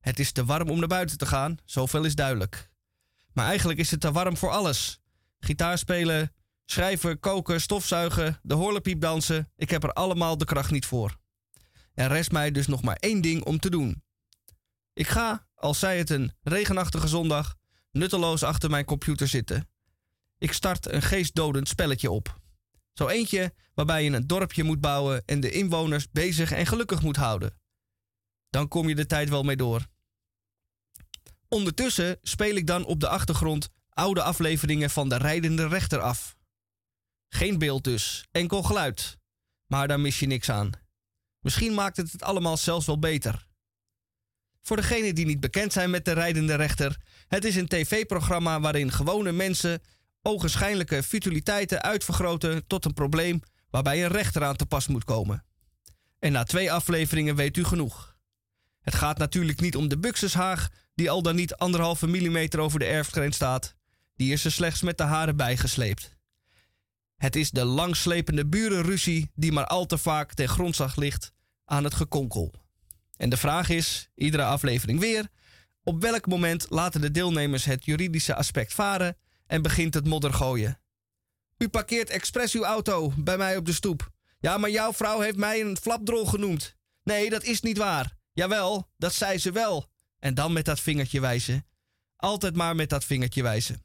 Het 0.00 0.18
is 0.18 0.32
te 0.32 0.44
warm 0.44 0.70
om 0.70 0.78
naar 0.78 0.88
buiten 0.88 1.18
te 1.18 1.26
gaan, 1.26 1.56
zoveel 1.64 2.04
is 2.04 2.14
duidelijk. 2.14 2.70
Maar 3.32 3.46
eigenlijk 3.46 3.78
is 3.78 3.90
het 3.90 4.00
te 4.00 4.12
warm 4.12 4.36
voor 4.36 4.50
alles. 4.50 5.00
Gitaar 5.38 5.78
spelen, 5.78 6.32
Schrijven, 6.70 7.20
koken, 7.20 7.60
stofzuigen, 7.60 8.38
de 8.42 8.54
horlepiep 8.54 9.00
dansen. 9.00 9.52
Ik 9.56 9.70
heb 9.70 9.82
er 9.82 9.92
allemaal 9.92 10.38
de 10.38 10.44
kracht 10.44 10.70
niet 10.70 10.86
voor. 10.86 11.16
Er 11.94 12.08
rest 12.08 12.32
mij 12.32 12.50
dus 12.50 12.66
nog 12.66 12.82
maar 12.82 12.96
één 12.96 13.20
ding 13.20 13.44
om 13.44 13.58
te 13.58 13.70
doen. 13.70 14.02
Ik 14.92 15.08
ga, 15.08 15.46
als 15.54 15.78
zij 15.78 15.98
het 15.98 16.10
een 16.10 16.32
regenachtige 16.42 17.08
zondag, 17.08 17.56
nutteloos 17.90 18.42
achter 18.42 18.70
mijn 18.70 18.84
computer 18.84 19.28
zitten. 19.28 19.68
Ik 20.38 20.52
start 20.52 20.92
een 20.92 21.02
geestdodend 21.02 21.68
spelletje 21.68 22.10
op. 22.10 22.38
Zo 23.00 23.08
eentje 23.08 23.54
waarbij 23.74 24.04
je 24.04 24.10
een 24.10 24.26
dorpje 24.26 24.64
moet 24.64 24.80
bouwen 24.80 25.22
en 25.26 25.40
de 25.40 25.50
inwoners 25.50 26.10
bezig 26.10 26.52
en 26.52 26.66
gelukkig 26.66 27.02
moet 27.02 27.16
houden. 27.16 27.58
Dan 28.50 28.68
kom 28.68 28.88
je 28.88 28.94
de 28.94 29.06
tijd 29.06 29.28
wel 29.28 29.42
mee 29.42 29.56
door. 29.56 29.86
Ondertussen 31.48 32.18
speel 32.22 32.54
ik 32.54 32.66
dan 32.66 32.84
op 32.84 33.00
de 33.00 33.08
achtergrond 33.08 33.68
oude 33.88 34.22
afleveringen 34.22 34.90
van 34.90 35.08
de 35.08 35.16
rijdende 35.16 35.68
rechter 35.68 36.00
af. 36.00 36.36
Geen 37.28 37.58
beeld 37.58 37.84
dus, 37.84 38.26
enkel 38.30 38.62
geluid. 38.62 39.18
Maar 39.66 39.88
daar 39.88 40.00
mis 40.00 40.18
je 40.18 40.26
niks 40.26 40.50
aan. 40.50 40.70
Misschien 41.38 41.74
maakt 41.74 41.96
het 41.96 42.12
het 42.12 42.22
allemaal 42.22 42.56
zelfs 42.56 42.86
wel 42.86 42.98
beter. 42.98 43.46
Voor 44.62 44.76
degenen 44.76 45.14
die 45.14 45.26
niet 45.26 45.40
bekend 45.40 45.72
zijn 45.72 45.90
met 45.90 46.04
de 46.04 46.12
rijdende 46.12 46.54
rechter, 46.54 47.00
het 47.28 47.44
is 47.44 47.56
een 47.56 47.68
tv-programma 47.68 48.60
waarin 48.60 48.92
gewone 48.92 49.32
mensen 49.32 49.80
ogenschijnlijke 50.22 51.02
futiliteiten 51.02 51.82
uitvergroten 51.82 52.66
tot 52.66 52.84
een 52.84 52.92
probleem 52.92 53.42
waarbij 53.70 54.04
een 54.04 54.10
rechter 54.10 54.44
aan 54.44 54.56
te 54.56 54.66
pas 54.66 54.86
moet 54.86 55.04
komen. 55.04 55.44
En 56.18 56.32
na 56.32 56.42
twee 56.42 56.72
afleveringen 56.72 57.36
weet 57.36 57.56
u 57.56 57.64
genoeg. 57.64 58.16
Het 58.80 58.94
gaat 58.94 59.18
natuurlijk 59.18 59.60
niet 59.60 59.76
om 59.76 59.88
de 59.88 59.98
buxushaag 59.98 60.68
die 60.94 61.10
al 61.10 61.22
dan 61.22 61.34
niet 61.34 61.54
anderhalve 61.54 62.06
millimeter 62.06 62.60
over 62.60 62.78
de 62.78 62.84
erfgrens 62.84 63.36
staat. 63.36 63.74
Die 64.14 64.32
is 64.32 64.44
er 64.44 64.52
slechts 64.52 64.82
met 64.82 64.98
de 64.98 65.04
haren 65.04 65.36
bijgesleept. 65.36 66.16
Het 67.16 67.36
is 67.36 67.50
de 67.50 67.64
langslepende 67.64 68.46
burenruzie 68.46 69.30
die 69.34 69.52
maar 69.52 69.66
al 69.66 69.86
te 69.86 69.98
vaak 69.98 70.34
ten 70.34 70.48
grondslag 70.48 70.96
ligt 70.96 71.32
aan 71.64 71.84
het 71.84 71.94
gekonkel. 71.94 72.54
En 73.16 73.30
de 73.30 73.36
vraag 73.36 73.68
is, 73.68 74.10
iedere 74.14 74.44
aflevering 74.44 75.00
weer, 75.00 75.28
op 75.82 76.00
welk 76.00 76.26
moment 76.26 76.66
laten 76.68 77.00
de 77.00 77.10
deelnemers 77.10 77.64
het 77.64 77.84
juridische 77.84 78.34
aspect 78.34 78.74
varen 78.74 79.16
en 79.50 79.62
begint 79.62 79.94
het 79.94 80.06
modder 80.06 80.32
gooien? 80.32 80.80
U 81.58 81.68
parkeert 81.68 82.10
expres 82.10 82.54
uw 82.54 82.64
auto 82.64 83.12
bij 83.16 83.36
mij 83.36 83.56
op 83.56 83.66
de 83.66 83.72
stoep. 83.72 84.10
Ja, 84.38 84.58
maar 84.58 84.70
jouw 84.70 84.92
vrouw 84.92 85.20
heeft 85.20 85.36
mij 85.36 85.60
een 85.60 85.76
flapdrol 85.76 86.26
genoemd. 86.26 86.76
Nee, 87.02 87.30
dat 87.30 87.44
is 87.44 87.60
niet 87.60 87.78
waar. 87.78 88.16
Jawel, 88.32 88.90
dat 88.96 89.12
zei 89.12 89.38
ze 89.38 89.52
wel. 89.52 89.90
En 90.18 90.34
dan 90.34 90.52
met 90.52 90.64
dat 90.64 90.80
vingertje 90.80 91.20
wijzen. 91.20 91.66
Altijd 92.16 92.56
maar 92.56 92.76
met 92.76 92.88
dat 92.88 93.04
vingertje 93.04 93.42
wijzen. 93.42 93.82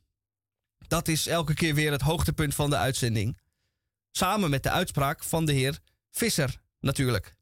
Dat 0.88 1.08
is 1.08 1.28
elke 1.28 1.54
keer 1.54 1.76
weer 1.76 1.92
het 1.92 2.02
hoogtepunt 2.02 2.56
van 2.56 2.70
de 2.70 2.78
uitzending. 2.78 3.38
Samen 4.12 4.50
met 4.50 4.64
de 4.64 4.72
uitspraak 4.72 5.24
van 5.24 5.46
de 5.46 5.54
heer 5.54 5.80
Visser, 6.12 6.62
natuurlijk. 6.80 7.36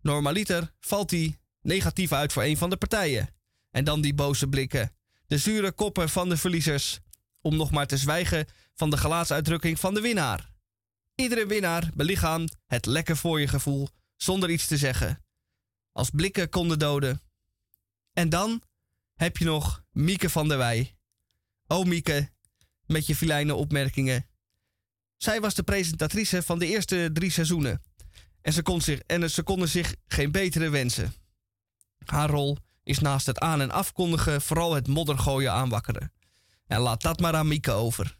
Normaliter 0.00 0.74
valt 0.80 1.10
hij 1.10 1.38
negatief 1.62 2.12
uit 2.12 2.32
voor 2.32 2.42
een 2.42 2.56
van 2.56 2.70
de 2.70 2.76
partijen. 2.76 3.34
En 3.70 3.84
dan 3.84 4.00
die 4.00 4.14
boze 4.14 4.48
blikken. 4.48 4.92
De 5.26 5.38
zure 5.38 5.72
koppen 5.72 6.08
van 6.08 6.28
de 6.28 6.36
verliezers. 6.36 7.00
Om 7.40 7.56
nog 7.56 7.70
maar 7.70 7.86
te 7.86 7.96
zwijgen 7.96 8.46
van 8.74 8.90
de 8.90 8.96
gelaatsuitdrukking 8.96 9.80
van 9.80 9.94
de 9.94 10.00
winnaar. 10.00 10.50
Iedere 11.14 11.46
winnaar 11.46 11.90
belichaamt 11.94 12.56
het 12.66 12.86
lekker 12.86 13.16
voor 13.16 13.40
je 13.40 13.48
gevoel 13.48 13.88
zonder 14.16 14.50
iets 14.50 14.66
te 14.66 14.76
zeggen. 14.76 15.24
Als 15.92 16.10
blikken 16.10 16.48
konden 16.48 16.78
doden. 16.78 17.20
En 18.12 18.28
dan 18.28 18.62
heb 19.14 19.36
je 19.36 19.44
nog 19.44 19.84
Mieke 19.90 20.30
van 20.30 20.48
der 20.48 20.58
Wij. 20.58 20.96
Oh 21.66 21.86
Mieke, 21.86 22.30
met 22.86 23.06
je 23.06 23.16
filijne 23.16 23.54
opmerkingen. 23.54 24.26
Zij 25.16 25.40
was 25.40 25.54
de 25.54 25.62
presentatrice 25.62 26.42
van 26.42 26.58
de 26.58 26.66
eerste 26.66 27.10
drie 27.12 27.30
seizoenen. 27.30 27.82
En 28.42 28.52
ze, 28.52 28.62
kon 28.62 28.80
zich, 28.80 29.00
en 29.00 29.30
ze 29.30 29.42
konden 29.42 29.68
zich 29.68 29.94
geen 30.06 30.30
betere 30.32 30.68
wensen. 30.68 31.14
Haar 32.04 32.30
rol 32.30 32.56
is 32.82 32.98
naast 32.98 33.26
het 33.26 33.38
aan- 33.38 33.60
en 33.60 33.70
afkondigen 33.70 34.42
vooral 34.42 34.74
het 34.74 34.86
moddergooien 34.86 35.52
aanwakkeren. 35.52 36.12
En 36.70 36.80
laat 36.80 37.02
dat 37.02 37.20
maar 37.20 37.34
aan 37.34 37.48
Mieke 37.48 37.70
over. 37.70 38.18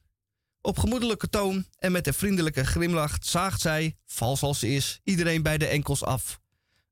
Op 0.61 0.79
gemoedelijke 0.79 1.29
toon 1.29 1.67
en 1.79 1.93
met 1.93 2.07
een 2.07 2.15
vriendelijke 2.15 2.65
grimlach 2.65 3.17
zaagt 3.21 3.61
zij, 3.61 3.97
vals 4.07 4.43
als 4.43 4.59
ze 4.59 4.69
is, 4.69 5.01
iedereen 5.05 5.43
bij 5.43 5.59
de 5.59 5.67
enkels 5.67 6.05
af. 6.05 6.41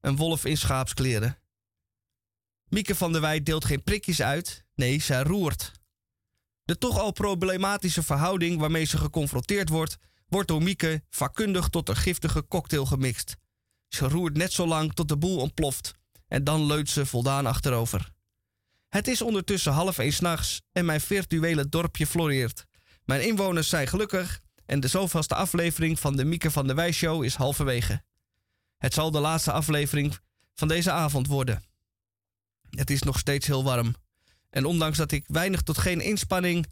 Een 0.01 0.16
wolf 0.16 0.44
in 0.44 0.56
schaapskleren. 0.56 1.39
Mieke 2.68 2.94
van 2.94 3.12
der 3.12 3.20
Wij 3.20 3.43
deelt 3.43 3.64
geen 3.64 3.82
prikjes 3.82 4.22
uit, 4.22 4.64
nee, 4.74 5.01
zij 5.01 5.22
roert. 5.22 5.72
De 6.64 6.78
toch 6.78 6.98
al 6.98 7.12
problematische 7.12 8.02
verhouding 8.02 8.59
waarmee 8.59 8.85
ze 8.85 8.98
geconfronteerd 8.98 9.68
wordt, 9.68 9.97
wordt 10.28 10.48
door 10.48 10.62
Mieke 10.62 11.02
vakkundig 11.10 11.68
tot 11.68 11.89
een 11.89 11.97
giftige 11.97 12.47
cocktail 12.48 12.86
gemixt. 12.86 13.36
Ze 13.89 14.09
roert 14.09 14.36
net 14.36 14.52
zo 14.52 14.66
lang 14.66 14.94
tot 14.94 15.09
de 15.09 15.16
boel 15.16 15.39
ontploft 15.39 15.94
en 16.28 16.44
dan 16.44 16.66
leunt 16.66 16.90
ze 16.90 17.06
voldaan 17.06 17.47
achterover. 17.47 18.16
Het 18.89 19.09
is 19.09 19.23
ondertussen 19.23 19.73
half 19.73 19.98
één 19.98 20.12
s'nachts 20.12 20.62
en 20.73 20.85
mijn 20.85 21.01
virtuele 21.01 21.69
dorpje 21.69 22.06
floreert. 22.06 22.66
Mijn 23.05 23.27
inwoners 23.27 23.69
zijn 23.69 23.86
gelukkig 23.86 24.40
en 24.66 24.81
de 24.81 24.89
zoveelste 24.89 25.35
aflevering 25.35 26.01
van 26.01 26.16
de 26.16 26.24
Mieke 26.24 26.51
van 26.51 26.66
der 26.66 26.77
Wij 26.77 26.93
Show 26.93 27.24
is 27.24 27.35
halverwege. 27.35 28.02
Het 28.77 28.94
zal 28.94 29.10
de 29.10 29.20
laatste 29.20 29.52
aflevering 29.52 30.19
van 30.55 30.69
deze 30.69 30.90
avond 30.90 31.27
worden. 31.27 31.65
Het 32.70 32.90
is 32.90 33.02
nog 33.02 33.19
steeds 33.19 33.47
heel 33.47 33.65
warm. 33.65 33.94
En 34.51 34.65
ondanks 34.65 34.98
dat 34.98 35.12
ik 35.12 35.24
weinig 35.27 35.62
tot 35.62 35.78
geen 35.78 36.01
inspanning 36.01 36.66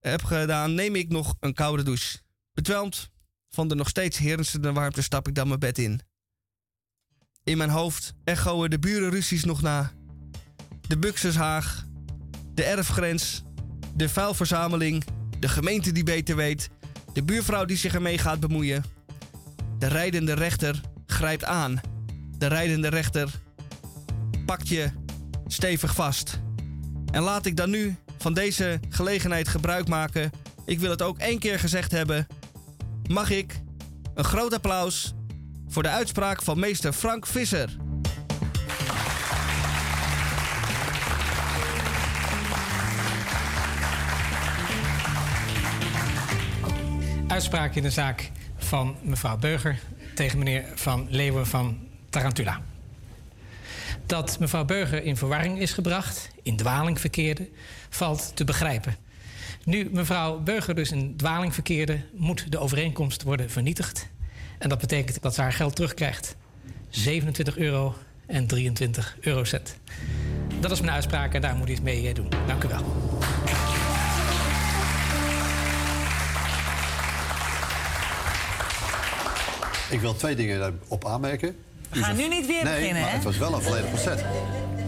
heb 0.00 0.24
gedaan, 0.24 0.74
neem 0.74 0.94
ik 0.94 1.08
nog 1.08 1.34
een 1.40 1.54
koude 1.54 1.82
douche. 1.82 2.18
Bedwelmd 2.52 3.10
van 3.48 3.68
de 3.68 3.74
nog 3.74 3.88
steeds 3.88 4.18
heersende 4.18 4.72
warmte 4.72 5.02
stap 5.02 5.28
ik 5.28 5.34
dan 5.34 5.48
mijn 5.48 5.60
bed 5.60 5.78
in. 5.78 6.00
In 7.42 7.56
mijn 7.56 7.70
hoofd 7.70 8.14
echoen 8.24 8.70
de 8.70 8.78
burenruzies 8.78 9.44
nog 9.44 9.62
na. 9.62 9.97
De 10.88 10.98
Buxushaag, 10.98 11.84
de 12.54 12.64
erfgrens, 12.64 13.42
de 13.94 14.08
vuilverzameling, 14.08 15.04
de 15.38 15.48
gemeente 15.48 15.92
die 15.92 16.02
beter 16.02 16.36
weet, 16.36 16.70
de 17.12 17.22
buurvrouw 17.22 17.64
die 17.64 17.76
zich 17.76 17.94
ermee 17.94 18.18
gaat 18.18 18.40
bemoeien. 18.40 18.84
De 19.78 19.86
rijdende 19.86 20.32
rechter 20.32 20.80
grijpt 21.06 21.44
aan. 21.44 21.80
De 22.38 22.46
rijdende 22.46 22.88
rechter 22.88 23.40
pakt 24.46 24.68
je 24.68 24.90
stevig 25.46 25.94
vast. 25.94 26.40
En 27.10 27.22
laat 27.22 27.46
ik 27.46 27.56
dan 27.56 27.70
nu 27.70 27.96
van 28.18 28.34
deze 28.34 28.80
gelegenheid 28.88 29.48
gebruik 29.48 29.88
maken. 29.88 30.30
Ik 30.66 30.80
wil 30.80 30.90
het 30.90 31.02
ook 31.02 31.18
één 31.18 31.38
keer 31.38 31.58
gezegd 31.58 31.90
hebben. 31.90 32.26
Mag 33.06 33.30
ik 33.30 33.60
een 34.14 34.24
groot 34.24 34.54
applaus 34.54 35.14
voor 35.68 35.82
de 35.82 35.88
uitspraak 35.88 36.42
van 36.42 36.58
meester 36.58 36.92
Frank 36.92 37.26
Visser. 37.26 37.76
Uitspraak 47.38 47.74
in 47.74 47.82
de 47.82 47.90
zaak 47.90 48.30
van 48.56 48.96
mevrouw 49.02 49.36
Beuger 49.36 49.78
tegen 50.14 50.38
meneer 50.38 50.64
Van 50.74 51.06
Leeuwen 51.10 51.46
van 51.46 51.78
Tarantula. 52.10 52.60
Dat 54.06 54.38
mevrouw 54.38 54.64
Beuger 54.64 55.02
in 55.02 55.16
verwarring 55.16 55.58
is 55.58 55.72
gebracht, 55.72 56.30
in 56.42 56.56
dwaling 56.56 57.00
verkeerde, 57.00 57.48
valt 57.88 58.36
te 58.36 58.44
begrijpen. 58.44 58.96
Nu 59.64 59.88
mevrouw 59.92 60.38
Beuger 60.38 60.74
dus 60.74 60.90
in 60.90 61.16
dwaling 61.16 61.54
verkeerde, 61.54 62.00
moet 62.12 62.52
de 62.52 62.58
overeenkomst 62.58 63.22
worden 63.22 63.50
vernietigd. 63.50 64.08
En 64.58 64.68
dat 64.68 64.78
betekent 64.78 65.22
dat 65.22 65.34
ze 65.34 65.40
haar 65.40 65.52
geld 65.52 65.76
terugkrijgt. 65.76 66.36
27 66.88 67.56
euro 67.58 67.94
en 68.26 68.46
23 68.46 69.16
eurocent. 69.20 69.76
Dat 70.60 70.70
is 70.70 70.80
mijn 70.80 70.92
uitspraak 70.92 71.34
en 71.34 71.40
daar 71.40 71.56
moet 71.56 71.68
u 71.68 71.72
iets 71.72 71.80
mee 71.80 72.08
eh, 72.08 72.14
doen. 72.14 72.28
Dank 72.46 72.64
u 72.64 72.68
wel. 72.68 72.84
Ik 79.90 80.00
wil 80.00 80.16
twee 80.16 80.36
dingen 80.36 80.58
daarop 80.58 81.04
aanmerken. 81.06 81.56
We 81.90 82.02
gaan 82.02 82.16
nu 82.16 82.28
niet 82.28 82.46
weer 82.46 82.64
nee, 82.64 82.74
beginnen, 82.74 83.00
maar 83.02 83.10
hè? 83.10 83.16
het 83.16 83.24
was 83.24 83.38
wel 83.38 83.54
een 83.54 83.62
volledig 83.62 83.90
concert. 83.90 84.20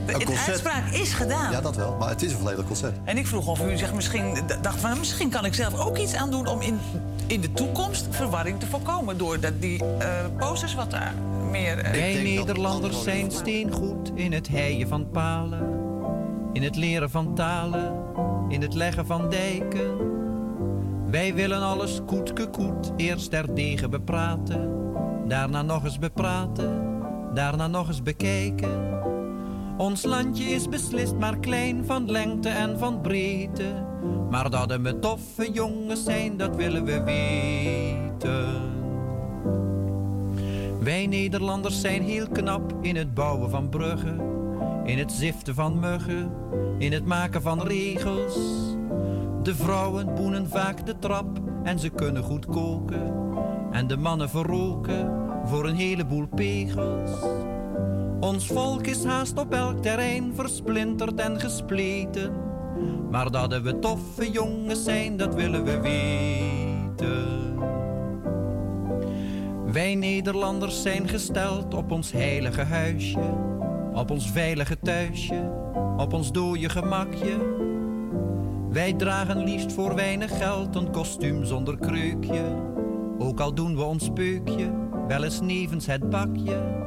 Een 0.06 0.18
De 0.18 0.44
uitspraak 0.46 0.92
is 0.92 1.12
gedaan. 1.12 1.52
Ja, 1.52 1.60
dat 1.60 1.76
wel, 1.76 1.96
maar 1.98 2.08
het 2.08 2.22
is 2.22 2.32
een 2.32 2.38
volledig 2.38 2.66
concert. 2.66 2.96
En 3.04 3.16
ik 3.16 3.26
vroeg 3.26 3.46
of 3.46 3.66
u 3.66 3.76
zich 3.76 3.94
misschien 3.94 4.38
dacht 4.62 4.80
van 4.80 4.98
misschien 4.98 5.30
kan 5.30 5.44
ik 5.44 5.54
zelf 5.54 5.80
ook 5.80 5.98
iets 5.98 6.14
aan 6.14 6.30
doen 6.30 6.46
om 6.46 6.60
in, 6.60 6.78
in 7.26 7.40
de 7.40 7.52
toekomst 7.52 8.06
verwarring 8.10 8.60
te 8.60 8.66
voorkomen 8.66 9.18
door 9.18 9.40
dat, 9.40 9.52
die 9.60 9.84
eh 9.98 10.24
posters 10.38 10.74
wat 10.74 10.90
daar 10.90 11.14
meer. 11.50 11.78
eh, 11.78 11.90
Wij 11.90 12.22
Nederlanders 12.22 13.02
zijn 13.02 13.30
steengoed 13.30 14.10
in 14.14 14.32
het 14.32 14.48
heien 14.48 14.88
van 14.88 15.10
palen, 15.10 15.68
in 16.52 16.62
het 16.62 16.76
leren 16.76 17.10
van 17.10 17.34
talen, 17.34 17.94
in 18.48 18.62
het 18.62 18.74
leggen 18.74 19.06
van 19.06 19.30
dijken. 19.30 19.96
Wij 21.10 21.34
willen 21.34 21.62
alles 21.62 22.00
koetke 22.06 22.46
koet, 22.48 22.92
eerst 22.96 23.34
degen 23.54 23.90
bepraten, 23.90 24.89
daarna 25.30 25.62
nog 25.62 25.84
eens 25.84 25.98
bepraten, 25.98 26.82
daarna 27.34 27.66
nog 27.66 27.88
eens 27.88 28.02
bekijken. 28.02 28.98
Ons 29.76 30.04
landje 30.04 30.44
is 30.44 30.68
beslist 30.68 31.14
maar 31.14 31.38
klein 31.38 31.84
van 31.84 32.10
lengte 32.10 32.48
en 32.48 32.78
van 32.78 33.00
breedte. 33.00 33.86
Maar 34.30 34.50
dat 34.50 34.76
we 34.80 34.98
toffe 34.98 35.50
jongens 35.52 36.04
zijn, 36.04 36.36
dat 36.36 36.56
willen 36.56 36.84
we 36.84 37.02
weten. 37.02 38.48
Wij 40.80 41.06
Nederlanders 41.06 41.80
zijn 41.80 42.02
heel 42.02 42.28
knap 42.28 42.74
in 42.80 42.96
het 42.96 43.14
bouwen 43.14 43.50
van 43.50 43.68
bruggen, 43.68 44.20
in 44.84 44.98
het 44.98 45.12
ziften 45.12 45.54
van 45.54 45.78
muggen, 45.78 46.32
in 46.78 46.92
het 46.92 47.06
maken 47.06 47.42
van 47.42 47.62
regels. 47.62 48.34
De 49.42 49.54
vrouwen 49.54 50.14
boenen 50.14 50.48
vaak 50.48 50.86
de 50.86 50.98
trap 50.98 51.38
en 51.62 51.78
ze 51.78 51.88
kunnen 51.88 52.22
goed 52.22 52.46
koken. 52.46 53.20
En 53.70 53.86
de 53.86 53.96
mannen 53.96 54.30
verroken 54.30 55.12
voor 55.44 55.66
een 55.66 55.76
heleboel 55.76 56.26
pegels. 56.26 57.10
Ons 58.20 58.46
volk 58.46 58.86
is 58.86 59.04
haast 59.04 59.38
op 59.38 59.52
elk 59.52 59.82
terrein 59.82 60.32
versplinterd 60.34 61.20
en 61.20 61.40
gespleten. 61.40 62.32
Maar 63.10 63.30
dat 63.30 63.60
we 63.60 63.78
toffe 63.78 64.30
jongens 64.30 64.84
zijn, 64.84 65.16
dat 65.16 65.34
willen 65.34 65.64
we 65.64 65.80
weten. 65.80 66.30
Wij 69.72 69.94
Nederlanders 69.94 70.82
zijn 70.82 71.08
gesteld 71.08 71.74
op 71.74 71.90
ons 71.90 72.12
heilige 72.12 72.62
huisje, 72.62 73.34
op 73.92 74.10
ons 74.10 74.30
veilige 74.30 74.78
thuisje, 74.82 75.50
op 75.96 76.12
ons 76.12 76.32
dode 76.32 76.68
gemakje. 76.68 77.58
Wij 78.70 78.92
dragen 78.92 79.44
liefst 79.44 79.72
voor 79.72 79.94
weinig 79.94 80.38
geld 80.38 80.76
een 80.76 80.90
kostuum 80.90 81.44
zonder 81.44 81.78
kreukje, 81.78 82.42
ook 83.20 83.40
al 83.40 83.54
doen 83.54 83.76
we 83.76 83.82
ons 83.82 84.10
peukje 84.14 84.88
wel 85.08 85.24
eens 85.24 85.40
nevens 85.40 85.86
het 85.86 86.10
bakje. 86.10 86.78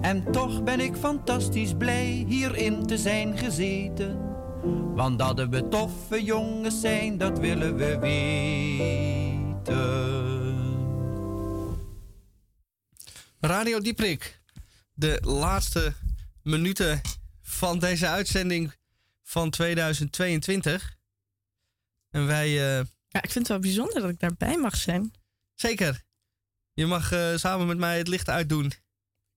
En 0.00 0.32
toch 0.32 0.62
ben 0.62 0.80
ik 0.80 0.96
fantastisch 0.96 1.74
blij 1.78 2.24
hierin 2.28 2.86
te 2.86 2.98
zijn 2.98 3.38
gezeten. 3.38 4.24
Want 4.94 5.18
dat 5.18 5.48
we 5.48 5.68
toffe 5.68 6.22
jongens 6.24 6.80
zijn, 6.80 7.18
dat 7.18 7.38
willen 7.38 7.76
we 7.76 7.98
weten. 7.98 9.84
Radio 13.40 13.80
Dieprik. 13.80 14.40
De 14.92 15.18
laatste 15.22 15.92
minuten 16.42 17.00
van 17.42 17.78
deze 17.78 18.06
uitzending 18.08 18.74
van 19.22 19.50
2022. 19.50 20.96
En 22.10 22.26
wij... 22.26 22.46
eh, 22.46 22.84
Ja, 23.08 23.22
ik 23.22 23.30
vind 23.30 23.34
het 23.34 23.48
wel 23.48 23.58
bijzonder 23.58 24.00
dat 24.00 24.10
ik 24.10 24.20
daarbij 24.20 24.56
mag 24.56 24.76
zijn. 24.76 25.12
Zeker. 25.56 26.04
Je 26.72 26.86
mag 26.86 27.12
eh, 27.12 27.36
samen 27.36 27.66
met 27.66 27.78
mij 27.78 27.98
het 27.98 28.08
licht 28.08 28.28
uitdoen. 28.28 28.72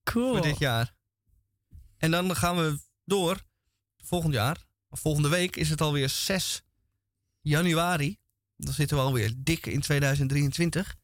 Cool. 0.04 0.32
Voor 0.34 0.42
dit 0.42 0.60
jaar. 0.60 0.94
En 1.98 2.12
dan 2.12 2.36
gaan 2.36 2.56
we 2.56 2.80
door. 3.06 3.42
Volgend 3.98 4.34
jaar. 4.34 4.66
Volgende 4.90 5.30
week 5.30 5.56
is 5.56 5.70
het 5.70 5.82
alweer 5.82 6.10
6 6.10 6.62
januari. 7.42 8.18
Dan 8.58 8.74
zitten 8.74 8.98
we 8.98 9.04
alweer 9.04 9.34
dik 9.38 9.66
in 9.66 9.82
2023. 9.82 10.96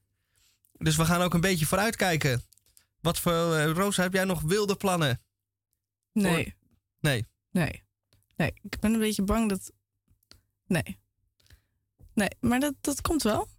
Dus 0.71 0.95
we 0.95 1.05
gaan 1.05 1.21
ook 1.21 1.33
een 1.33 1.41
beetje 1.41 1.65
vooruitkijken. 1.65 2.43
Wat 3.01 3.19
voor... 3.19 3.55
eh, 3.55 3.71
Rosa, 3.71 4.01
heb 4.01 4.13
jij 4.13 4.23
nog 4.23 4.41
wilde 4.41 4.75
plannen? 4.75 5.21
Nee. 6.11 6.55
Nee. 6.99 7.25
Nee. 7.51 7.83
Nee, 8.35 8.53
ik 8.61 8.79
ben 8.79 8.93
een 8.93 8.99
beetje 8.99 9.23
bang 9.23 9.49
dat... 9.49 9.71
Nee. 10.67 10.99
Nee, 12.13 12.29
maar 12.39 12.59
dat, 12.59 12.73
dat 12.81 13.01
komt 13.01 13.23
wel. 13.23 13.49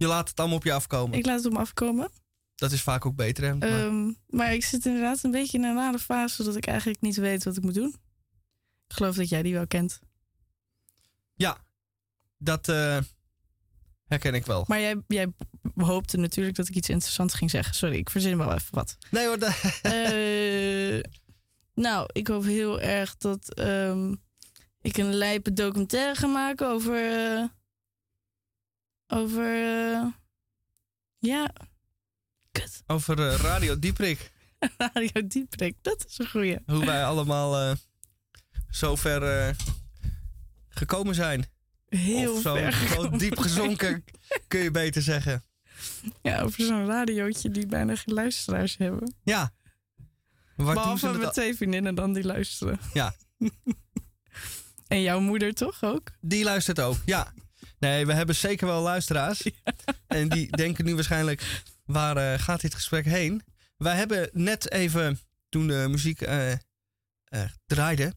Je 0.00 0.06
laat 0.06 0.28
het 0.28 0.38
allemaal 0.38 0.56
op 0.56 0.64
je 0.64 0.72
afkomen. 0.72 1.18
Ik 1.18 1.26
laat 1.26 1.36
het 1.36 1.46
op 1.46 1.52
me 1.52 1.58
afkomen. 1.58 2.10
Dat 2.54 2.72
is 2.72 2.82
vaak 2.82 3.06
ook 3.06 3.16
beter, 3.16 3.44
hè? 3.44 3.54
Maar- 3.54 3.68
Ehm, 3.68 4.12
maar 4.26 4.54
ik 4.54 4.64
zit 4.64 4.86
inderdaad 4.86 5.22
een 5.22 5.30
beetje 5.30 5.58
in 5.58 5.64
een 5.64 5.74
rare 5.74 5.98
fase... 5.98 6.42
dat 6.44 6.56
ik 6.56 6.66
eigenlijk 6.66 7.00
niet 7.00 7.16
weet 7.16 7.44
wat 7.44 7.56
ik 7.56 7.62
moet 7.62 7.74
doen. 7.74 7.88
Ik 8.88 8.94
geloof 8.96 9.14
dat 9.16 9.28
jij 9.28 9.42
die 9.42 9.54
wel 9.54 9.66
kent. 9.66 9.98
Ja, 11.34 11.58
dat 12.38 12.68
eh, 12.68 12.98
herken 14.06 14.34
ik 14.34 14.46
wel. 14.46 14.64
Maar 14.68 14.80
jij, 14.80 15.02
jij 15.06 15.32
hoopte 15.74 16.16
natuurlijk 16.16 16.56
dat 16.56 16.68
ik 16.68 16.74
iets 16.74 16.88
interessants 16.88 17.34
ging 17.34 17.50
zeggen. 17.50 17.74
Sorry, 17.74 17.96
ik 17.96 18.10
verzin 18.10 18.36
wel 18.38 18.52
even 18.54 18.74
wat. 18.74 18.96
Nee 19.10 19.26
hoor, 19.26 19.38
Eh, 19.82 21.00
nou, 21.74 22.08
ik 22.12 22.26
hoop 22.26 22.44
heel 22.44 22.80
erg 22.80 23.16
dat 23.16 23.54
ehm, 23.54 24.14
ik 24.80 24.96
een 24.96 25.14
lijpe 25.14 25.52
documentaire 25.52 26.14
ga 26.14 26.26
maken 26.26 26.68
over. 26.68 27.12
eh, 27.36 27.44
over. 29.10 29.44
eh, 29.44 30.06
ja, 31.18 31.50
over 32.86 33.28
eh, 33.28 33.34
Radio 33.38 33.78
Dieprik. 33.78 34.30
Radio 34.94 35.26
Dieprik. 35.26 35.76
Dat 35.82 36.04
is 36.08 36.18
een 36.18 36.30
goeie. 36.30 36.58
Hoe 36.66 36.84
wij 36.84 37.04
allemaal 37.04 37.56
eh 37.56 37.76
zo 38.70 38.96
ver 38.96 39.56
gekomen 40.68 41.14
zijn. 41.14 41.46
Heel 41.88 42.34
of 42.34 42.40
zo, 42.40 42.54
ver 42.54 42.72
zo 42.94 43.10
diep 43.10 43.38
gezonken, 43.38 44.04
kun 44.48 44.60
je 44.60 44.70
beter 44.70 45.02
zeggen. 45.02 45.44
Ja, 46.22 46.40
over 46.40 46.64
zo'n 46.64 46.86
radiootje 46.86 47.50
die 47.50 47.66
bijna 47.66 47.96
geen 47.96 48.14
luisteraars 48.14 48.76
hebben. 48.76 49.14
Ja. 49.22 49.52
Waar 50.56 50.74
doen 50.74 50.74
Behalve 50.74 51.18
met 51.18 51.32
twee 51.32 51.56
vriendinnen 51.56 51.94
dan 51.94 52.12
die 52.12 52.24
luisteren. 52.24 52.78
Ja. 52.92 53.14
En 54.88 55.02
jouw 55.02 55.20
moeder 55.20 55.54
toch 55.54 55.82
ook? 55.82 56.10
Die 56.20 56.44
luistert 56.44 56.80
ook, 56.80 56.96
ja. 57.04 57.32
Nee, 57.80 58.06
we 58.06 58.12
hebben 58.12 58.34
zeker 58.34 58.66
wel 58.66 58.82
luisteraars. 58.82 59.42
En 60.06 60.28
die 60.28 60.56
denken 60.56 60.84
nu 60.84 60.94
waarschijnlijk, 60.94 61.62
waar 61.84 62.16
eh, 62.16 62.38
gaat 62.38 62.60
dit 62.60 62.74
gesprek 62.74 63.04
heen? 63.04 63.42
Wij 63.76 63.96
hebben 63.96 64.30
net 64.32 64.70
even, 64.70 65.20
toen 65.48 65.66
de 65.66 65.86
muziek 65.88 66.20
eh, 66.20 66.52
eh, 66.52 66.58
draaide, 67.66 68.14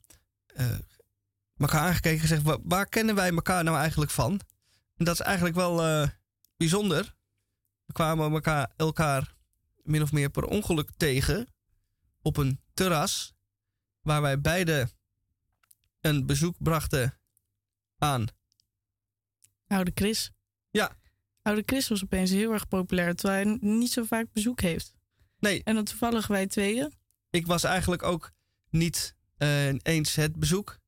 elkaar 1.58 1.82
aangekeken 1.82 2.12
en 2.16 2.20
gezegd, 2.20 2.42
"Wa- 2.42 2.58
waar 2.64 2.86
kennen 2.86 3.16
wij 3.16 3.30
elkaar 3.30 3.64
nou 3.64 3.78
eigenlijk 3.78 4.12
van? 4.12 4.40
En 4.96 5.06
dat 5.06 5.14
is 5.14 5.20
eigenlijk 5.26 5.56
wel 5.56 6.08
bijzonder. 6.58 7.16
We 7.86 7.94
kwamen 7.94 8.32
elkaar, 8.34 8.72
elkaar 8.76 9.34
min 9.84 10.02
of 10.02 10.12
meer 10.12 10.30
per 10.30 10.44
ongeluk 10.46 10.90
tegen 10.98 11.48
op 12.22 12.38
een 12.38 12.60
terras, 12.74 13.34
waar 14.02 14.22
wij 14.22 14.42
beide 14.42 14.90
een 16.02 16.26
bezoek 16.26 16.56
brachten 16.60 17.18
aan 17.98 18.28
Oude 19.74 19.92
Chris. 19.94 20.32
Ja. 20.72 20.98
Oude 21.42 21.64
Chris 21.66 21.88
was 21.88 22.04
opeens 22.04 22.30
heel 22.30 22.52
erg 22.52 22.68
populair, 22.68 23.16
terwijl 23.16 23.48
hij 23.48 23.58
niet 23.62 23.92
zo 23.92 24.04
vaak 24.04 24.28
bezoek 24.34 24.62
heeft. 24.62 24.94
Nee. 25.40 25.64
En 25.64 25.76
dan 25.76 25.84
toevallig 25.84 26.28
wij 26.28 26.48
tweeën. 26.48 26.94
ik 27.30 27.48
was 27.48 27.64
eigenlijk 27.64 28.04
ook 28.04 28.32
niet 28.70 29.16
eh, 29.38 29.68
eens 29.68 30.16
het 30.16 30.36
bezoek. 30.36 30.80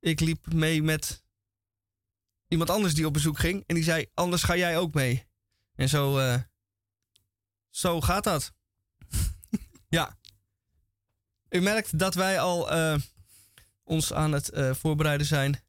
Ik 0.00 0.20
liep 0.20 0.52
mee 0.52 0.82
met 0.82 1.22
iemand 2.48 2.70
anders 2.70 2.94
die 2.94 3.06
op 3.06 3.12
bezoek 3.12 3.38
ging. 3.38 3.64
En 3.66 3.74
die 3.74 3.84
zei, 3.84 4.06
anders 4.14 4.42
ga 4.42 4.56
jij 4.56 4.78
ook 4.78 4.94
mee. 4.94 5.26
En 5.74 5.88
zo, 5.88 6.18
eh, 6.18 6.40
zo 7.70 8.00
gaat 8.00 8.24
dat. 8.24 8.52
ja. 9.88 10.16
U 11.48 11.60
merkt 11.60 11.98
dat 11.98 12.14
wij 12.14 12.40
al 12.40 12.70
eh, 12.70 12.96
ons 13.84 14.12
aan 14.12 14.32
het 14.32 14.50
voorbereiden 14.76 15.26
zijn 15.26 15.64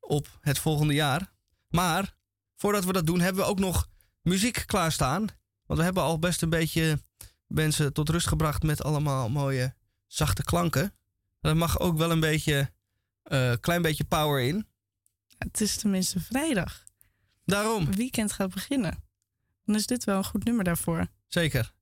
op 0.00 0.38
het 0.40 0.58
volgende 0.58 0.94
jaar. 0.94 1.36
Maar 1.68 2.16
voordat 2.56 2.84
we 2.84 2.92
dat 2.92 3.06
doen, 3.06 3.20
hebben 3.20 3.42
we 3.42 3.50
ook 3.50 3.58
nog 3.58 3.88
muziek 4.22 4.62
klaarstaan. 4.66 5.26
Want 5.66 5.78
we 5.78 5.84
hebben 5.84 6.02
al 6.02 6.18
best 6.18 6.42
een 6.42 6.50
beetje 6.50 7.02
mensen 7.46 7.92
tot 7.92 8.08
rust 8.08 8.26
gebracht 8.26 8.62
met 8.62 8.82
allemaal 8.82 9.28
mooie 9.28 9.74
zachte 10.06 10.44
klanken. 10.44 10.94
Er 11.40 11.56
mag 11.56 11.78
ook 11.78 11.98
wel 11.98 12.10
een 12.10 12.20
beetje, 12.20 12.72
eh 13.22 13.52
klein 13.60 13.82
beetje 13.82 14.04
power 14.04 14.42
in. 14.42 14.66
Het 15.38 15.60
is 15.60 15.76
tenminste 15.76 16.20
vrijdag. 16.20 16.84
Daarom. 17.44 17.86
Het 17.86 17.96
weekend 17.96 18.32
gaat 18.32 18.54
beginnen. 18.54 19.04
Dan 19.64 19.74
is 19.74 19.86
dit 19.86 20.04
wel 20.04 20.16
een 20.16 20.24
goed 20.24 20.44
nummer 20.44 20.64
daarvoor. 20.64 21.06
Zeker. 21.26 21.74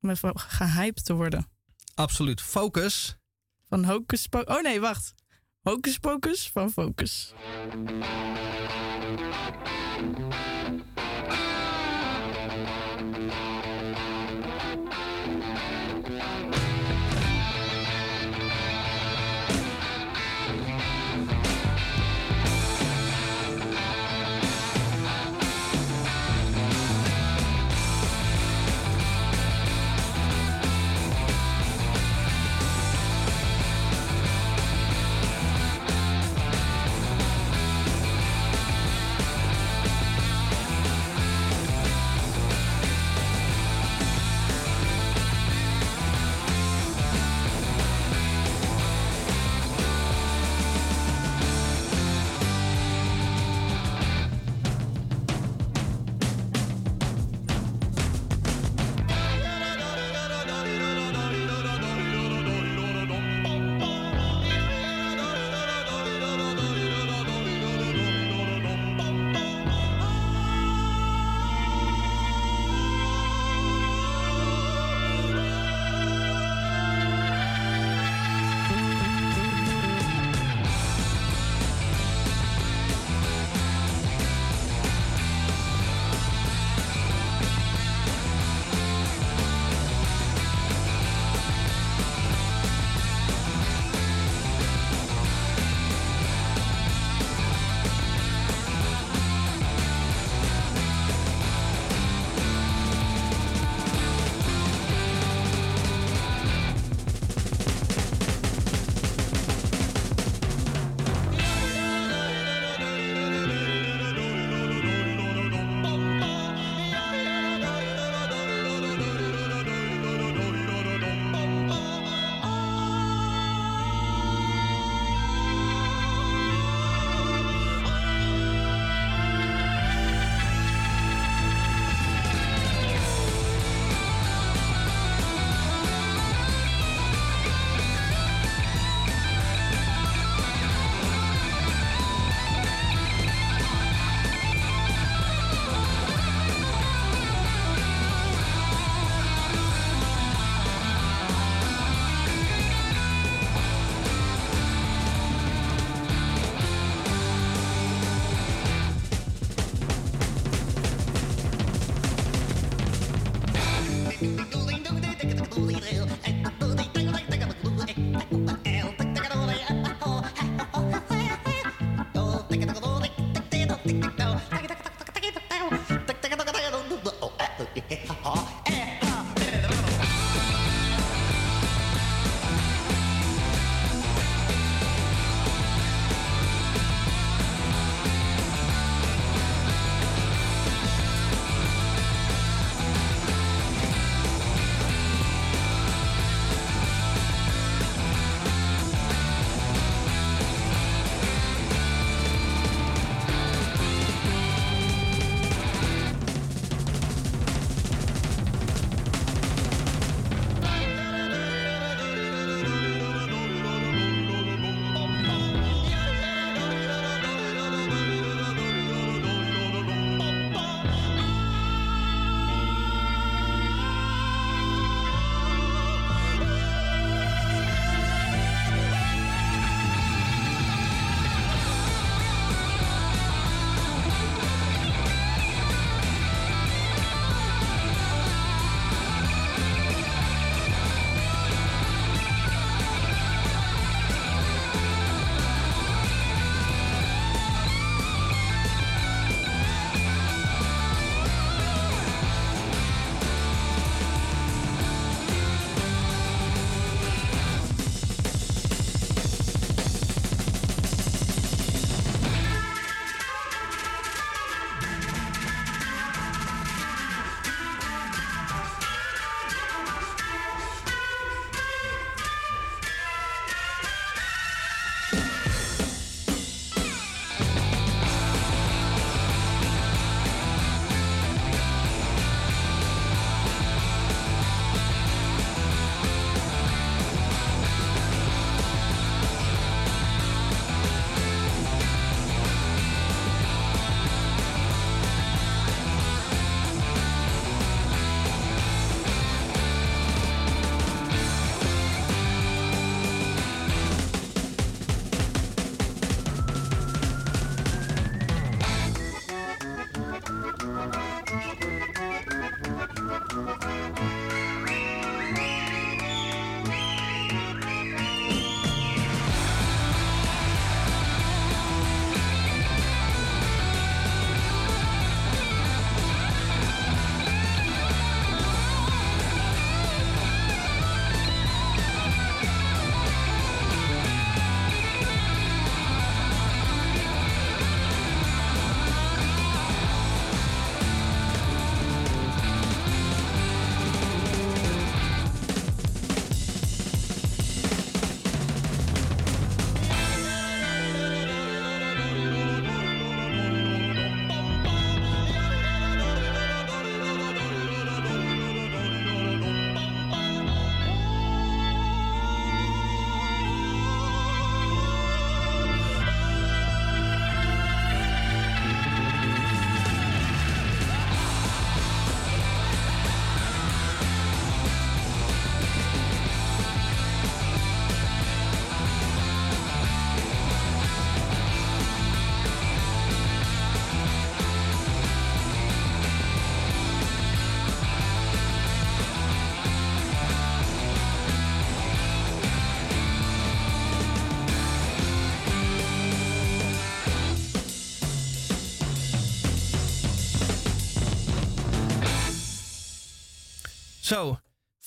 Om 0.00 0.10
even 0.10 0.38
gehyped 0.38 1.04
te 1.04 1.14
worden. 1.14 1.48
Absoluut. 1.94 2.40
Focus. 2.40 3.16
Van 3.68 3.84
Hocus 3.84 4.26
Pocus. 4.26 4.56
Oh 4.56 4.62
nee, 4.62 4.80
wacht. 4.80 5.14
Hocus 5.66 5.98
Pocus 5.98 6.50
van 6.52 6.70
Focus. 6.70 7.32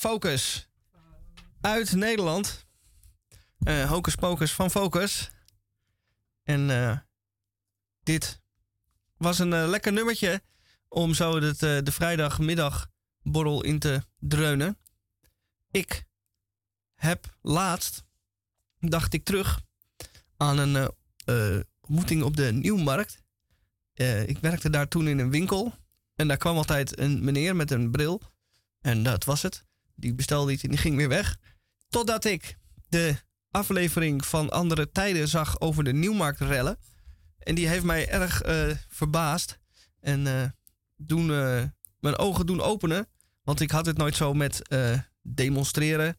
Focus. 0.07 0.69
Uit 1.61 1.91
Nederland. 1.91 2.65
Eh 3.63 3.89
Hocus 3.89 4.15
Pocus 4.15 4.53
van 4.53 4.71
Focus. 4.71 5.31
En 6.43 6.69
eh, 6.69 6.97
dit 8.03 8.41
was 9.17 9.39
een 9.39 9.53
eh, 9.53 9.67
lekker 9.67 9.93
nummertje 9.93 10.41
om 10.87 11.13
zo 11.13 11.41
het, 11.41 11.63
eh, 11.63 11.77
de 11.83 11.91
vrijdagmiddagborrel 11.91 13.63
in 13.63 13.79
te 13.79 14.03
dreunen. 14.19 14.77
Ik 15.71 16.05
heb 16.93 17.37
laatst, 17.41 18.03
dacht 18.79 19.13
ik 19.13 19.23
terug 19.23 19.61
aan 20.37 20.57
een 20.57 20.91
ontmoeting 21.81 22.23
op 22.23 22.35
de 22.35 22.51
Nieuwmarkt. 22.51 23.21
Ik 24.25 24.37
werkte 24.37 24.69
daar 24.69 24.87
toen 24.87 25.07
in 25.07 25.19
een 25.19 25.31
winkel. 25.31 25.73
En 26.15 26.27
daar 26.27 26.37
kwam 26.37 26.57
altijd 26.57 26.99
een 26.99 27.23
meneer 27.23 27.55
met 27.55 27.71
een 27.71 27.91
bril. 27.91 28.21
En 28.81 29.03
dat 29.03 29.23
was 29.23 29.41
het. 29.41 29.66
Die 29.99 30.13
bestelde 30.13 30.51
iets 30.51 30.63
en 30.63 30.69
die 30.69 30.77
ging 30.77 30.95
weer 30.95 31.09
weg. 31.09 31.37
Totdat 31.89 32.25
ik 32.25 32.57
de 32.89 33.15
aflevering 33.51 34.25
van 34.25 34.49
Andere 34.49 34.91
Tijden 34.91 35.27
zag 35.27 35.59
over 35.59 35.83
de 35.83 35.93
Nieuwmarktrellen. 35.93 36.77
En 37.39 37.55
die 37.55 37.67
heeft 37.67 37.83
mij 37.83 38.09
erg 38.09 38.41
eh, 38.41 38.69
verbaasd. 38.87 39.59
En 39.99 40.27
eh, 40.27 40.49
doen, 40.95 41.31
eh, 41.31 41.63
mijn 41.99 42.17
ogen 42.17 42.45
doen 42.45 42.61
openen. 42.61 43.07
Want 43.43 43.59
ik 43.59 43.71
had 43.71 43.85
het 43.85 43.97
nooit 43.97 44.15
zo 44.15 44.33
met 44.33 44.61
demonstreren. 45.21 46.17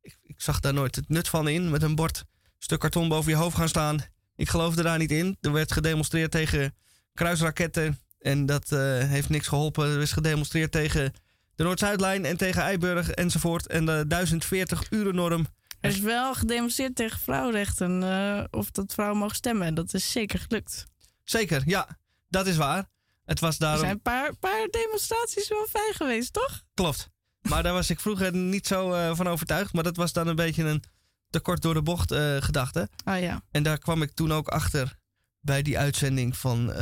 Ik, 0.00 0.18
ik 0.22 0.40
zag 0.40 0.60
daar 0.60 0.74
nooit 0.74 0.96
het 0.96 1.08
nut 1.08 1.28
van 1.28 1.48
in. 1.48 1.70
Met 1.70 1.82
een 1.82 1.94
bord 1.94 2.24
stuk 2.58 2.80
karton 2.80 3.08
boven 3.08 3.30
je 3.30 3.36
hoofd 3.36 3.56
gaan 3.56 3.68
staan. 3.68 3.98
Ik 4.34 4.48
geloofde 4.48 4.82
daar 4.82 4.98
niet 4.98 5.10
in. 5.10 5.36
Er 5.40 5.52
werd 5.52 5.72
gedemonstreerd 5.72 6.30
tegen 6.30 6.74
kruisraketten. 7.12 7.98
En 8.18 8.46
dat 8.46 8.68
heeft 9.06 9.28
niks 9.28 9.48
geholpen. 9.48 9.90
Er 9.90 10.00
is 10.00 10.12
gedemonstreerd 10.12 10.72
tegen 10.72 11.12
de 11.56 11.64
Noord-Zuidlijn 11.64 12.24
en 12.24 12.36
tegen 12.36 12.62
Eiburg 12.62 13.10
enzovoort. 13.10 13.66
En 13.66 13.86
de 13.86 14.04
1040 14.08 14.90
uren 14.90 15.14
norm. 15.14 15.46
Er 15.80 15.90
is 15.90 16.00
wel 16.00 16.34
gedemonstreerd 16.34 16.94
tegen 16.96 17.20
vrouwenrechten. 17.20 18.02
eh, 18.02 18.44
of 18.50 18.70
dat 18.70 18.92
vrouwen 18.94 19.18
mogen 19.18 19.36
stemmen. 19.36 19.66
En 19.66 19.74
dat 19.74 19.94
is 19.94 20.12
zeker 20.12 20.38
gelukt. 20.38 20.84
Zeker, 21.24 21.62
ja. 21.66 21.98
Dat 22.28 22.46
is 22.46 22.56
waar. 22.56 22.88
Het 23.24 23.40
was 23.40 23.54
Er 23.54 23.60
daarom... 23.60 23.80
zijn 23.80 23.92
een 23.92 24.02
paar, 24.02 24.34
paar 24.36 24.66
demonstraties 24.70 25.48
wel 25.48 25.66
fijn 25.70 25.94
geweest, 25.94 26.32
toch? 26.32 26.62
Klopt. 26.74 27.08
Maar 27.42 27.62
daar 27.62 27.72
was 27.72 27.90
ik 27.90 28.00
vroeger 28.00 28.32
niet 28.34 28.66
zo 28.66 28.92
eh, 28.92 29.16
van 29.16 29.28
overtuigd. 29.28 29.72
Maar 29.72 29.82
dat 29.84 29.96
was 29.96 30.12
dan 30.12 30.26
een 30.26 30.36
beetje 30.36 30.64
een 30.64 30.82
te 31.30 31.40
kort 31.40 31.62
door 31.62 31.74
de 31.74 31.82
bocht 31.82 32.10
eh, 32.10 32.36
gedachte. 32.40 32.88
Ah 33.04 33.20
ja. 33.20 33.42
En 33.50 33.62
daar 33.62 33.78
kwam 33.78 34.02
ik 34.02 34.10
toen 34.12 34.32
ook 34.32 34.48
achter 34.48 34.98
bij 35.40 35.62
die 35.62 35.78
uitzending 35.78 36.36
van 36.36 36.72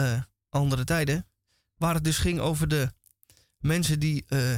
Andere 0.49 0.85
Tijden. 0.85 1.27
Waar 1.77 1.95
het 1.95 2.05
dus 2.05 2.19
ging 2.19 2.41
over 2.41 2.69
de 2.69 2.91
mensen 3.65 4.01
die 4.01 4.25
eh, 4.29 4.55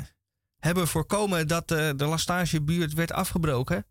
hebben 0.58 0.88
voorkomen 0.88 1.48
dat 1.48 1.70
eh, 1.70 1.90
de 1.96 2.04
Lastagebuurt 2.04 2.94
werd 2.94 3.12
afgebroken. 3.12 3.86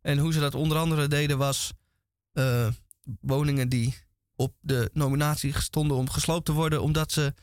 En 0.00 0.18
hoe 0.18 0.32
ze 0.32 0.40
dat 0.40 0.54
onder 0.54 0.78
andere 0.78 1.08
deden 1.08 1.38
was 1.38 1.72
eh, 2.32 2.68
woningen 3.20 3.68
die 3.68 3.98
op 4.36 4.54
de 4.60 4.90
nominatie 4.92 5.60
stonden 5.60 5.96
om 5.96 6.10
gesloopt 6.10 6.44
te 6.44 6.52
worden 6.52 6.82
omdat 6.82 7.12
ze 7.12 7.34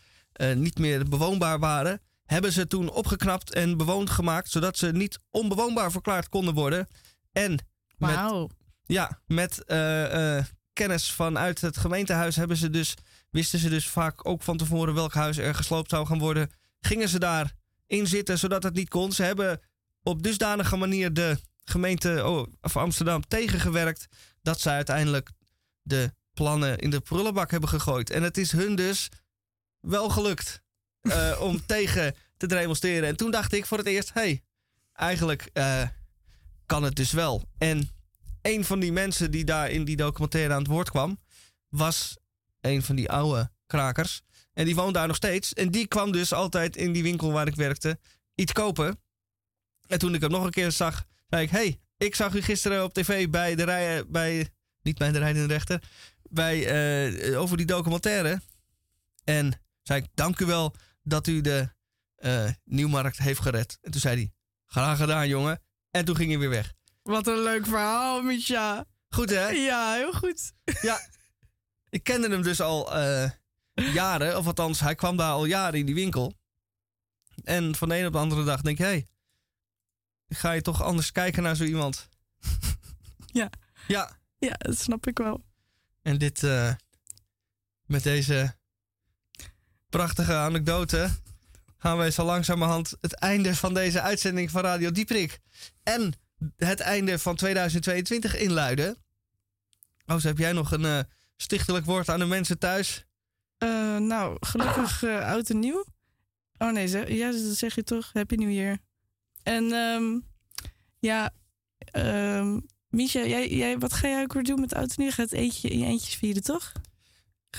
niet 0.56 0.80
meer 0.80 1.10
bewoonbaar 1.10 1.60
waren. 1.60 2.02
Hebben 2.26 2.52
ze 2.52 2.68
toen 2.68 2.90
opgeknapt 2.90 3.54
en 3.54 3.78
bewoond 3.78 4.10
gemaakt 4.10 4.50
zodat 4.50 4.78
ze 4.78 4.92
niet 4.92 5.20
onbewoonbaar 5.32 5.92
verklaard 5.92 6.30
konden 6.30 6.54
worden. 6.54 6.88
En 7.32 7.60
met, 7.98 8.20
ja, 8.86 9.22
met 9.26 9.64
kennis 10.74 11.12
vanuit 11.12 11.62
het 11.62 11.78
gemeentehuis 11.78 12.36
hebben 12.36 12.58
ze 12.58 12.70
dus, 12.70 12.94
wisten 13.30 13.60
ze 13.60 13.70
dus 13.70 13.88
vaak 13.88 14.28
ook 14.28 14.42
van 14.42 14.58
tevoren 14.58 14.94
welk 14.94 15.14
huis 15.14 15.38
er 15.38 15.56
gesloopt 15.56 15.90
zou 15.90 16.06
gaan 16.06 16.20
worden. 16.20 16.50
Gingen 16.88 17.10
ze 17.10 17.20
daarin 17.20 18.08
zitten 18.08 18.38
zodat 18.38 18.64
het 18.64 18.74
niet 18.74 18.90
kon. 18.90 19.12
Ze 19.12 19.24
hebben 19.24 19.62
op 20.04 20.24
dusdanige 20.24 20.76
manier 20.76 21.14
de 21.14 21.38
gemeente 21.64 22.26
oh, 22.26 22.48
van 22.62 22.82
Amsterdam 22.82 23.28
tegengewerkt 23.28 24.08
dat 24.42 24.60
ze 24.60 24.70
uiteindelijk 24.70 25.30
de 25.82 26.14
plannen 26.34 26.78
in 26.78 26.90
de 26.90 27.00
prullenbak 27.00 27.52
hebben 27.52 27.70
gegooid. 27.70 28.10
En 28.10 28.24
het 28.24 28.38
is 28.38 28.52
hun 28.52 28.76
dus 28.76 29.10
wel 29.80 30.10
gelukt 30.10 30.62
eh, 31.02 31.42
om 31.48 31.66
tegen 31.66 32.16
te 32.38 32.48
demonstreren. 32.48 33.10
En 33.10 33.16
toen 33.16 33.32
dacht 33.32 33.54
ik 33.54 33.66
voor 33.66 33.78
het 33.78 33.88
eerst, 33.88 34.14
hey, 34.14 34.44
eigenlijk 34.94 35.50
eh, 35.54 35.88
kan 36.66 36.84
het 36.84 36.96
dus 36.96 37.12
wel. 37.12 37.44
En 37.58 37.90
een 38.42 38.66
van 38.66 38.80
die 38.80 38.92
mensen 38.92 39.32
die 39.32 39.46
daar 39.46 39.70
in 39.70 39.86
die 39.86 39.96
documentaire 39.96 40.54
aan 40.54 40.60
het 40.60 40.68
woord 40.68 40.90
kwam, 40.90 41.20
was 41.70 42.18
een 42.62 42.84
van 42.84 42.96
die 42.96 43.10
oude 43.10 43.52
krakers. 43.66 44.22
En 44.58 44.66
die 44.66 44.76
woont 44.76 44.94
daar 44.94 45.08
nog 45.08 45.16
steeds. 45.16 45.54
En 45.54 45.72
die 45.72 45.88
kwam 45.88 46.12
dus 46.12 46.34
altijd 46.34 46.76
in 46.76 46.92
die 46.92 47.04
winkel 47.04 47.32
waar 47.32 47.48
ik 47.48 47.56
werkte 47.56 48.00
iets 48.36 48.52
kopen. 48.52 49.00
En 49.88 50.00
toen 50.00 50.14
ik 50.14 50.22
hem 50.22 50.32
nog 50.32 50.44
een 50.44 50.52
keer 50.52 50.72
zag, 50.72 51.06
zei 51.30 51.44
ik: 51.44 51.50
hey, 51.50 51.80
ik 51.98 52.16
zag 52.16 52.34
u 52.34 52.42
gisteren 52.42 52.84
op 52.84 52.94
tv 52.94 53.30
bij 53.30 53.56
de 53.56 53.64
rij, 53.64 54.08
bij, 54.08 54.50
niet 54.82 54.98
bij 54.98 55.12
de 55.12 55.20
rijdende 55.20 55.54
rechter, 55.54 55.84
bij, 56.30 56.66
eh, 56.66 57.42
over 57.42 57.58
die 57.58 57.66
documentaire. 57.66 58.42
En 59.24 59.62
zei 59.84 60.02
ik: 60.02 60.08
dank 60.14 60.40
u 60.40 60.46
wel 60.46 60.76
dat 61.04 61.28
u 61.28 61.42
de 61.42 61.70
eh, 62.16 62.50
Nieuwmarkt 62.64 63.18
heeft 63.18 63.40
gered. 63.40 63.78
En 63.82 63.92
toen 63.92 64.02
zei 64.02 64.16
hij: 64.16 64.32
graag 64.66 64.98
gedaan, 64.98 65.28
jongen. 65.28 65.62
En 65.92 66.06
toen 66.06 66.16
ging 66.16 66.30
hij 66.30 66.40
weer 66.40 66.50
weg. 66.50 66.74
Wat 67.04 67.28
een 67.28 67.44
leuk 67.44 67.66
verhaal, 67.66 68.22
Misha. 68.22 68.86
Goed, 69.10 69.30
hè? 69.30 69.48
Ja, 69.48 69.94
heel 69.94 70.14
goed. 70.14 70.54
Ja. 70.82 71.00
Ik 71.90 72.04
kende 72.04 72.30
hem 72.30 72.42
dus 72.42 72.62
al 72.62 72.96
eh, 72.96 73.30
jaren. 73.94 74.38
Of 74.38 74.46
althans, 74.48 74.80
hij 74.80 74.96
kwam 74.96 75.18
daar 75.18 75.32
al 75.32 75.46
jaren 75.46 75.80
in 75.80 75.86
die 75.86 75.96
winkel. 75.96 76.34
En 77.44 77.76
van 77.76 77.90
de 77.90 77.98
een 77.98 78.06
op 78.06 78.12
de 78.12 78.18
andere 78.18 78.44
dag 78.44 78.62
denk 78.62 78.80
ik... 78.80 78.86
Hé, 78.86 78.92
hey, 78.92 79.08
ga 80.30 80.52
je 80.52 80.62
toch 80.62 80.84
anders 80.84 81.12
kijken 81.12 81.44
naar 81.44 81.56
zo 81.56 81.64
iemand? 81.64 82.08
Ja. 83.32 83.50
Ja. 83.88 84.18
Ja, 84.40 84.54
dat 84.58 84.78
snap 84.78 85.08
ik 85.08 85.18
wel. 85.18 85.44
En 86.02 86.18
dit... 86.18 86.44
eh, 86.44 86.74
met 87.86 88.04
deze 88.04 88.56
prachtige 89.90 90.34
anekdote... 90.34 91.10
gaan 91.78 91.98
wij 91.98 92.12
zo 92.12 92.26
langzamerhand 92.26 92.94
het 93.02 93.14
einde 93.14 93.56
van 93.56 93.74
deze 93.74 94.02
uitzending 94.02 94.52
van 94.52 94.62
Radio 94.62 94.92
Dieprik... 94.92 95.40
en 95.84 96.14
het 96.58 96.80
einde 96.80 97.20
van 97.20 97.36
2022 97.36 98.36
inluiden. 98.36 98.98
Oh, 100.06 100.22
heb 100.22 100.38
jij 100.38 100.52
nog 100.52 100.72
een 100.72 100.86
eh, 100.86 101.00
stichtelijk 101.36 101.86
woord 101.86 102.10
aan 102.10 102.20
de 102.20 102.26
mensen 102.26 102.60
thuis? 102.60 103.06
Eh, 103.58 103.98
nou, 103.98 104.38
gelukkig 104.40 105.04
eh, 105.04 105.28
oud 105.28 105.50
en 105.50 105.60
nieuw. 105.60 105.86
Oh 106.58 106.72
nee, 106.72 106.88
zeg, 106.88 107.10
ja, 107.10 107.32
dat 107.32 107.42
zeg 107.42 107.76
je 107.76 107.84
toch? 107.84 108.10
Happy 108.14 108.36
New 108.36 108.52
Year. 108.52 108.78
En 109.44 109.72
ehm, 109.72 110.20
ja, 111.00 111.34
ehm 111.78 112.60
Misha, 112.90 113.26
jij, 113.26 113.50
jij, 113.50 113.78
wat 113.78 113.94
ga 113.94 114.08
jij 114.08 114.22
ook 114.22 114.34
weer 114.34 114.44
doen 114.44 114.60
met 114.60 114.74
oud 114.74 114.90
en 114.90 114.96
nieuw? 114.98 115.08
Je 115.08 115.14
gaat 115.14 115.32
eentje 115.32 115.70
in 115.70 115.80
je 115.80 115.86
eentjes 115.86 116.16
vieren, 116.16 116.44
toch? 116.44 116.72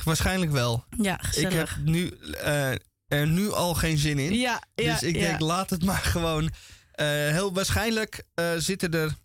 Waarschijnlijk 0.04 0.50
wel. 0.50 0.84
Ja, 1.02 1.14
Ik 1.14 1.24
gezellig. 1.24 1.74
heb 1.74 1.84
nu, 1.84 2.08
eh, 2.08 2.72
er 3.06 3.26
nu 3.26 3.52
al 3.52 3.74
geen 3.74 3.98
zin 3.98 4.18
in. 4.18 4.34
Ja, 4.34 4.62
ja, 4.74 4.92
dus 4.92 5.02
ik 5.02 5.14
ja. 5.16 5.20
denk, 5.20 5.40
laat 5.40 5.70
het 5.70 5.84
maar 5.84 6.02
gewoon. 6.02 6.50
Heel 6.92 7.52
waarschijnlijk 7.52 8.24
zitten 8.58 9.16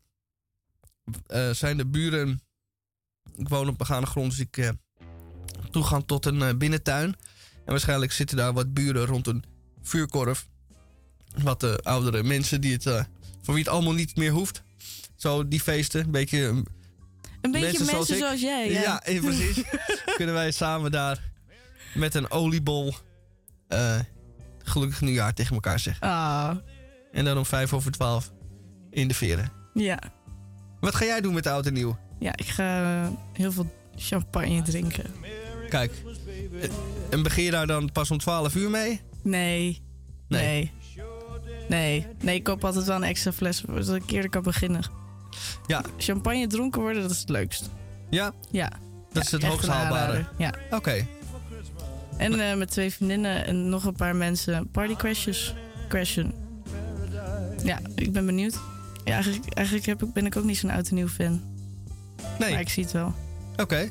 er... 1.27 1.55
zijn 1.55 1.77
de 1.77 1.85
buren... 1.85 2.41
Ik 3.35 3.49
woon 3.49 3.67
op 3.67 3.77
begane 3.77 4.05
grond, 4.05 4.29
dus 4.29 4.39
ik... 4.39 4.73
eh, 5.75 5.81
toegang 5.81 6.03
tot 6.07 6.25
een 6.25 6.41
eh, 6.41 6.53
binnentuin. 6.55 7.15
En 7.55 7.71
waarschijnlijk 7.71 8.11
zitten 8.11 8.37
daar 8.37 8.53
wat 8.53 8.73
buren 8.73 9.05
rond 9.05 9.27
een 9.27 9.43
vuurkorf. 9.81 10.47
Wat 11.43 11.59
de 11.59 11.79
oudere 11.83 12.23
mensen 12.23 12.61
die 12.61 12.73
het... 12.73 12.85
eh, 12.85 13.03
voor 13.41 13.53
wie 13.53 13.63
het 13.63 13.73
allemaal 13.73 13.93
niet 13.93 14.15
meer 14.15 14.31
hoeft. 14.31 14.63
Zo 15.15 15.47
die 15.47 15.59
feesten, 15.61 16.03
een 16.03 16.11
beetje... 16.11 16.63
Een 17.41 17.51
beetje 17.51 17.85
mensen 17.85 18.17
zoals 18.17 18.41
jij, 18.41 18.71
ja. 18.71 18.81
Ja, 18.81 19.01
eh, 19.03 19.21
precies. 19.21 19.63
Kunnen 20.17 20.35
wij 20.35 20.51
samen 20.51 20.91
daar 20.91 21.31
met 21.95 22.15
een 22.15 22.31
oliebol 22.31 22.93
eh, 23.67 23.99
gelukkig 24.63 25.01
nieuwjaar 25.01 25.33
tegen 25.33 25.53
elkaar 25.53 25.79
zeggen. 25.79 26.07
Ah, 26.07 26.55
En 27.11 27.25
dan 27.25 27.37
om 27.37 27.45
vijf 27.45 27.73
over 27.73 27.91
twaalf 27.91 28.31
in 28.89 29.07
de 29.07 29.13
veren. 29.13 29.51
ja. 29.73 29.99
Wat 30.79 30.95
ga 30.95 31.05
jij 31.05 31.21
doen 31.21 31.33
met 31.33 31.43
de 31.43 31.49
oud 31.49 31.65
en 31.65 31.73
nieuw? 31.73 31.97
Ja, 32.19 32.31
ik 32.35 32.45
ga 32.47 33.01
eh, 33.03 33.09
heel 33.33 33.51
veel 33.51 33.73
champagne 33.95 34.61
drinken. 34.61 35.03
Kijk, 35.73 35.91
en 37.09 37.23
begin 37.23 37.43
je 37.43 37.51
daar 37.51 37.67
dan 37.67 37.91
pas 37.91 38.11
om 38.11 38.17
12 38.17 38.55
uur 38.55 38.69
mee? 38.69 39.01
Nee. 39.21 39.81
Nee. 40.27 40.71
Nee. 41.69 42.07
Nee, 42.21 42.35
ik 42.35 42.43
koop 42.43 42.65
altijd 42.65 42.85
wel 42.85 42.95
een 42.95 43.03
extra 43.03 43.31
fles 43.31 43.63
zodat 43.67 43.95
ik 43.95 44.09
eerder 44.11 44.29
kan 44.29 44.43
beginnen. 44.43 44.81
Ja. 45.67 45.83
Champagne 45.97 46.47
dronken 46.47 46.81
worden, 46.81 47.01
dat 47.01 47.11
is 47.11 47.19
het 47.19 47.29
leukst. 47.29 47.69
Ja? 48.09 48.33
Ja. 48.51 48.71
Dat 49.11 49.23
is 49.23 49.31
het 49.31 49.43
hoogst 49.43 49.67
haalbare. 49.67 50.25
Ja. 50.37 50.53
Oké. 50.71 51.07
En 52.17 52.39
eh, 52.39 52.57
met 52.57 52.71
twee 52.71 52.93
vriendinnen 52.93 53.45
en 53.45 53.69
nog 53.69 53.83
een 53.83 53.95
paar 53.95 54.15
mensen 54.15 54.69
party 54.71 54.95
crashes. 54.95 55.53
Crashen. 55.87 56.33
Ja, 57.63 57.79
ik 57.95 58.11
ben 58.11 58.25
benieuwd. 58.25 58.59
Ja, 59.03 59.13
eigenlijk, 59.13 59.53
eigenlijk 59.53 59.87
heb 59.87 60.03
ik, 60.03 60.13
ben 60.13 60.25
ik 60.25 60.35
ook 60.35 60.43
niet 60.43 60.57
zo'n 60.57 60.69
oud 60.69 60.89
en 60.89 60.95
nieuw 60.95 61.07
fan. 61.07 61.41
Nee. 62.39 62.51
Maar 62.51 62.59
ik 62.59 62.69
zie 62.69 62.83
het 62.83 62.91
wel. 62.91 63.13
Oké. 63.57 63.89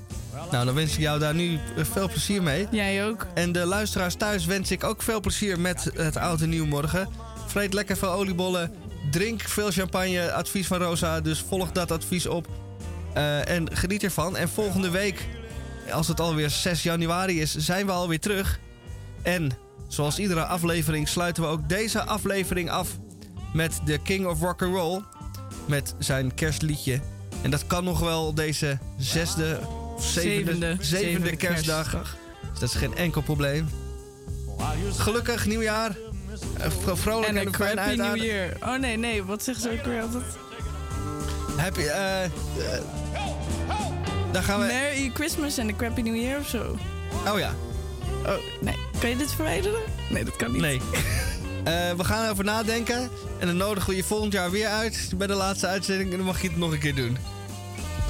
Nou, 0.51 0.65
dan 0.65 0.75
wens 0.75 0.93
ik 0.93 0.99
jou 0.99 1.19
daar 1.19 1.35
nu 1.35 1.59
eh, 1.77 1.85
veel 1.85 2.09
plezier 2.09 2.43
mee. 2.43 2.67
Jij 2.71 3.07
ook. 3.07 3.27
En 3.35 3.53
de 3.53 3.67
luisteraars 3.67 4.15
thuis 4.15 4.45
wens 4.45 4.71
ik 4.71 4.85
ook 4.85 5.03
veel 5.03 5.21
plezier 5.21 5.61
met 5.61 5.91
het 5.95 6.17
oud 6.17 6.41
en 6.41 6.49
nieuw 6.49 6.67
morgen. 6.67 7.09
Vreet 7.47 7.73
lekker 7.75 7.97
veel 7.97 8.11
oliebollen. 8.13 8.75
Drink 9.11 9.41
veel 9.41 9.71
champagne. 9.71 10.33
Advies 10.33 10.67
van 10.67 10.79
Rosa. 10.79 11.21
Dus 11.21 11.45
volg 11.49 11.73
dat 11.73 11.91
advies 11.91 12.27
op. 12.27 12.49
Eh, 13.15 13.49
en 13.49 13.77
geniet 13.77 14.03
ervan. 14.03 14.37
En 14.37 14.49
volgende 14.49 14.91
week, 14.91 15.29
als 15.93 16.09
het 16.09 16.21
alweer 16.21 16.51
6 16.51 16.83
januari 16.83 17.41
is, 17.41 17.57
zijn 17.57 17.87
we 17.87 17.93
alweer 17.93 18.21
terug. 18.21 18.61
En 19.23 19.51
zoals 19.89 20.19
iedere 20.19 20.45
aflevering 20.45 21.09
sluiten 21.09 21.43
we 21.43 21.49
ook 21.49 21.69
deze 21.69 22.03
aflevering 22.03 22.71
af 22.71 22.89
met 23.53 23.81
de 23.85 23.99
King 23.99 24.27
of 24.27 24.41
Rock 24.41 24.63
and 24.63 24.75
Roll. 24.75 25.03
Met 25.67 25.95
zijn 25.99 26.35
kerstliedje. 26.35 27.01
En 27.43 27.51
dat 27.51 27.67
kan 27.67 27.85
nog 27.85 27.99
wel 28.01 28.35
deze 28.35 28.79
zesde, 28.99 29.61
of 29.97 30.05
zevende, 30.05 30.77
Zevende. 30.81 31.37
kerstdag. 31.37 31.91
kerstdag. 31.91 32.17
Dus 32.51 32.61
dat 32.61 32.69
is 32.69 32.75
geen 32.75 32.97
enkel 32.97 33.23
probleem. 33.23 33.69
Gelukkig 34.97 35.47
nieuwjaar. 35.47 35.97
Eh, 36.59 36.71
vro- 36.83 36.95
Vrolijk 36.97 37.29
En 37.29 37.37
en, 37.37 37.47
een 37.47 37.55
fijn 37.55 37.77
crappy 37.77 37.97
New. 37.97 38.17
Year. 38.17 38.57
Oh 38.63 38.79
nee, 38.79 38.97
nee, 38.97 39.23
wat 39.25 39.43
zeggen 39.43 39.63
ze 39.65 39.71
ook 39.79 39.85
weer 39.85 40.03
altijd? 40.03 40.25
Heb 41.57 41.77
je, 41.77 41.89
eh, 41.91 42.31
daar 44.33 44.43
gaan 44.43 44.61
we... 44.61 44.67
Merry 44.67 45.11
Christmas 45.15 45.59
en 45.59 45.69
een 45.69 45.77
crappy 45.77 46.01
New 46.01 46.17
Year 46.17 46.39
of 46.41 46.49
zo. 46.49 46.77
Oh 47.33 47.39
ja. 47.39 47.55
Oh, 48.27 48.33
nee. 48.61 48.77
Kan 49.01 49.11
je 49.11 49.17
dit 49.17 49.33
verwijderen? 49.35 49.81
Nee, 50.11 50.25
dat 50.25 50.37
kan 50.37 50.53
niet. 50.53 50.61
Nee. 50.61 50.81
Eh, 51.65 51.73
we 51.97 52.05
gaan 52.05 52.25
erover 52.25 52.45
nadenken. 52.45 53.11
En 53.39 53.47
dan 53.47 53.57
nodigen 53.57 53.91
we 53.91 53.97
je 53.97 54.05
volgend 54.05 54.33
jaar 54.33 54.51
weer 54.51 54.67
uit 54.67 55.11
bij 55.17 55.27
de 55.27 55.35
laatste 55.35 55.67
uitzending. 55.67 56.11
En 56.11 56.17
dan 56.17 56.27
mag 56.27 56.43
je 56.43 56.49
het 56.49 56.57
nog 56.57 56.73
een 56.73 56.79
keer 56.79 56.95
doen. 56.95 57.17